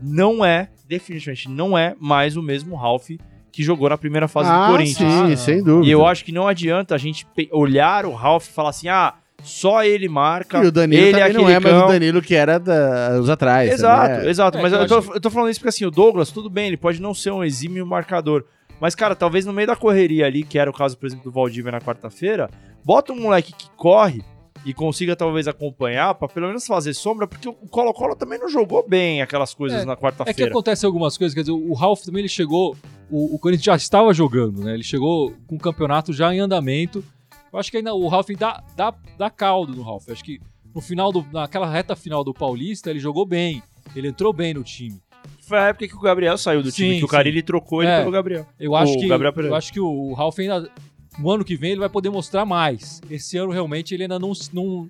não 0.03 0.43
é, 0.43 0.69
definitivamente, 0.87 1.49
não 1.49 1.77
é 1.77 1.95
mais 1.99 2.35
o 2.35 2.41
mesmo 2.41 2.75
Ralph 2.75 3.09
que 3.51 3.61
jogou 3.63 3.87
na 3.87 3.97
primeira 3.97 4.27
fase 4.27 4.49
do 4.51 4.71
Corinthians. 4.71 5.13
sim, 5.13 5.33
Ah, 5.33 5.37
sem 5.37 5.63
dúvida. 5.63 5.87
E 5.87 5.91
eu 5.91 6.05
acho 6.05 6.25
que 6.25 6.31
não 6.31 6.47
adianta 6.47 6.95
a 6.95 6.97
gente 6.97 7.25
olhar 7.51 8.05
o 8.05 8.13
Ralph 8.13 8.47
e 8.47 8.51
falar 8.51 8.69
assim, 8.69 8.87
ah, 8.89 9.13
só 9.43 9.83
ele 9.83 10.07
marca, 10.09 10.63
E 10.63 10.67
o 10.67 10.71
Danilo 10.71 11.03
ele 11.03 11.19
é 11.19 11.33
não 11.33 11.41
aquele 11.41 11.51
é 11.51 11.59
mais 11.59 11.83
o 11.83 11.87
Danilo 11.87 12.21
que 12.21 12.33
era 12.33 12.59
da, 12.59 12.73
anos 13.09 13.29
atrás. 13.29 13.71
Exato, 13.71 14.21
né? 14.23 14.29
exato. 14.29 14.57
É, 14.57 14.61
mas 14.61 14.73
eu 14.73 14.79
eu 14.79 14.87
tô, 14.87 15.13
eu 15.13 15.21
tô 15.21 15.29
falando 15.29 15.49
isso 15.51 15.59
porque 15.59 15.69
assim, 15.69 15.85
o 15.85 15.91
Douglas, 15.91 16.31
tudo 16.31 16.49
bem, 16.49 16.67
ele 16.67 16.77
pode 16.77 17.01
não 17.01 17.13
ser 17.13 17.31
um 17.31 17.43
exímio 17.43 17.85
marcador. 17.85 18.43
Mas, 18.79 18.95
cara, 18.95 19.15
talvez 19.15 19.45
no 19.45 19.53
meio 19.53 19.67
da 19.67 19.75
correria 19.75 20.25
ali, 20.25 20.43
que 20.43 20.57
era 20.57 20.69
o 20.69 20.73
caso, 20.73 20.97
por 20.97 21.05
exemplo, 21.05 21.25
do 21.25 21.31
Valdívia 21.31 21.71
na 21.71 21.79
quarta-feira, 21.79 22.49
bota 22.83 23.13
um 23.13 23.21
moleque 23.21 23.53
que 23.53 23.69
corre 23.77 24.23
e 24.65 24.73
consiga 24.73 25.15
talvez 25.15 25.47
acompanhar, 25.47 26.15
pra 26.15 26.27
pelo 26.27 26.47
menos 26.47 26.65
fazer 26.65 26.93
sombra, 26.93 27.27
porque 27.27 27.47
o 27.49 27.53
Colo-Colo 27.53 28.15
também 28.15 28.39
não 28.39 28.47
jogou 28.49 28.87
bem 28.87 29.21
aquelas 29.21 29.53
coisas 29.53 29.81
É, 29.81 29.85
na 29.85 29.93
É 29.93 29.95
que 29.95 30.01
quarta-feira. 30.01 30.49
acontece 30.51 30.85
algumas 30.85 31.17
coisas, 31.17 31.33
quer 31.33 31.41
dizer, 31.41 31.51
o 31.51 31.73
Ralph 31.73 32.01
também 32.01 32.21
ele 32.21 32.29
chegou, 32.29 32.75
o, 33.11 33.35
o 33.35 33.39
Corinthians 33.39 33.65
já 33.65 33.75
estava 33.75 34.13
jogando, 34.13 34.63
né? 34.63 34.73
Ele 34.73 34.83
chegou 34.83 35.33
com 35.47 35.55
o 35.55 35.59
campeonato 35.59 36.13
já 36.13 36.33
em 36.33 36.39
andamento. 36.39 37.03
Eu 37.51 37.59
acho 37.59 37.69
que 37.69 37.77
ainda 37.77 37.93
o 37.93 38.07
Ralph 38.07 38.29
dá, 38.39 38.63
dá, 38.75 38.93
dá 39.17 39.29
caldo 39.29 39.75
no 39.75 39.83
Ralph. 39.83 40.07
Eu 40.07 40.13
acho 40.13 40.23
que 40.23 40.39
no 40.73 40.81
final 40.81 41.11
do, 41.11 41.25
naquela 41.31 41.69
reta 41.69 41.95
final 41.95 42.23
do 42.23 42.33
Paulista, 42.33 42.89
ele 42.89 42.99
jogou 42.99 43.25
bem. 43.25 43.61
Ele 43.95 44.07
entrou 44.07 44.33
bem 44.33 44.53
no 44.53 44.63
time. 44.63 44.99
Foi 45.41 45.57
a 45.59 45.67
época 45.67 45.87
que 45.87 45.95
o 45.95 45.99
Gabriel 45.99 46.37
saiu 46.37 46.63
do 46.63 46.71
time, 46.71 46.93
Sim, 46.93 46.97
que 46.99 47.05
o 47.05 47.07
sim. 47.07 47.11
Carilli 47.11 47.43
trocou 47.43 47.83
ele 47.83 47.91
É. 47.91 47.99
pelo 47.99 48.11
Gabriel. 48.11 48.45
Eu 48.59 48.75
acho 48.75 48.93
O 48.93 48.99
que 48.99 49.07
Gabriel 49.07 49.33
eu 49.37 49.55
acho 49.55 49.71
que 49.71 49.79
o 49.79 50.13
Ralph 50.13 50.39
ainda 50.39 50.69
no 51.17 51.31
ano 51.31 51.43
que 51.43 51.55
vem 51.55 51.71
ele 51.71 51.79
vai 51.79 51.89
poder 51.89 52.09
mostrar 52.09 52.45
mais. 52.45 53.01
Esse 53.09 53.37
ano 53.37 53.51
realmente 53.51 53.93
ele 53.93 54.03
ainda 54.03 54.19
não, 54.19 54.33
não 54.51 54.89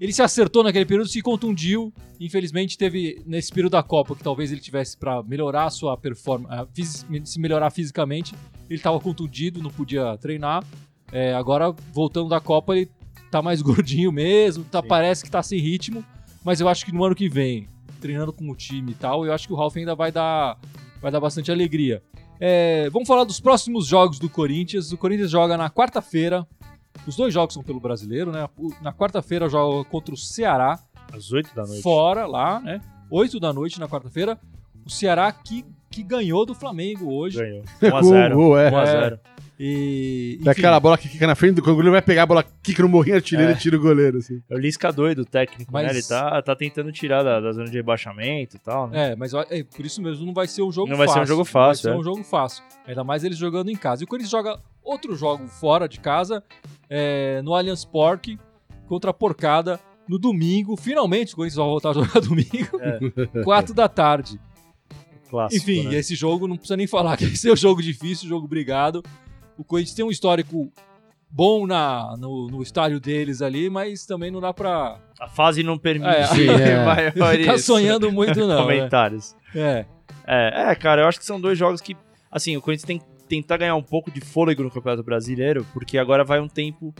ele 0.00 0.12
se 0.12 0.22
acertou 0.22 0.64
naquele 0.64 0.86
período, 0.86 1.08
se 1.08 1.20
contundiu. 1.20 1.92
Infelizmente 2.18 2.78
teve 2.78 3.22
nesse 3.26 3.52
período 3.52 3.72
da 3.72 3.82
Copa 3.82 4.16
que 4.16 4.22
talvez 4.22 4.50
ele 4.50 4.60
tivesse 4.60 4.96
para 4.96 5.22
melhorar 5.22 5.64
a 5.64 5.70
sua 5.70 5.96
performance, 5.96 7.04
se 7.24 7.38
melhorar 7.38 7.70
fisicamente, 7.70 8.34
ele 8.68 8.78
estava 8.78 8.98
contundido, 8.98 9.62
não 9.62 9.70
podia 9.70 10.16
treinar. 10.16 10.64
É, 11.12 11.34
agora 11.34 11.72
voltando 11.92 12.28
da 12.28 12.40
Copa 12.40 12.76
ele 12.76 12.90
tá 13.30 13.42
mais 13.42 13.60
gordinho 13.62 14.10
mesmo, 14.10 14.64
tá, 14.64 14.80
Sim. 14.80 14.88
parece 14.88 15.24
que 15.24 15.30
tá 15.30 15.42
sem 15.42 15.58
ritmo, 15.58 16.04
mas 16.42 16.60
eu 16.60 16.68
acho 16.68 16.84
que 16.86 16.92
no 16.92 17.04
ano 17.04 17.14
que 17.14 17.28
vem, 17.28 17.68
treinando 18.00 18.32
com 18.32 18.50
o 18.50 18.56
time 18.56 18.92
e 18.92 18.94
tal, 18.94 19.26
eu 19.26 19.32
acho 19.32 19.46
que 19.46 19.52
o 19.52 19.56
Ralph 19.56 19.76
ainda 19.76 19.94
vai 19.94 20.10
dar 20.10 20.58
vai 21.00 21.10
dar 21.10 21.20
bastante 21.20 21.50
alegria. 21.50 22.02
É, 22.40 22.88
vamos 22.90 23.06
falar 23.06 23.24
dos 23.24 23.38
próximos 23.38 23.86
jogos 23.86 24.18
do 24.18 24.28
Corinthians. 24.30 24.90
O 24.92 24.96
Corinthians 24.98 25.30
joga 25.30 25.56
na 25.56 25.68
quarta-feira. 25.70 26.46
Os 27.06 27.14
dois 27.16 27.32
jogos 27.34 27.54
são 27.54 27.62
pelo 27.62 27.78
brasileiro, 27.78 28.32
né? 28.32 28.48
Na 28.80 28.92
quarta-feira 28.92 29.48
joga 29.48 29.84
contra 29.88 30.14
o 30.14 30.16
Ceará, 30.16 30.78
Às 31.12 31.30
8 31.32 31.54
da 31.54 31.64
noite. 31.66 31.82
fora 31.82 32.26
lá, 32.26 32.58
né? 32.60 32.80
8 33.10 33.38
da 33.38 33.52
noite 33.52 33.78
na 33.78 33.86
quarta-feira. 33.88 34.38
O 34.86 34.90
Ceará 34.90 35.30
que, 35.30 35.64
que 35.90 36.02
ganhou 36.02 36.46
do 36.46 36.54
Flamengo 36.54 37.12
hoje. 37.12 37.38
Ganhou. 37.38 37.62
1x0. 37.82 38.34
Gol, 38.34 38.58
é. 38.58 38.70
1x0. 38.70 39.18
E. 39.62 40.36
enfim, 40.36 40.44
Daquela 40.44 40.80
bola 40.80 40.96
que 40.96 41.06
fica 41.06 41.26
na 41.26 41.34
frente 41.34 41.56
do 41.56 41.60
o 41.60 41.64
goleiro 41.64 41.90
vai 41.90 42.00
pegar 42.00 42.22
a 42.22 42.26
bola, 42.26 42.42
quica 42.62 42.82
no 42.82 42.88
morrinho, 42.88 43.16
artilheiro 43.16 43.52
É. 43.52 43.54
e 43.54 43.58
tira 43.58 43.76
o 43.76 43.80
goleiro, 43.80 44.16
assim. 44.18 44.40
É 44.48 44.54
o 44.54 44.58
Lisca 44.58 44.90
doido, 44.90 45.18
o 45.20 45.24
técnico, 45.26 45.70
Mas- 45.70 45.84
né? 45.86 45.92
Ele 45.92 46.02
tá, 46.02 46.40
tá 46.40 46.56
tentando 46.56 46.90
tirar 46.90 47.22
da, 47.22 47.40
da 47.40 47.52
zona 47.52 47.66
de 47.66 47.72
rebaixamento 47.76 48.56
e 48.56 48.58
tal, 48.58 48.88
né? 48.88 49.10
É, 49.10 49.16
mas 49.16 49.34
é, 49.34 49.62
por 49.64 49.84
isso 49.84 50.00
mesmo 50.00 50.24
não 50.24 50.32
vai 50.32 50.46
ser 50.46 50.62
um 50.62 50.72
jogo 50.72 50.88
Não 50.88 50.96
fácil. 50.96 51.14
vai 51.14 51.14
ser 51.26 51.32
um 51.32 51.36
jogo 51.36 51.44
fácil, 51.44 51.90
Não 51.90 51.92
vai 51.96 52.00
é. 52.00 52.04
ser 52.04 52.08
um 52.10 52.14
jogo 52.14 52.24
fácil. 52.26 52.64
Ainda 52.86 53.04
mais 53.04 53.22
eles 53.22 53.36
jogando 53.36 53.70
em 53.70 53.76
casa. 53.76 54.02
E 54.02 54.04
o 54.04 54.08
Corinthians 54.08 54.30
joga 54.30 54.58
outro 54.82 55.14
jogo 55.14 55.46
fora 55.46 55.86
de 55.86 56.00
casa, 56.00 56.42
é, 56.88 57.42
no 57.42 57.52
Allianz 57.54 57.84
Parque, 57.84 58.38
contra 58.86 59.10
a 59.10 59.14
Porcada, 59.14 59.78
no 60.08 60.18
domingo. 60.18 60.74
Finalmente 60.74 61.34
o 61.34 61.36
Corinthians 61.36 61.58
vai 61.58 61.66
voltar 61.66 61.90
a 61.90 61.92
jogar 61.92 62.18
domingo, 62.26 62.80
É. 62.80 63.42
4 63.44 63.74
da 63.74 63.88
tarde. 63.88 64.40
Clássico, 65.30 65.62
Enfim, 65.70 65.88
né? 65.88 65.94
esse 65.96 66.14
jogo 66.14 66.48
não 66.48 66.56
precisa 66.56 66.76
nem 66.76 66.86
falar 66.86 67.16
que 67.16 67.24
esse 67.24 67.48
é 67.48 67.52
um 67.52 67.56
jogo 67.56 67.80
difícil, 67.80 68.28
jogo 68.28 68.48
brigado. 68.48 69.02
O 69.56 69.62
Corinthians 69.62 69.94
tem 69.94 70.04
um 70.04 70.10
histórico 70.10 70.72
bom 71.30 71.66
na, 71.66 72.16
no, 72.18 72.48
no 72.48 72.62
estádio 72.62 72.98
deles 72.98 73.40
ali, 73.40 73.70
mas 73.70 74.04
também 74.04 74.30
não 74.30 74.40
dá 74.40 74.52
pra 74.52 74.98
A 75.20 75.28
fase 75.28 75.62
não 75.62 75.78
permite 75.78 76.10
É, 76.10 76.26
sim, 76.26 76.48
é. 76.50 77.12
ficar 77.38 77.58
sonhando 77.58 78.10
muito, 78.10 78.40
não. 78.40 78.48
né? 78.48 78.62
comentários. 78.62 79.36
É. 79.54 79.86
É, 80.26 80.70
é, 80.70 80.74
cara, 80.74 81.02
eu 81.02 81.06
acho 81.08 81.18
que 81.18 81.24
são 81.24 81.40
dois 81.40 81.56
jogos 81.58 81.80
que, 81.80 81.96
assim, 82.30 82.56
o 82.56 82.60
Corinthians 82.60 82.86
tem 82.86 82.98
que 82.98 83.04
tentar 83.28 83.56
ganhar 83.56 83.76
um 83.76 83.82
pouco 83.82 84.10
de 84.10 84.20
fôlego 84.20 84.62
no 84.62 84.70
Campeonato 84.70 85.04
Brasileiro, 85.04 85.64
porque 85.72 85.96
agora 85.96 86.24
vai 86.24 86.40
um 86.40 86.48
tempo 86.48 86.92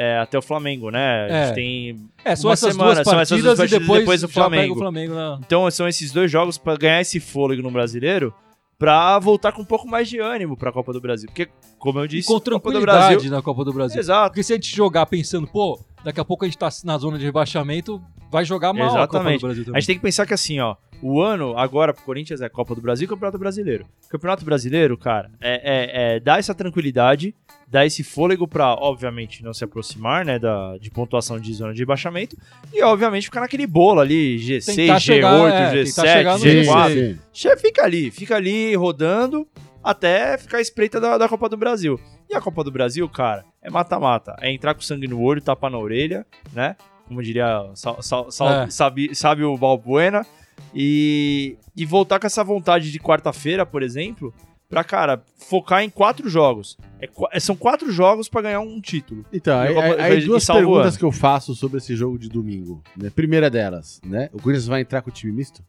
é, 0.00 0.18
até 0.18 0.38
o 0.38 0.42
Flamengo, 0.42 0.90
né? 0.90 1.24
A 1.24 1.28
gente 1.28 1.50
É. 1.50 1.52
tem. 1.54 2.00
É, 2.24 2.36
são 2.36 2.48
Uma 2.48 2.52
essas 2.54 2.72
semana, 2.72 2.94
duas 2.94 3.04
são 3.04 3.14
partidas, 3.14 3.20
essas 3.32 3.42
duas 3.42 3.58
partidas 3.58 3.76
e 3.76 3.80
depois, 3.80 4.00
depois 4.00 4.20
pega 4.20 4.32
Flamengo. 4.32 4.74
o 4.74 4.78
Flamengo 4.78 5.14
na... 5.14 5.40
Então 5.44 5.70
são 5.70 5.88
esses 5.88 6.12
dois 6.12 6.30
jogos 6.30 6.56
pra 6.56 6.76
ganhar 6.76 7.00
esse 7.00 7.18
fôlego 7.18 7.62
no 7.62 7.70
Brasileiro. 7.70 8.32
pra 8.78 9.18
voltar 9.18 9.50
com 9.50 9.62
um 9.62 9.64
pouco 9.64 9.88
mais 9.88 10.08
de 10.08 10.20
ânimo 10.20 10.56
pra 10.56 10.70
Copa 10.70 10.92
do 10.92 11.00
Brasil. 11.00 11.26
Porque, 11.28 11.48
como 11.80 11.98
eu 11.98 12.04
E 12.04 12.08
disse, 12.08 12.28
com 12.28 12.34
Copa 12.34 12.44
do 12.44 12.60
tranquilidade 12.60 13.14
Brasil. 13.14 13.30
na 13.32 13.42
Copa 13.42 13.64
do 13.64 13.72
Brasil. 13.72 13.98
Exato. 13.98 14.30
Porque 14.30 14.42
se 14.44 14.52
a 14.52 14.56
gente 14.56 14.72
jogar 14.76 15.04
pensando, 15.06 15.48
pô, 15.48 15.80
daqui 16.04 16.20
a 16.20 16.24
pouco 16.24 16.44
a 16.44 16.48
gente 16.48 16.56
tá 16.56 16.68
na 16.84 16.96
zona 16.96 17.18
de 17.18 17.24
rebaixamento, 17.24 18.00
vai 18.30 18.44
jogar 18.44 18.72
mal 18.72 18.86
a 18.86 19.08
Copa 19.08 19.16
Exatamente. 19.18 19.40
do 19.40 19.46
Brasil 19.48 19.62
A 19.62 19.66
também. 19.66 19.80
gente 19.80 19.86
tem 19.88 19.96
que 19.96 20.02
pensar 20.02 20.26
que 20.26 20.32
assim, 20.34 20.60
ó, 20.60 20.76
o 21.02 21.20
ano 21.22 21.56
agora 21.56 21.92
pro 21.94 22.02
Corinthians 22.02 22.40
é 22.40 22.48
Copa 22.48 22.74
do 22.74 22.80
Brasil 22.80 23.04
e 23.04 23.08
Campeonato 23.08 23.38
Brasileiro. 23.38 23.86
Campeonato 24.08 24.44
Brasileiro, 24.44 24.96
cara, 24.96 25.30
é, 25.40 26.12
é, 26.12 26.16
é 26.16 26.20
dar 26.20 26.38
essa 26.38 26.54
tranquilidade, 26.54 27.34
dar 27.66 27.84
esse 27.86 28.02
fôlego 28.02 28.48
pra, 28.48 28.74
obviamente, 28.74 29.42
não 29.44 29.52
se 29.52 29.62
aproximar, 29.64 30.24
né, 30.24 30.38
da, 30.38 30.76
de 30.78 30.90
pontuação 30.90 31.38
de 31.38 31.52
zona 31.54 31.72
de 31.74 31.80
rebaixamento 31.80 32.36
e, 32.72 32.82
obviamente, 32.82 33.24
ficar 33.24 33.40
naquele 33.40 33.66
bolo 33.66 34.00
ali, 34.00 34.36
G6, 34.38 34.74
Tentar 34.76 34.96
G8, 34.96 35.00
chegar, 35.00 35.34
é, 35.54 35.72
G7, 35.74 35.84
tentar 35.94 36.06
chegar 36.12 36.32
no 36.34 36.38
Sim, 36.40 36.48
G4. 36.48 36.64
G6. 36.66 36.94
sim. 37.14 37.18
Che- 37.32 37.56
Fica 37.56 37.82
ali, 37.84 38.10
fica 38.10 38.36
ali 38.36 38.74
rodando 38.74 39.46
até 39.82 40.36
ficar 40.38 40.60
espreita 40.60 41.00
da, 41.00 41.16
da 41.18 41.28
Copa 41.28 41.48
do 41.48 41.56
Brasil. 41.56 41.98
E 42.28 42.34
a 42.34 42.40
Copa 42.40 42.62
do 42.64 42.70
Brasil, 42.70 43.08
cara, 43.08 43.44
é 43.62 43.70
mata-mata. 43.70 44.36
É 44.40 44.50
entrar 44.52 44.74
com 44.74 44.80
sangue 44.80 45.06
no 45.08 45.20
olho, 45.20 45.40
tapa 45.40 45.70
na 45.70 45.78
orelha, 45.78 46.26
né? 46.52 46.76
Como 47.06 47.22
diria 47.22 47.70
Sal, 47.74 48.02
Sal, 48.02 48.30
Sal, 48.30 48.48
É. 48.64 48.70
sabe, 48.70 49.14
sabe 49.14 49.42
o 49.44 49.56
Balbuena. 49.56 50.26
E, 50.74 51.56
e 51.76 51.84
voltar 51.86 52.18
com 52.18 52.26
essa 52.26 52.44
vontade 52.44 52.90
de 52.92 52.98
quarta-feira, 52.98 53.64
por 53.66 53.82
exemplo, 53.82 54.32
pra, 54.68 54.84
cara, 54.84 55.22
focar 55.36 55.82
em 55.82 55.90
quatro 55.90 56.28
jogos. 56.28 56.76
É 57.00 57.06
qua- 57.06 57.30
são 57.40 57.56
quatro 57.56 57.90
jogos 57.90 58.28
pra 58.28 58.42
ganhar 58.42 58.60
um 58.60 58.80
título. 58.80 59.24
Então, 59.32 59.58
aí, 59.58 59.72
E 59.72 59.74
eu- 59.74 59.80
aí- 59.80 60.00
aí 60.00 60.18
e 60.20 60.24
duas 60.26 60.44
perguntas 60.46 60.96
que 60.96 61.04
eu 61.04 61.12
faço 61.12 61.54
sobre 61.54 61.78
esse 61.78 61.96
jogo 61.96 62.18
de 62.18 62.28
domingo. 62.28 62.82
Né? 62.96 63.10
Primeira 63.10 63.48
delas, 63.48 64.00
né? 64.04 64.28
O 64.32 64.40
Corinthians 64.42 64.66
vai 64.66 64.80
entrar 64.82 65.02
com 65.02 65.10
o 65.10 65.12
time 65.12 65.32
misto? 65.32 65.62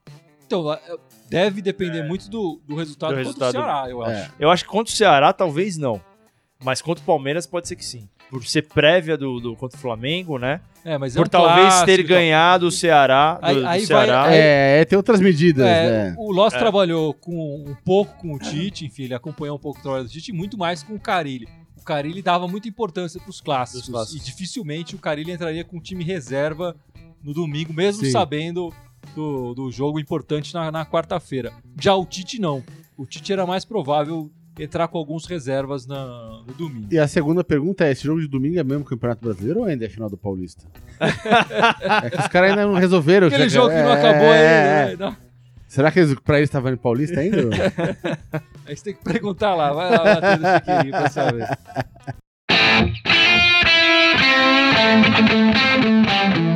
Então, 0.45 0.73
é, 0.73 0.79
deve 1.29 1.61
depender 1.61 2.03
muito 2.03 2.29
do, 2.29 2.59
do 2.67 2.75
resultado 2.75 3.11
Do 3.11 3.23
contra 3.23 3.23
resultado. 3.23 3.49
o 3.49 3.51
Ceará, 3.51 3.89
eu 3.89 4.01
acho. 4.01 4.11
É. 4.11 4.31
Eu 4.39 4.49
acho 4.49 4.63
que 4.63 4.69
contra 4.69 4.91
o 4.93 4.95
Ceará, 4.97 5.31
talvez 5.31 5.77
não. 5.77 6.01
Mas 6.63 6.81
contra 6.81 7.01
o 7.01 7.05
Palmeiras 7.05 7.45
pode 7.45 7.67
ser 7.67 7.75
que 7.75 7.85
sim. 7.85 8.09
Por 8.29 8.45
ser 8.45 8.61
prévia 8.63 9.17
do, 9.17 9.39
do 9.39 9.55
contra 9.55 9.75
o 9.77 9.81
Flamengo, 9.81 10.37
né? 10.37 10.61
É, 10.85 10.97
mas 10.97 11.15
é 11.15 11.19
Por 11.19 11.25
um 11.27 11.29
talvez 11.29 11.67
clássico 11.67 11.85
ter 11.87 11.97
tal. 11.97 12.05
ganhado 12.07 12.67
o 12.67 12.71
Ceará. 12.71 13.33
Do, 13.33 13.45
Aí- 13.45 13.55
do 13.55 13.59
aí 13.59 13.63
vai- 13.65 13.85
Ceará. 13.85 14.23
Aí- 14.25 14.37
É, 14.37 14.85
tem 14.85 14.95
outras 14.97 15.19
medidas, 15.19 15.65
É, 15.65 16.09
né? 16.11 16.15
o 16.17 16.31
Loss 16.31 16.53
É. 16.53 16.59
trabalhou 16.59 17.13
com 17.13 17.65
um 17.67 17.75
pouco 17.83 18.13
com 18.19 18.33
o 18.35 18.39
Tite, 18.39 18.85
enfim, 18.85 19.03
ele 19.03 19.13
acompanhou 19.15 19.55
um 19.57 19.59
pouco 19.59 19.79
o 19.79 19.81
trabalho 19.81 20.03
do 20.03 20.09
Tite 20.09 20.29
e 20.29 20.33
muito 20.33 20.57
mais 20.57 20.83
com 20.83 20.93
o 20.93 20.99
Carilli. 20.99 21.47
O 21.75 21.83
Carilli 21.83 22.21
dava 22.21 22.47
muita 22.47 22.67
importância 22.67 23.19
para 23.19 23.29
os 23.31 23.41
clássicos, 23.41 24.13
e 24.13 24.19
dificilmente 24.19 24.95
o 24.95 24.99
Carilli 24.99 25.31
entraria 25.31 25.63
com 25.65 25.77
um 25.77 25.81
time 25.81 26.03
reserva 26.03 26.75
no 27.23 27.33
domingo, 27.33 27.73
mesmo 27.73 28.05
Sim. 28.05 28.11
sabendo 28.11 28.71
do, 29.15 29.55
do 29.55 29.71
jogo 29.71 29.99
importante 29.99 30.53
na, 30.53 30.71
na 30.71 30.85
quarta-feira. 30.85 31.51
Já 31.81 31.95
o 31.95 32.05
Tite 32.05 32.39
não. 32.39 32.63
O 32.95 33.05
Tite 33.07 33.33
era 33.33 33.45
mais 33.47 33.65
provável 33.65 34.29
entrar 34.63 34.87
com 34.87 34.97
alguns 34.97 35.25
reservas 35.25 35.85
na- 35.87 36.41
no 36.47 36.53
domingo. 36.53 36.87
E 36.91 36.99
a 36.99 37.07
segunda 37.07 37.43
pergunta 37.43 37.85
é: 37.85 37.91
esse 37.91 38.03
jogo 38.03 38.19
de 38.21 38.27
domingo 38.27 38.59
é 38.59 38.63
mesmo 38.63 38.83
Campeonato 38.83 39.23
Brasileiro 39.23 39.61
ou 39.61 39.65
ainda 39.65 39.85
é 39.85 39.89
final 39.89 40.09
do 40.09 40.17
Paulista? 40.17 40.65
é 42.03 42.09
que 42.09 42.19
os 42.19 42.27
caras 42.27 42.51
ainda 42.51 42.65
não 42.65 42.73
resolveram. 42.75 43.27
Aquele 43.27 43.49
já- 43.49 43.61
jogo 43.61 43.69
que 43.69 43.75
não 43.81 43.89
é, 43.89 43.93
acabou 43.93 44.27
é, 44.27 44.83
aí. 44.85 44.93
é. 44.93 44.95
né? 44.95 44.95
Não. 44.99 45.15
Será 45.67 45.91
que 45.91 45.99
eles, 45.99 46.15
pra 46.21 46.37
eles 46.37 46.49
estavam 46.49 46.73
em 46.73 46.77
Paulista 46.77 47.19
ainda? 47.19 47.41
Aí 48.65 48.75
você 48.75 48.83
tem 48.85 48.93
que 48.95 49.03
perguntar 49.03 49.53
lá. 49.53 49.71
Vai 49.71 49.91
lá, 49.91 50.15
Chiquinho, 50.57 50.91
pra 50.91 51.09
saber. 51.09 51.47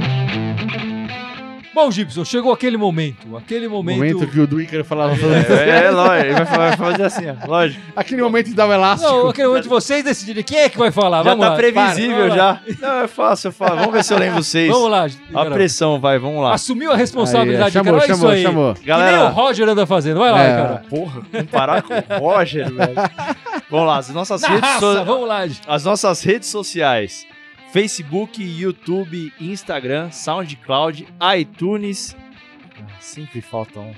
Bom, 1.73 1.89
Gibson, 1.89 2.23
chegou 2.23 2.53
aquele 2.53 2.77
momento. 2.77 3.35
Aquele 3.35 3.67
momento. 3.67 3.97
momento 3.97 4.27
que 4.27 4.39
o 4.39 4.45
Duícar 4.45 4.83
falava. 4.83 5.15
É, 5.15 5.85
é, 5.85 5.89
lógico. 5.91 6.25
Ele 6.27 6.33
vai 6.33 6.45
fa- 6.45 6.57
vai 6.57 6.77
fazer 6.77 7.03
assim, 7.03 7.23
ó. 7.29 7.47
Lógico. 7.47 7.81
Aquele 7.95 8.21
momento 8.21 8.45
de 8.47 8.53
dar 8.53 8.67
o 8.67 8.71
elástico. 8.73 9.11
Não, 9.11 9.29
aquele 9.29 9.47
momento 9.47 9.63
de 9.63 9.69
vocês 9.69 10.03
decidirem 10.03 10.43
quem 10.43 10.59
é 10.59 10.69
que 10.69 10.77
vai 10.77 10.91
falar. 10.91 11.23
Já 11.23 11.31
Vamos 11.31 11.45
tá 11.45 11.49
lá. 11.51 11.55
previsível 11.57 12.27
Para, 12.27 12.35
já. 12.35 12.59
Não, 12.79 13.01
é 13.03 13.07
fácil, 13.07 13.47
eu 13.47 13.51
falo. 13.51 13.77
Vamos 13.77 13.91
ver 13.93 14.03
se 14.03 14.13
eu 14.13 14.19
lembro 14.19 14.43
vocês. 14.43 14.69
Vamos 14.71 14.91
lá. 14.91 15.07
A 15.33 15.45
pressão, 15.45 15.99
vai, 15.99 16.19
vamos 16.19 16.43
lá. 16.43 16.53
Assumiu 16.53 16.91
a 16.91 16.95
responsabilidade, 16.95 17.75
Aí, 17.77 17.83
cara. 17.83 17.85
chamou, 17.85 17.99
isso 17.99 18.07
chamou, 18.07 18.29
aí. 18.31 18.43
chamou. 18.43 18.73
Que 18.75 18.79
nem 18.81 18.87
Galera, 18.89 19.23
o 19.25 19.29
Roger 19.29 19.67
anda 19.69 19.87
fazendo. 19.87 20.19
Vai 20.19 20.31
lá, 20.31 20.43
É. 20.43 20.55
cara. 20.55 20.83
porra, 20.89 21.21
comparar 21.31 21.81
com 21.81 21.93
o 21.93 22.19
Roger, 22.19 22.71
velho. 22.71 22.93
Vamos 23.69 23.87
lá, 23.87 23.97
as 23.97 24.09
nossas 24.09 24.41
Na 24.41 24.47
redes 24.49 24.61
raça, 24.69 24.79
so- 24.79 25.05
vamos 25.05 25.27
lá. 25.27 25.47
As 25.67 25.83
nossas 25.83 26.21
redes 26.21 26.47
sociais: 26.49 27.25
Facebook, 27.73 28.39
YouTube, 28.39 29.33
Instagram, 29.41 30.11
SoundCloud, 30.11 31.07
iTunes. 31.35 32.15
Ah, 32.79 32.85
sempre 32.99 33.41
falta 33.41 33.79
um. 33.79 33.91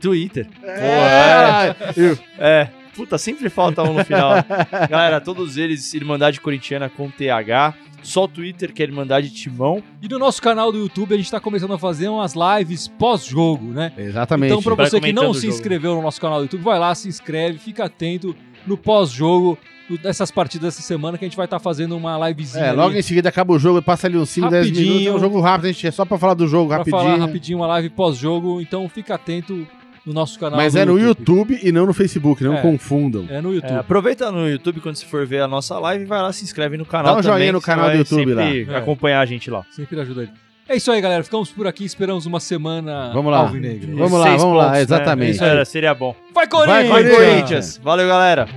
Twitter. 0.00 0.46
É, 0.62 1.74
eu- 1.96 2.16
É, 2.38 2.68
puta, 2.94 3.18
sempre 3.18 3.50
falta 3.50 3.82
um 3.82 3.94
no 3.94 4.04
final. 4.04 4.34
Galera, 4.88 5.20
todos 5.20 5.56
eles, 5.56 5.92
Irmandade 5.94 6.40
Corintiana 6.40 6.88
com 6.88 7.10
TH. 7.10 7.74
Só 8.04 8.24
o 8.24 8.28
Twitter, 8.28 8.72
que 8.72 8.82
é 8.84 8.86
Irmandade 8.86 9.30
Timão. 9.30 9.82
E 10.00 10.08
no 10.08 10.16
nosso 10.18 10.40
canal 10.40 10.70
do 10.70 10.78
YouTube 10.78 11.14
a 11.14 11.16
gente 11.16 11.30
tá 11.30 11.40
começando 11.40 11.74
a 11.74 11.78
fazer 11.78 12.06
umas 12.08 12.34
lives 12.34 12.86
pós-jogo, 12.86 13.66
né? 13.66 13.92
Exatamente. 13.98 14.50
Então, 14.52 14.62
pra 14.62 14.74
Vai 14.76 14.86
você 14.86 15.00
que 15.00 15.12
não 15.12 15.34
se 15.34 15.46
inscreveu 15.48 15.96
no 15.96 16.02
nosso 16.02 16.20
canal 16.20 16.38
do 16.38 16.44
YouTube, 16.44 16.62
vai 16.62 16.78
lá, 16.78 16.94
se 16.94 17.08
inscreve, 17.08 17.58
fica 17.58 17.84
atento 17.84 18.34
no 18.66 18.76
pós-jogo 18.76 19.58
no- 19.88 19.98
dessas 19.98 20.30
partidas 20.30 20.74
dessa 20.74 20.82
semana 20.86 21.18
que 21.18 21.24
a 21.24 21.28
gente 21.28 21.36
vai 21.36 21.46
estar 21.46 21.58
fazendo 21.58 21.96
uma 21.96 22.28
livezinha. 22.28 22.64
É, 22.64 22.68
ali 22.68 22.76
logo 22.76 22.94
em 22.96 23.02
seguida 23.02 23.28
acaba 23.28 23.52
o 23.52 23.58
jogo, 23.58 23.82
passa 23.82 24.06
ali 24.06 24.16
uns 24.16 24.30
5, 24.30 24.48
10 24.48 24.66
Rapidinho. 24.66 24.88
minutos. 24.94 25.06
É 25.12 25.16
um 25.16 25.20
jogo 25.20 25.40
rápido, 25.40 25.64
a 25.66 25.72
gente 25.72 25.86
é 25.86 25.90
só 25.90 26.04
pra 26.04 26.18
falar 26.18 26.34
do 26.34 26.46
jogo 26.46 26.68
pra 26.68 26.78
rapidinho. 26.78 27.02
falar 27.02 27.16
rapidinho 27.16 27.58
uma 27.58 27.66
live 27.66 27.90
pós-jogo. 27.90 28.60
Então, 28.60 28.88
fica 28.88 29.14
atento 29.14 29.66
no 30.06 30.12
nosso 30.12 30.38
canal. 30.38 30.56
Mas 30.56 30.72
do 30.72 30.78
é 30.80 30.84
no 30.84 30.98
YouTube 30.98 31.58
e 31.62 31.70
não 31.70 31.86
no 31.86 31.92
Facebook, 31.94 32.42
não 32.42 32.54
É. 32.54 32.60
confundam. 32.62 33.26
É 33.28 33.40
no 33.40 33.52
YouTube. 33.54 33.72
É, 33.72 33.76
aproveita 33.78 34.32
no 34.32 34.48
YouTube 34.48 34.80
quando 34.80 34.96
você 34.96 35.06
for 35.06 35.26
ver 35.26 35.40
a 35.42 35.48
nossa 35.48 35.78
live, 35.78 36.04
vai 36.04 36.20
lá, 36.22 36.32
se 36.32 36.42
inscreve 36.44 36.76
no 36.76 36.84
canal 36.84 37.14
Dá 37.14 37.18
um 37.20 37.22
também, 37.22 37.38
joinha 37.38 37.52
no 37.52 37.60
canal 37.60 37.90
do 37.90 37.96
YouTube 37.96 38.34
lá. 38.34 38.42
É. 38.44 38.76
acompanhar 38.78 39.20
a 39.20 39.26
gente 39.26 39.50
lá. 39.50 39.64
Sempre 39.70 40.00
ajuda 40.00 40.22
ele. 40.22 40.32
É 40.72 40.76
isso 40.76 40.90
aí, 40.90 41.02
galera. 41.02 41.22
Ficamos 41.22 41.50
por 41.50 41.66
aqui. 41.66 41.84
Esperamos 41.84 42.24
uma 42.24 42.40
semana 42.40 43.12
vamos 43.12 43.30
lá. 43.30 43.40
Alvinegro. 43.40 43.94
Vamos 43.94 44.18
lá, 44.18 44.24
vamos 44.28 44.42
pontos, 44.42 44.56
lá. 44.56 44.80
Exatamente. 44.80 45.32
Isso 45.32 45.44
era, 45.44 45.66
seria 45.66 45.94
bom. 45.94 46.16
Vai, 46.34 46.46
Corinthians! 46.46 46.88
Vai, 46.88 47.10
Corinthians! 47.10 47.80
Valeu, 47.84 48.08
galera! 48.08 48.48